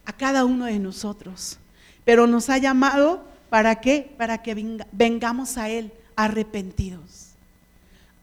a 0.06 0.14
cada 0.14 0.46
uno 0.46 0.66
de 0.66 0.80
nosotros, 0.80 1.58
pero 2.06 2.28
nos 2.28 2.50
ha 2.50 2.58
llamado 2.58 3.24
para 3.50 3.82
qué? 3.82 4.12
Para 4.18 4.42
que 4.42 4.56
vengamos 4.92 5.58
a 5.58 5.70
Él 5.70 5.92
arrepentidos 6.16 7.34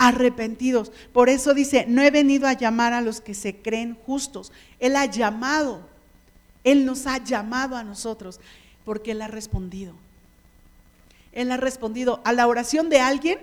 arrepentidos. 0.00 0.90
Por 1.12 1.28
eso 1.28 1.52
dice, 1.52 1.84
no 1.86 2.00
he 2.00 2.10
venido 2.10 2.48
a 2.48 2.54
llamar 2.54 2.94
a 2.94 3.02
los 3.02 3.20
que 3.20 3.34
se 3.34 3.56
creen 3.56 3.98
justos. 4.06 4.50
Él 4.78 4.96
ha 4.96 5.04
llamado, 5.04 5.86
Él 6.64 6.86
nos 6.86 7.06
ha 7.06 7.22
llamado 7.22 7.76
a 7.76 7.84
nosotros, 7.84 8.40
porque 8.86 9.10
Él 9.10 9.20
ha 9.20 9.28
respondido. 9.28 9.92
Él 11.32 11.52
ha 11.52 11.56
respondido 11.56 12.20
a 12.24 12.32
la 12.32 12.46
oración 12.46 12.88
de 12.88 13.00
alguien 13.00 13.38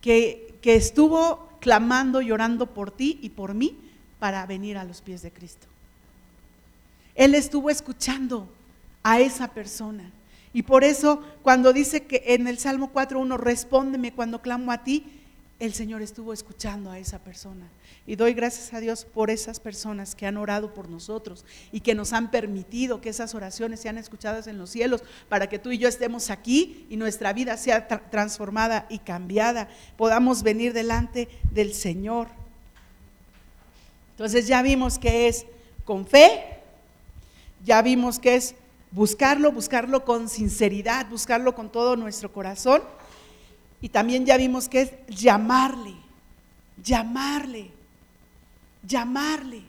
que, 0.00 0.58
estuvo 0.62 1.48
clamando, 1.60 2.22
llorando 2.22 2.66
por 2.66 2.90
ti 2.90 3.18
y 3.22 3.30
por 3.30 3.54
mí 3.54 3.76
para 4.18 4.46
venir 4.46 4.78
a 4.78 4.84
los 4.84 5.02
pies 5.02 5.22
de 5.22 5.30
Cristo. 5.30 5.66
Él 7.14 7.34
estuvo 7.34 7.70
escuchando 7.70 8.48
a 9.02 9.20
esa 9.20 9.48
persona. 9.48 10.10
Y 10.52 10.62
por 10.62 10.84
eso 10.84 11.22
cuando 11.42 11.72
dice 11.72 12.04
que 12.04 12.22
en 12.26 12.46
el 12.48 12.58
Salmo 12.58 12.92
4.1, 12.92 13.36
respóndeme 13.38 14.12
cuando 14.12 14.40
clamo 14.40 14.72
a 14.72 14.84
ti, 14.84 15.04
el 15.64 15.74
Señor 15.74 16.02
estuvo 16.02 16.32
escuchando 16.32 16.90
a 16.90 16.98
esa 16.98 17.18
persona. 17.18 17.68
Y 18.06 18.16
doy 18.16 18.34
gracias 18.34 18.74
a 18.74 18.80
Dios 18.80 19.04
por 19.04 19.30
esas 19.30 19.60
personas 19.60 20.14
que 20.14 20.26
han 20.26 20.36
orado 20.36 20.74
por 20.74 20.88
nosotros 20.88 21.44
y 21.72 21.80
que 21.80 21.94
nos 21.94 22.12
han 22.12 22.30
permitido 22.30 23.00
que 23.00 23.08
esas 23.08 23.34
oraciones 23.34 23.80
sean 23.80 23.98
escuchadas 23.98 24.46
en 24.46 24.58
los 24.58 24.70
cielos 24.70 25.02
para 25.28 25.48
que 25.48 25.58
tú 25.58 25.70
y 25.70 25.78
yo 25.78 25.88
estemos 25.88 26.30
aquí 26.30 26.86
y 26.90 26.96
nuestra 26.96 27.32
vida 27.32 27.56
sea 27.56 27.88
transformada 28.10 28.86
y 28.88 28.98
cambiada. 28.98 29.68
Podamos 29.96 30.42
venir 30.42 30.72
delante 30.72 31.28
del 31.50 31.72
Señor. 31.72 32.28
Entonces 34.10 34.46
ya 34.46 34.62
vimos 34.62 34.98
que 34.98 35.28
es 35.28 35.46
con 35.84 36.06
fe, 36.06 36.60
ya 37.64 37.82
vimos 37.82 38.18
que 38.18 38.36
es 38.36 38.54
buscarlo, 38.90 39.50
buscarlo 39.50 40.04
con 40.04 40.28
sinceridad, 40.28 41.08
buscarlo 41.08 41.54
con 41.54 41.70
todo 41.70 41.96
nuestro 41.96 42.32
corazón. 42.32 42.82
Y 43.80 43.88
también 43.88 44.24
ya 44.24 44.36
vimos 44.36 44.68
que 44.68 44.82
es 44.82 44.92
llamarle, 45.08 45.94
llamarle, 46.82 47.70
llamarle. 48.86 49.62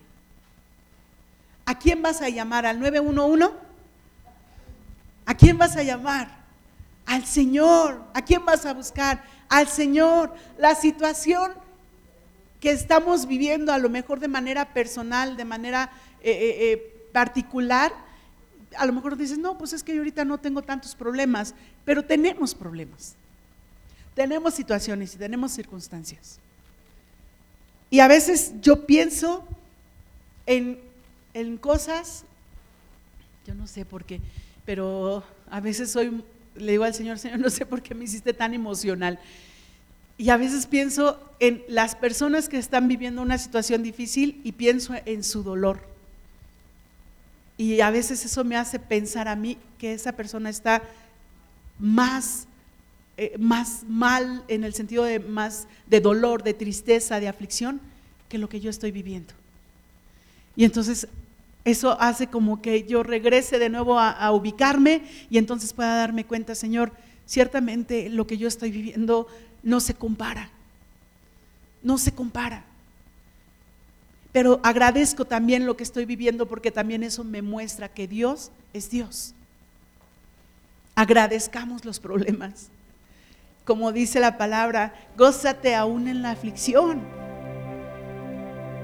¿A 1.65 1.77
quién 1.77 2.01
vas 2.01 2.21
a 2.21 2.29
llamar? 2.29 2.65
¿Al 2.65 2.79
911? 2.79 3.57
¿A 5.25 5.35
quién 5.35 5.57
vas 5.57 5.75
a 5.75 5.83
llamar? 5.83 6.29
Al 7.05 7.25
Señor. 7.25 8.03
¿A 8.13 8.21
quién 8.21 8.45
vas 8.45 8.65
a 8.65 8.73
buscar? 8.73 9.23
Al 9.49 9.67
Señor. 9.67 10.33
La 10.57 10.75
situación 10.75 11.53
que 12.59 12.71
estamos 12.71 13.27
viviendo 13.27 13.73
a 13.73 13.77
lo 13.77 13.89
mejor 13.89 14.19
de 14.19 14.27
manera 14.27 14.73
personal, 14.73 15.37
de 15.37 15.45
manera 15.45 15.91
eh, 16.21 16.31
eh, 16.31 16.71
eh, 16.71 17.09
particular, 17.11 17.91
a 18.77 18.85
lo 18.85 18.93
mejor 18.93 19.17
dices, 19.17 19.37
no, 19.37 19.57
pues 19.57 19.73
es 19.73 19.83
que 19.83 19.93
yo 19.93 19.99
ahorita 19.99 20.25
no 20.25 20.39
tengo 20.39 20.61
tantos 20.61 20.95
problemas, 20.95 21.55
pero 21.83 22.03
tenemos 22.03 22.55
problemas. 22.55 23.15
Tenemos 24.16 24.53
situaciones 24.53 25.13
y 25.13 25.18
tenemos 25.18 25.51
circunstancias. 25.51 26.39
Y 27.89 27.99
a 27.99 28.07
veces 28.07 28.53
yo 28.61 28.86
pienso 28.86 29.47
en, 30.45 30.80
en 31.34 31.57
cosas, 31.57 32.24
yo 33.45 33.53
no 33.53 33.68
sé 33.68 33.86
por 33.86 34.05
qué, 34.05 34.22
pero 34.66 35.24
a 35.49 35.59
veces 35.59 35.91
soy, 35.91 36.24
le 36.55 36.72
digo 36.72 36.84
al 36.84 36.93
Señor, 36.93 37.20
Señor, 37.20 37.39
no 37.39 37.49
sé 37.49 37.66
por 37.66 37.84
qué 37.84 37.93
me 37.93 38.05
hiciste 38.05 38.34
tan 38.34 38.53
emocional. 38.53 39.20
Y 40.18 40.30
a 40.30 40.38
veces 40.38 40.66
pienso 40.66 41.20
en 41.39 41.63
las 41.68 41.95
personas 41.95 42.49
que 42.49 42.57
están 42.57 42.88
viviendo 42.88 43.22
una 43.22 43.38
situación 43.38 43.84
difícil 43.84 44.39
y 44.43 44.53
pienso 44.53 44.93
en 45.05 45.24
su 45.24 45.43
dolor 45.43 45.95
y 47.57 47.80
a 47.82 47.89
veces 47.89 48.26
eso 48.26 48.43
me 48.43 48.57
hace 48.57 48.80
pensar 48.80 49.28
a 49.28 49.36
mí 49.36 49.57
que 49.78 49.93
esa 49.93 50.11
persona 50.11 50.49
está 50.49 50.82
más, 51.80 52.47
eh, 53.18 53.36
más 53.39 53.84
mal 53.88 54.43
en 54.47 54.63
el 54.63 54.74
sentido 54.74 55.03
de 55.03 55.20
más 55.20 55.68
de 55.88 56.01
dolor, 56.01 56.43
de 56.43 56.53
tristeza, 56.53 57.20
de 57.20 57.28
aflicción, 57.28 57.80
que 58.28 58.38
lo 58.38 58.49
que 58.49 58.59
yo 58.59 58.70
estoy 58.70 58.91
viviendo. 58.91 59.34
Y 60.55 60.66
entonces 60.66 61.07
eso 61.63 61.99
hace 61.99 62.28
como 62.28 62.61
que 62.61 62.84
yo 62.84 63.03
regrese 63.03 63.57
de 63.57 63.70
nuevo 63.70 63.99
a, 63.99 64.11
a 64.11 64.32
ubicarme 64.32 65.03
y 65.30 65.38
entonces 65.38 65.74
pueda 65.74 65.95
darme 65.95 66.26
cuenta, 66.26 66.55
Señor, 66.55 66.91
ciertamente 67.26 68.09
lo 68.09 68.28
que 68.28 68.38
yo 68.38 68.47
estoy 68.47 68.72
viviendo 68.72 69.28
no 69.63 69.80
se 69.80 69.93
compara, 69.93 70.49
no 71.82 71.97
se 71.97 72.11
compara. 72.11 72.66
pero 74.32 74.59
agradezco 74.63 75.24
también 75.24 75.66
lo 75.66 75.78
que 75.78 75.84
estoy 75.84 76.03
viviendo 76.05 76.45
porque 76.45 76.70
también 76.70 77.03
eso 77.03 77.24
me 77.24 77.41
muestra 77.41 77.88
que 77.88 78.07
Dios 78.07 78.51
es 78.74 78.89
Dios. 78.89 79.34
Agradezcamos 80.93 81.86
los 81.86 81.99
problemas. 81.99 82.70
Como 83.66 83.91
dice 83.91 84.20
la 84.20 84.38
palabra, 84.38 84.93
gózate 85.18 85.74
aún 85.74 86.07
en 86.07 86.22
la 86.22 86.32
aflicción. 86.32 87.01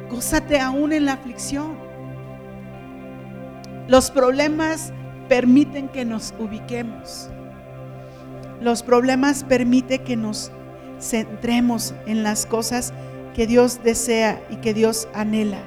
Gózate 0.10 0.60
aún 0.60 0.92
en 0.92 1.06
la 1.06 1.14
aflicción. 1.14 1.78
Los 3.88 4.10
problemas 4.10 4.92
permiten 5.30 5.88
que 5.88 6.04
nos 6.04 6.34
ubiquemos. 6.40 7.30
Los 8.60 8.82
problemas 8.82 9.44
permiten 9.44 10.04
que 10.04 10.16
nos 10.16 10.52
centremos 11.00 11.94
en 12.08 12.24
las 12.24 12.48
cosas 12.48 12.92
que 13.36 13.46
Dios 13.46 13.84
desea 13.84 14.42
y 14.50 14.58
que 14.58 14.74
Dios 14.74 15.08
anhela. 15.14 15.62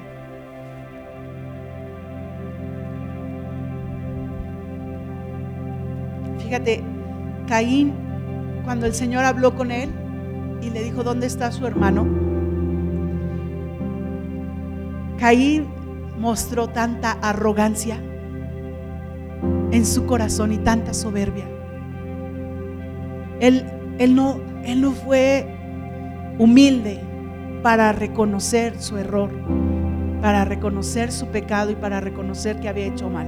Fíjate, 6.41 6.83
Caín, 7.49 8.04
cuando 8.65 8.87
el 8.87 8.95
Señor 8.95 9.25
habló 9.25 9.55
con 9.55 9.71
él 9.71 9.91
y 10.63 10.71
le 10.71 10.83
dijo, 10.83 11.03
¿dónde 11.05 11.27
está 11.27 11.53
su 11.53 11.67
hermano? 11.67 12.07
Caín 15.19 15.67
mostró 16.19 16.69
tanta 16.69 17.13
arrogancia 17.13 17.97
en 19.71 19.85
su 19.85 20.07
corazón 20.07 20.53
y 20.53 20.59
tanta 20.59 20.95
soberbia. 20.95 21.45
Él, 23.41 23.65
él, 23.99 24.15
no, 24.15 24.41
él 24.65 24.81
no 24.81 24.93
fue 24.93 25.47
humilde 26.39 27.01
para 27.63 27.93
reconocer 27.93 28.81
su 28.81 28.99
error, 28.99 29.31
para 30.21 30.45
reconocer 30.45 31.13
su 31.13 31.27
pecado 31.29 31.71
y 31.71 31.75
para 31.75 32.01
reconocer 32.01 32.61
que 32.61 32.69
había 32.69 32.87
hecho 32.87 33.11
mal. 33.11 33.27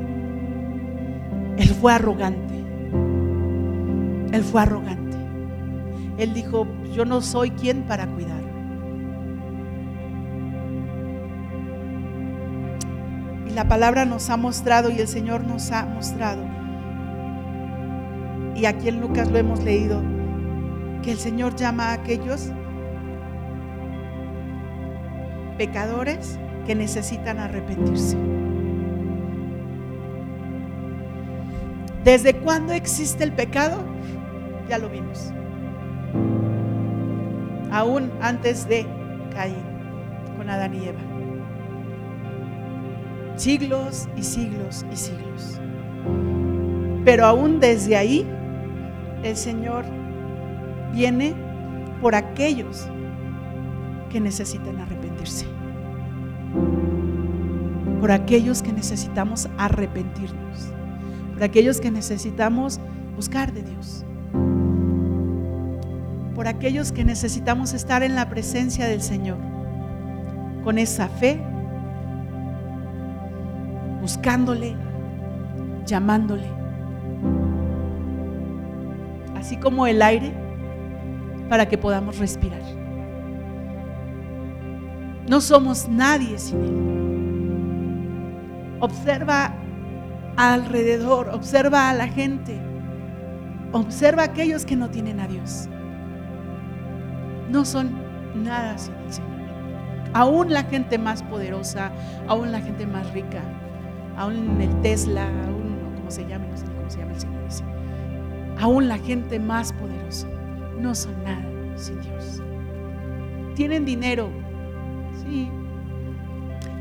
Él 1.57 1.69
fue 1.69 1.93
arrogante. 1.93 2.55
Él 4.33 4.43
fue 4.43 4.63
arrogante. 4.63 5.06
Él 6.19 6.33
dijo, 6.33 6.67
yo 6.95 7.05
no 7.05 7.21
soy 7.21 7.51
quien 7.51 7.83
para 7.83 8.07
cuidar. 8.07 8.43
Y 13.47 13.51
la 13.51 13.69
palabra 13.69 14.05
nos 14.05 14.31
ha 14.31 14.37
mostrado 14.37 14.91
y 14.91 14.99
el 14.99 15.09
Señor 15.09 15.45
nos 15.45 15.71
ha 15.73 15.85
mostrado. 15.85 16.43
Y 18.55 18.65
aquí 18.65 18.89
en 18.89 19.01
Lucas 19.01 19.31
lo 19.31 19.37
hemos 19.37 19.63
leído, 19.63 20.03
que 21.03 21.13
el 21.13 21.19
Señor 21.19 21.55
llama 21.57 21.91
a 21.91 21.93
aquellos 21.93 22.51
pecadores 25.59 26.39
que 26.67 26.75
necesitan 26.75 27.39
arrepentirse. 27.39 28.17
¿Desde 32.05 32.35
cuándo 32.35 32.73
existe 32.73 33.25
el 33.25 33.33
pecado? 33.33 33.83
Ya 34.69 34.79
lo 34.79 34.89
vimos. 34.89 35.33
Aún 37.77 38.11
antes 38.23 38.67
de 38.67 38.87
Caín, 39.35 39.63
con 40.39 40.49
Adán 40.49 40.73
y 40.73 40.89
Eva. 40.89 40.99
Siglos 43.37 44.09
y 44.17 44.23
siglos 44.23 44.87
y 44.91 44.97
siglos. 44.97 45.61
Pero 47.05 47.27
aún 47.27 47.61
desde 47.61 47.95
ahí, 47.95 48.27
el 49.23 49.37
Señor 49.37 49.85
viene 50.95 51.35
por 52.01 52.15
aquellos 52.15 52.89
que 54.09 54.21
necesitan 54.21 54.81
arrepentirse. 54.81 55.45
Por 58.01 58.11
aquellos 58.11 58.63
que 58.63 58.73
necesitamos 58.73 59.51
arrepentirnos. 59.59 60.73
Por 61.35 61.45
aquellos 61.45 61.83
que 61.83 61.91
necesitamos 61.91 62.81
buscar 63.17 63.53
de 63.53 63.65
Dios. 63.65 64.06
Aquellos 66.47 66.93
que 66.93 67.05
necesitamos 67.05 67.75
estar 67.75 68.03
en 68.03 68.15
la 68.15 68.29
presencia 68.29 68.87
del 68.87 69.03
Señor. 69.03 69.39
Con 70.63 70.79
esa 70.79 71.09
fe. 71.09 71.41
Buscándole. 74.01 74.77
Llamándole. 75.85 76.47
Así 79.37 79.57
como 79.57 79.87
el 79.87 80.03
aire 80.03 80.33
para 81.49 81.67
que 81.67 81.79
podamos 81.79 82.19
respirar. 82.19 82.63
No 85.29 85.41
somos 85.41 85.89
nadie 85.89 86.39
sin 86.39 86.63
Él. 86.63 86.97
Observa 88.81 89.55
alrededor, 90.37 91.31
observa 91.31 91.89
a 91.91 91.95
la 91.95 92.07
gente, 92.09 92.61
observa 93.73 94.23
a 94.23 94.27
aquellos 94.27 94.65
que 94.65 94.77
no 94.77 94.91
tienen 94.91 95.19
a 95.19 95.27
Dios. 95.27 95.69
No 97.51 97.65
son 97.65 97.91
nada 98.35 98.77
sin 98.79 98.95
el 98.95 99.13
Señor. 99.13 99.31
Aún 100.13 100.53
la 100.53 100.65
gente 100.65 100.99
más 100.99 101.23
poderosa, 101.23 101.93
aún 102.27 102.53
la 102.53 102.61
gente 102.61 102.87
más 102.87 103.13
rica, 103.13 103.43
aún 104.17 104.61
el 104.61 104.81
Tesla, 104.81 105.27
aún, 105.47 105.79
como 105.97 106.11
se 106.11 106.27
llama, 106.27 106.47
no 106.47 106.57
sé 106.57 106.65
cómo 106.67 106.91
se 106.91 106.99
llama 106.99 107.13
el 107.13 107.21
Señor, 107.21 107.37
aún 108.59 108.89
la 108.89 108.99
gente 108.99 109.39
más 109.39 109.73
poderosa, 109.73 110.29
no 110.79 110.95
son 110.95 111.23
nada 111.25 111.45
sin 111.77 112.01
Dios. 112.01 112.43
Tienen 113.55 113.85
dinero, 113.85 114.29
sí. 115.23 115.51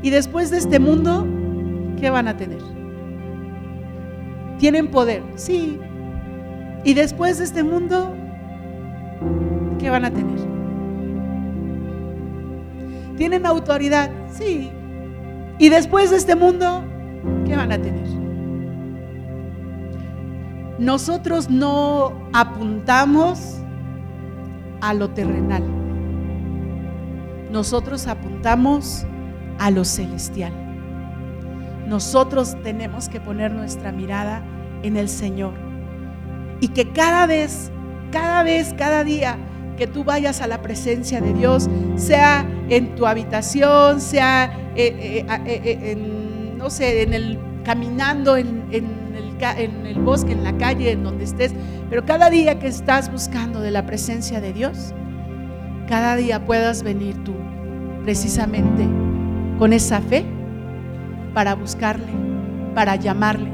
Y 0.02 0.10
después 0.10 0.50
de 0.50 0.58
este 0.58 0.78
mundo, 0.78 1.26
¿qué 1.98 2.10
van 2.10 2.28
a 2.28 2.36
tener? 2.36 2.62
Tienen 4.58 4.88
poder, 4.90 5.22
sí. 5.34 5.78
Y 6.84 6.94
después 6.94 7.38
de 7.38 7.44
este 7.44 7.62
mundo, 7.62 8.14
¿qué 9.78 9.90
van 9.90 10.04
a 10.04 10.10
tener? 10.10 10.55
Tienen 13.16 13.46
autoridad, 13.46 14.10
sí. 14.30 14.70
Y 15.58 15.68
después 15.68 16.10
de 16.10 16.16
este 16.16 16.36
mundo, 16.36 16.84
¿qué 17.46 17.56
van 17.56 17.72
a 17.72 17.78
tener? 17.78 18.06
Nosotros 20.78 21.48
no 21.48 22.12
apuntamos 22.34 23.62
a 24.82 24.92
lo 24.92 25.10
terrenal. 25.10 25.64
Nosotros 27.50 28.06
apuntamos 28.06 29.06
a 29.58 29.70
lo 29.70 29.84
celestial. 29.84 30.52
Nosotros 31.86 32.56
tenemos 32.62 33.08
que 33.08 33.20
poner 33.20 33.52
nuestra 33.52 33.92
mirada 33.92 34.42
en 34.82 34.98
el 34.98 35.08
Señor. 35.08 35.54
Y 36.60 36.68
que 36.68 36.92
cada 36.92 37.26
vez, 37.26 37.70
cada 38.10 38.42
vez, 38.42 38.74
cada 38.76 39.04
día 39.04 39.38
que 39.78 39.86
tú 39.86 40.04
vayas 40.04 40.42
a 40.42 40.46
la 40.46 40.60
presencia 40.60 41.20
de 41.20 41.32
Dios, 41.32 41.70
sea 41.96 42.46
en 42.68 42.94
tu 42.94 43.06
habitación, 43.06 44.00
sea, 44.00 44.52
eh, 44.74 45.24
eh, 45.26 45.42
eh, 45.46 45.92
en, 45.92 46.58
no 46.58 46.70
sé, 46.70 47.02
en 47.02 47.14
el 47.14 47.38
caminando 47.64 48.36
en, 48.36 48.64
el 48.70 49.98
bosque, 50.00 50.32
en 50.32 50.44
la 50.44 50.56
calle, 50.56 50.92
en 50.92 51.02
donde 51.02 51.24
estés, 51.24 51.52
pero 51.90 52.04
cada 52.04 52.30
día 52.30 52.60
que 52.60 52.68
estás 52.68 53.10
buscando 53.10 53.60
de 53.60 53.72
la 53.72 53.84
presencia 53.84 54.40
de 54.40 54.52
Dios, 54.52 54.94
cada 55.88 56.14
día 56.14 56.44
puedas 56.44 56.84
venir 56.84 57.22
tú 57.24 57.34
precisamente 58.04 58.86
con 59.58 59.72
esa 59.72 60.00
fe 60.00 60.24
para 61.34 61.56
buscarle, 61.56 62.06
para 62.74 62.94
llamarle, 62.94 63.50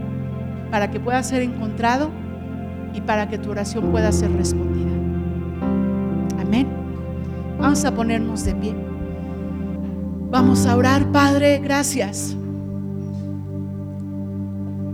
para 0.70 0.90
que 0.90 1.00
pueda 1.00 1.22
ser 1.22 1.40
encontrado 1.40 2.10
y 2.92 3.00
para 3.00 3.28
que 3.28 3.38
tu 3.38 3.50
oración 3.50 3.90
pueda 3.90 4.12
ser 4.12 4.30
respondida. 4.32 4.92
Amén. 6.38 6.68
Vamos 7.58 7.82
a 7.86 7.94
ponernos 7.94 8.44
de 8.44 8.54
pie. 8.54 8.91
Vamos 10.32 10.64
a 10.64 10.74
orar, 10.74 11.12
Padre, 11.12 11.58
gracias. 11.58 12.34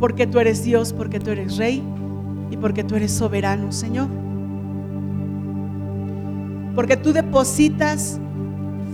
Porque 0.01 0.27
tú 0.27 0.41
eres 0.41 0.65
Dios, 0.65 0.93
porque 0.93 1.21
tú 1.21 1.31
eres 1.31 1.57
Rey 1.57 1.81
y 2.51 2.57
porque 2.57 2.83
tú 2.83 2.97
eres 2.97 3.13
soberano, 3.13 3.71
Señor. 3.71 4.09
Porque 6.75 6.97
tú 6.97 7.13
depositas 7.13 8.19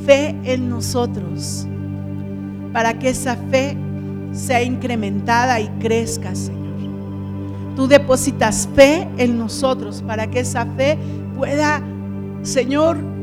fe 0.05 0.37
en 0.45 0.69
nosotros 0.69 1.67
para 2.75 2.99
que 2.99 3.09
esa 3.09 3.37
fe 3.37 3.79
sea 4.33 4.63
incrementada 4.63 5.61
y 5.61 5.69
crezca, 5.81 6.35
Señor. 6.35 6.75
Tú 7.75 7.89
depositas 7.89 8.69
fe 8.75 9.09
en 9.17 9.39
nosotros 9.39 10.03
para 10.07 10.27
que 10.27 10.41
esa 10.41 10.67
fe 10.67 10.99
pueda, 11.39 11.81
Señor, 12.43 13.14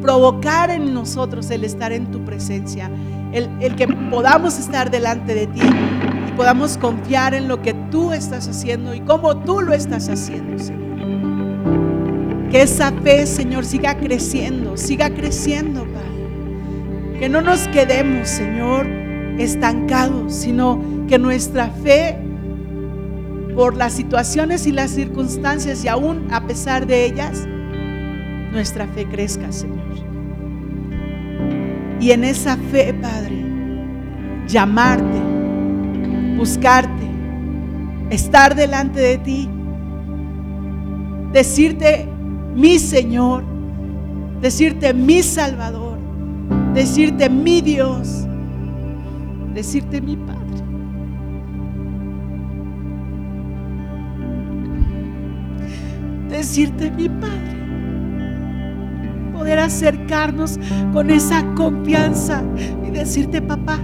provocar 0.00 0.70
en 0.70 0.94
nosotros 0.94 1.50
el 1.50 1.64
estar 1.64 1.92
en 1.92 2.10
tu 2.10 2.24
presencia, 2.24 2.90
el, 3.32 3.48
el, 3.60 3.76
que 3.76 3.86
podamos 3.88 4.58
estar 4.58 4.90
delante 4.90 5.34
de 5.34 5.46
ti 5.46 5.60
y 6.28 6.32
podamos 6.32 6.78
confiar 6.78 7.34
en 7.34 7.48
lo 7.48 7.62
que 7.62 7.74
tú 7.90 8.12
estás 8.12 8.48
haciendo 8.48 8.94
y 8.94 9.00
cómo 9.00 9.36
tú 9.38 9.60
lo 9.60 9.72
estás 9.72 10.08
haciendo, 10.08 10.58
Señor. 10.58 10.80
Que 12.50 12.62
esa 12.62 12.90
fe, 12.90 13.26
Señor, 13.26 13.64
siga 13.64 13.96
creciendo, 13.96 14.76
siga 14.76 15.10
creciendo, 15.10 15.84
Padre 15.84 17.20
Que 17.20 17.28
no 17.28 17.40
nos 17.42 17.68
quedemos, 17.68 18.28
Señor, 18.28 18.86
estancados, 19.38 20.34
sino 20.34 20.80
que 21.06 21.18
nuestra 21.18 21.68
fe 21.68 22.18
por 23.54 23.76
las 23.76 23.92
situaciones 23.92 24.66
y 24.66 24.72
las 24.72 24.90
circunstancias 24.90 25.84
y 25.84 25.88
aún 25.88 26.28
a 26.32 26.46
pesar 26.46 26.86
de 26.86 27.04
ellas, 27.04 27.46
nuestra 28.52 28.86
fe 28.88 29.06
crezca, 29.06 29.52
Señor. 29.52 29.78
Y 32.00 32.12
en 32.12 32.24
esa 32.24 32.56
fe, 32.56 32.94
Padre, 32.94 33.44
llamarte, 34.48 35.20
buscarte, 36.36 37.06
estar 38.10 38.54
delante 38.54 39.00
de 39.00 39.18
ti, 39.18 39.48
decirte 41.32 42.08
mi 42.54 42.78
Señor, 42.78 43.44
decirte 44.40 44.94
mi 44.94 45.22
Salvador, 45.22 45.98
decirte 46.74 47.28
mi 47.28 47.60
Dios, 47.60 48.26
decirte 49.54 50.00
mi 50.00 50.16
Padre. 50.16 50.40
Decirte 56.30 56.90
mi 56.92 57.08
Padre. 57.08 57.59
Poder 59.40 59.58
acercarnos 59.58 60.60
con 60.92 61.08
esa 61.08 61.42
confianza 61.54 62.42
y 62.86 62.90
decirte 62.90 63.40
papá. 63.40 63.78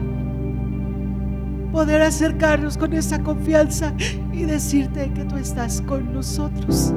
Poder 1.73 2.03
acercarnos 2.03 2.77
con 2.77 2.93
esa 2.93 3.23
confianza 3.23 3.95
y 4.35 4.43
decirte 4.43 5.11
que 5.15 5.25
tú 5.25 5.37
estás 5.37 5.81
con 5.81 6.13
nosotros 6.13 6.93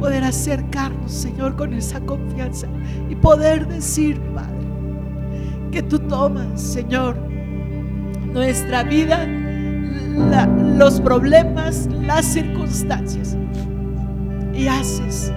poder 0.00 0.24
acercarnos, 0.24 1.12
Señor, 1.12 1.54
con 1.54 1.74
esa 1.74 2.00
confianza 2.00 2.66
y 3.08 3.14
poder 3.14 3.68
decir, 3.68 4.20
Padre, 4.34 4.66
que 5.70 5.80
tú 5.80 6.00
tomas, 6.00 6.60
Señor, 6.60 7.16
nuestra 8.32 8.82
vida, 8.82 9.24
los 10.76 11.00
problemas, 11.00 11.88
las 12.00 12.24
circunstancias 12.24 13.36
y 14.52 14.66
haces 14.66 15.32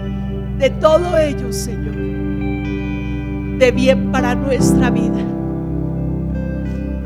de 0.57 0.69
todo 0.69 1.17
ello, 1.17 1.51
Señor, 1.51 1.95
de 3.59 3.71
bien 3.71 4.11
para 4.11 4.35
nuestra 4.35 4.89
vida, 4.89 5.23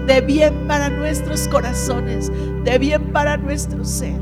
de 0.07 0.21
bien 0.21 0.53
para 0.67 0.89
nuestros 0.89 1.47
corazones, 1.47 2.31
de 2.63 2.77
bien 2.77 3.01
para 3.11 3.37
nuestro 3.37 3.83
ser. 3.83 4.15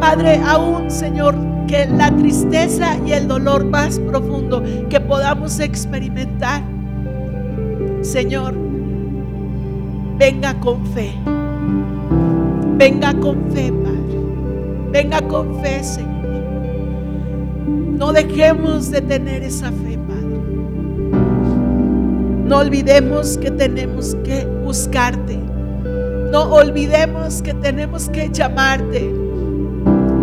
Padre, 0.00 0.40
aún, 0.44 0.90
Señor, 0.90 1.36
que 1.68 1.86
la 1.86 2.10
tristeza 2.16 2.98
y 3.06 3.12
el 3.12 3.28
dolor 3.28 3.64
más 3.64 3.98
profundo 4.00 4.62
que 4.90 5.00
podamos 5.00 5.60
experimentar, 5.60 6.62
Señor, 8.02 8.54
venga 10.18 10.58
con 10.58 10.84
fe. 10.86 11.14
Venga 12.76 13.14
con 13.14 13.50
fe. 13.52 13.72
Venga 14.92 15.22
con 15.22 15.58
fe, 15.62 15.82
Señor. 15.82 16.12
No 17.66 18.12
dejemos 18.12 18.90
de 18.90 19.00
tener 19.00 19.42
esa 19.42 19.72
fe, 19.72 19.98
Padre. 20.06 20.38
No 22.44 22.58
olvidemos 22.58 23.38
que 23.38 23.50
tenemos 23.50 24.14
que 24.22 24.44
buscarte. 24.44 25.38
No 26.30 26.42
olvidemos 26.52 27.40
que 27.40 27.54
tenemos 27.54 28.10
que 28.10 28.28
llamarte. 28.28 29.10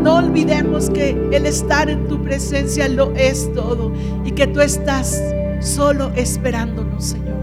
No 0.03 0.17
olvidemos 0.17 0.89
que 0.91 1.17
el 1.31 1.47
estar 1.47 1.89
en 1.89 2.07
tu 2.07 2.21
presencia 2.21 2.87
lo 2.89 3.11
es 3.15 3.51
todo 3.53 3.91
y 4.23 4.31
que 4.31 4.45
tú 4.45 4.61
estás 4.61 5.19
solo 5.61 6.11
esperándonos, 6.15 7.05
Señor. 7.05 7.39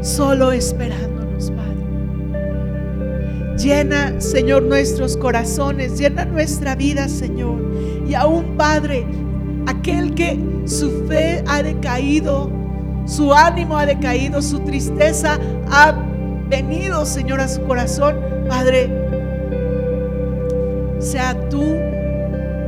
Solo 0.00 0.50
Padre. 0.50 1.15
Llena, 3.56 4.20
Señor, 4.20 4.64
nuestros 4.64 5.16
corazones, 5.16 5.98
llena 5.98 6.26
nuestra 6.26 6.74
vida, 6.74 7.08
Señor. 7.08 7.58
Y 8.06 8.14
aún, 8.14 8.56
Padre, 8.56 9.06
aquel 9.66 10.14
que 10.14 10.38
su 10.66 11.06
fe 11.06 11.42
ha 11.46 11.62
decaído, 11.62 12.50
su 13.06 13.32
ánimo 13.32 13.78
ha 13.78 13.86
decaído, 13.86 14.42
su 14.42 14.60
tristeza 14.60 15.38
ha 15.70 15.94
venido, 16.50 17.06
Señor, 17.06 17.40
a 17.40 17.48
su 17.48 17.62
corazón, 17.62 18.16
Padre 18.48 18.90
sea 20.98 21.48
tu 21.48 21.62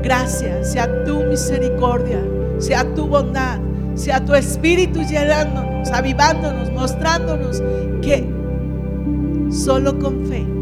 gracia, 0.03 0.65
sea 0.65 1.05
tu 1.05 1.23
misericordia, 1.25 2.21
sea 2.59 2.95
tu 2.95 3.07
bondad, 3.07 3.59
sea 3.95 4.25
tu 4.25 4.35
espíritu 4.35 5.03
llenándonos, 5.03 5.91
avivándonos, 5.91 6.73
mostrándonos 6.73 7.63
que 8.01 8.27
solo 9.51 9.99
con 9.99 10.27
fe 10.27 10.58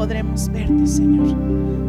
podremos 0.00 0.50
verte, 0.50 0.86
Señor. 0.86 1.36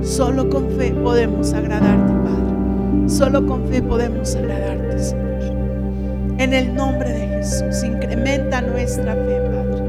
Solo 0.01 0.49
con 0.49 0.69
fe 0.71 0.91
podemos 0.91 1.53
agradarte, 1.53 2.11
Padre. 2.11 3.09
Solo 3.09 3.45
con 3.45 3.65
fe 3.69 3.81
podemos 3.81 4.35
agradarte, 4.35 4.99
Señor. 4.99 6.35
En 6.37 6.51
el 6.51 6.75
nombre 6.75 7.09
de 7.09 7.27
Jesús, 7.37 7.81
incrementa 7.85 8.59
nuestra 8.59 9.15
fe, 9.15 9.39
Padre. 9.53 9.83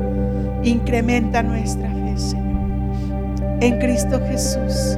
Incrementa 0.63 1.43
nuestra 1.43 1.89
fe, 1.89 2.17
Señor. 2.17 2.61
En 3.61 3.81
Cristo 3.81 4.21
Jesús. 4.29 4.97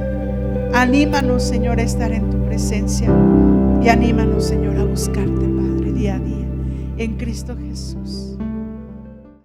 Anímanos, 0.75 1.41
Señor, 1.41 1.79
a 1.79 1.81
estar 1.81 2.11
en 2.11 2.29
tu 2.29 2.37
presencia 2.45 3.09
y 3.81 3.89
anímanos, 3.89 4.45
Señor, 4.45 4.77
a 4.77 4.83
buscarte, 4.83 5.47
Padre, 5.47 5.93
día 5.93 6.17
a 6.17 6.19
día, 6.19 6.45
en 6.99 7.17
Cristo 7.17 7.55
Jesús. 7.57 8.34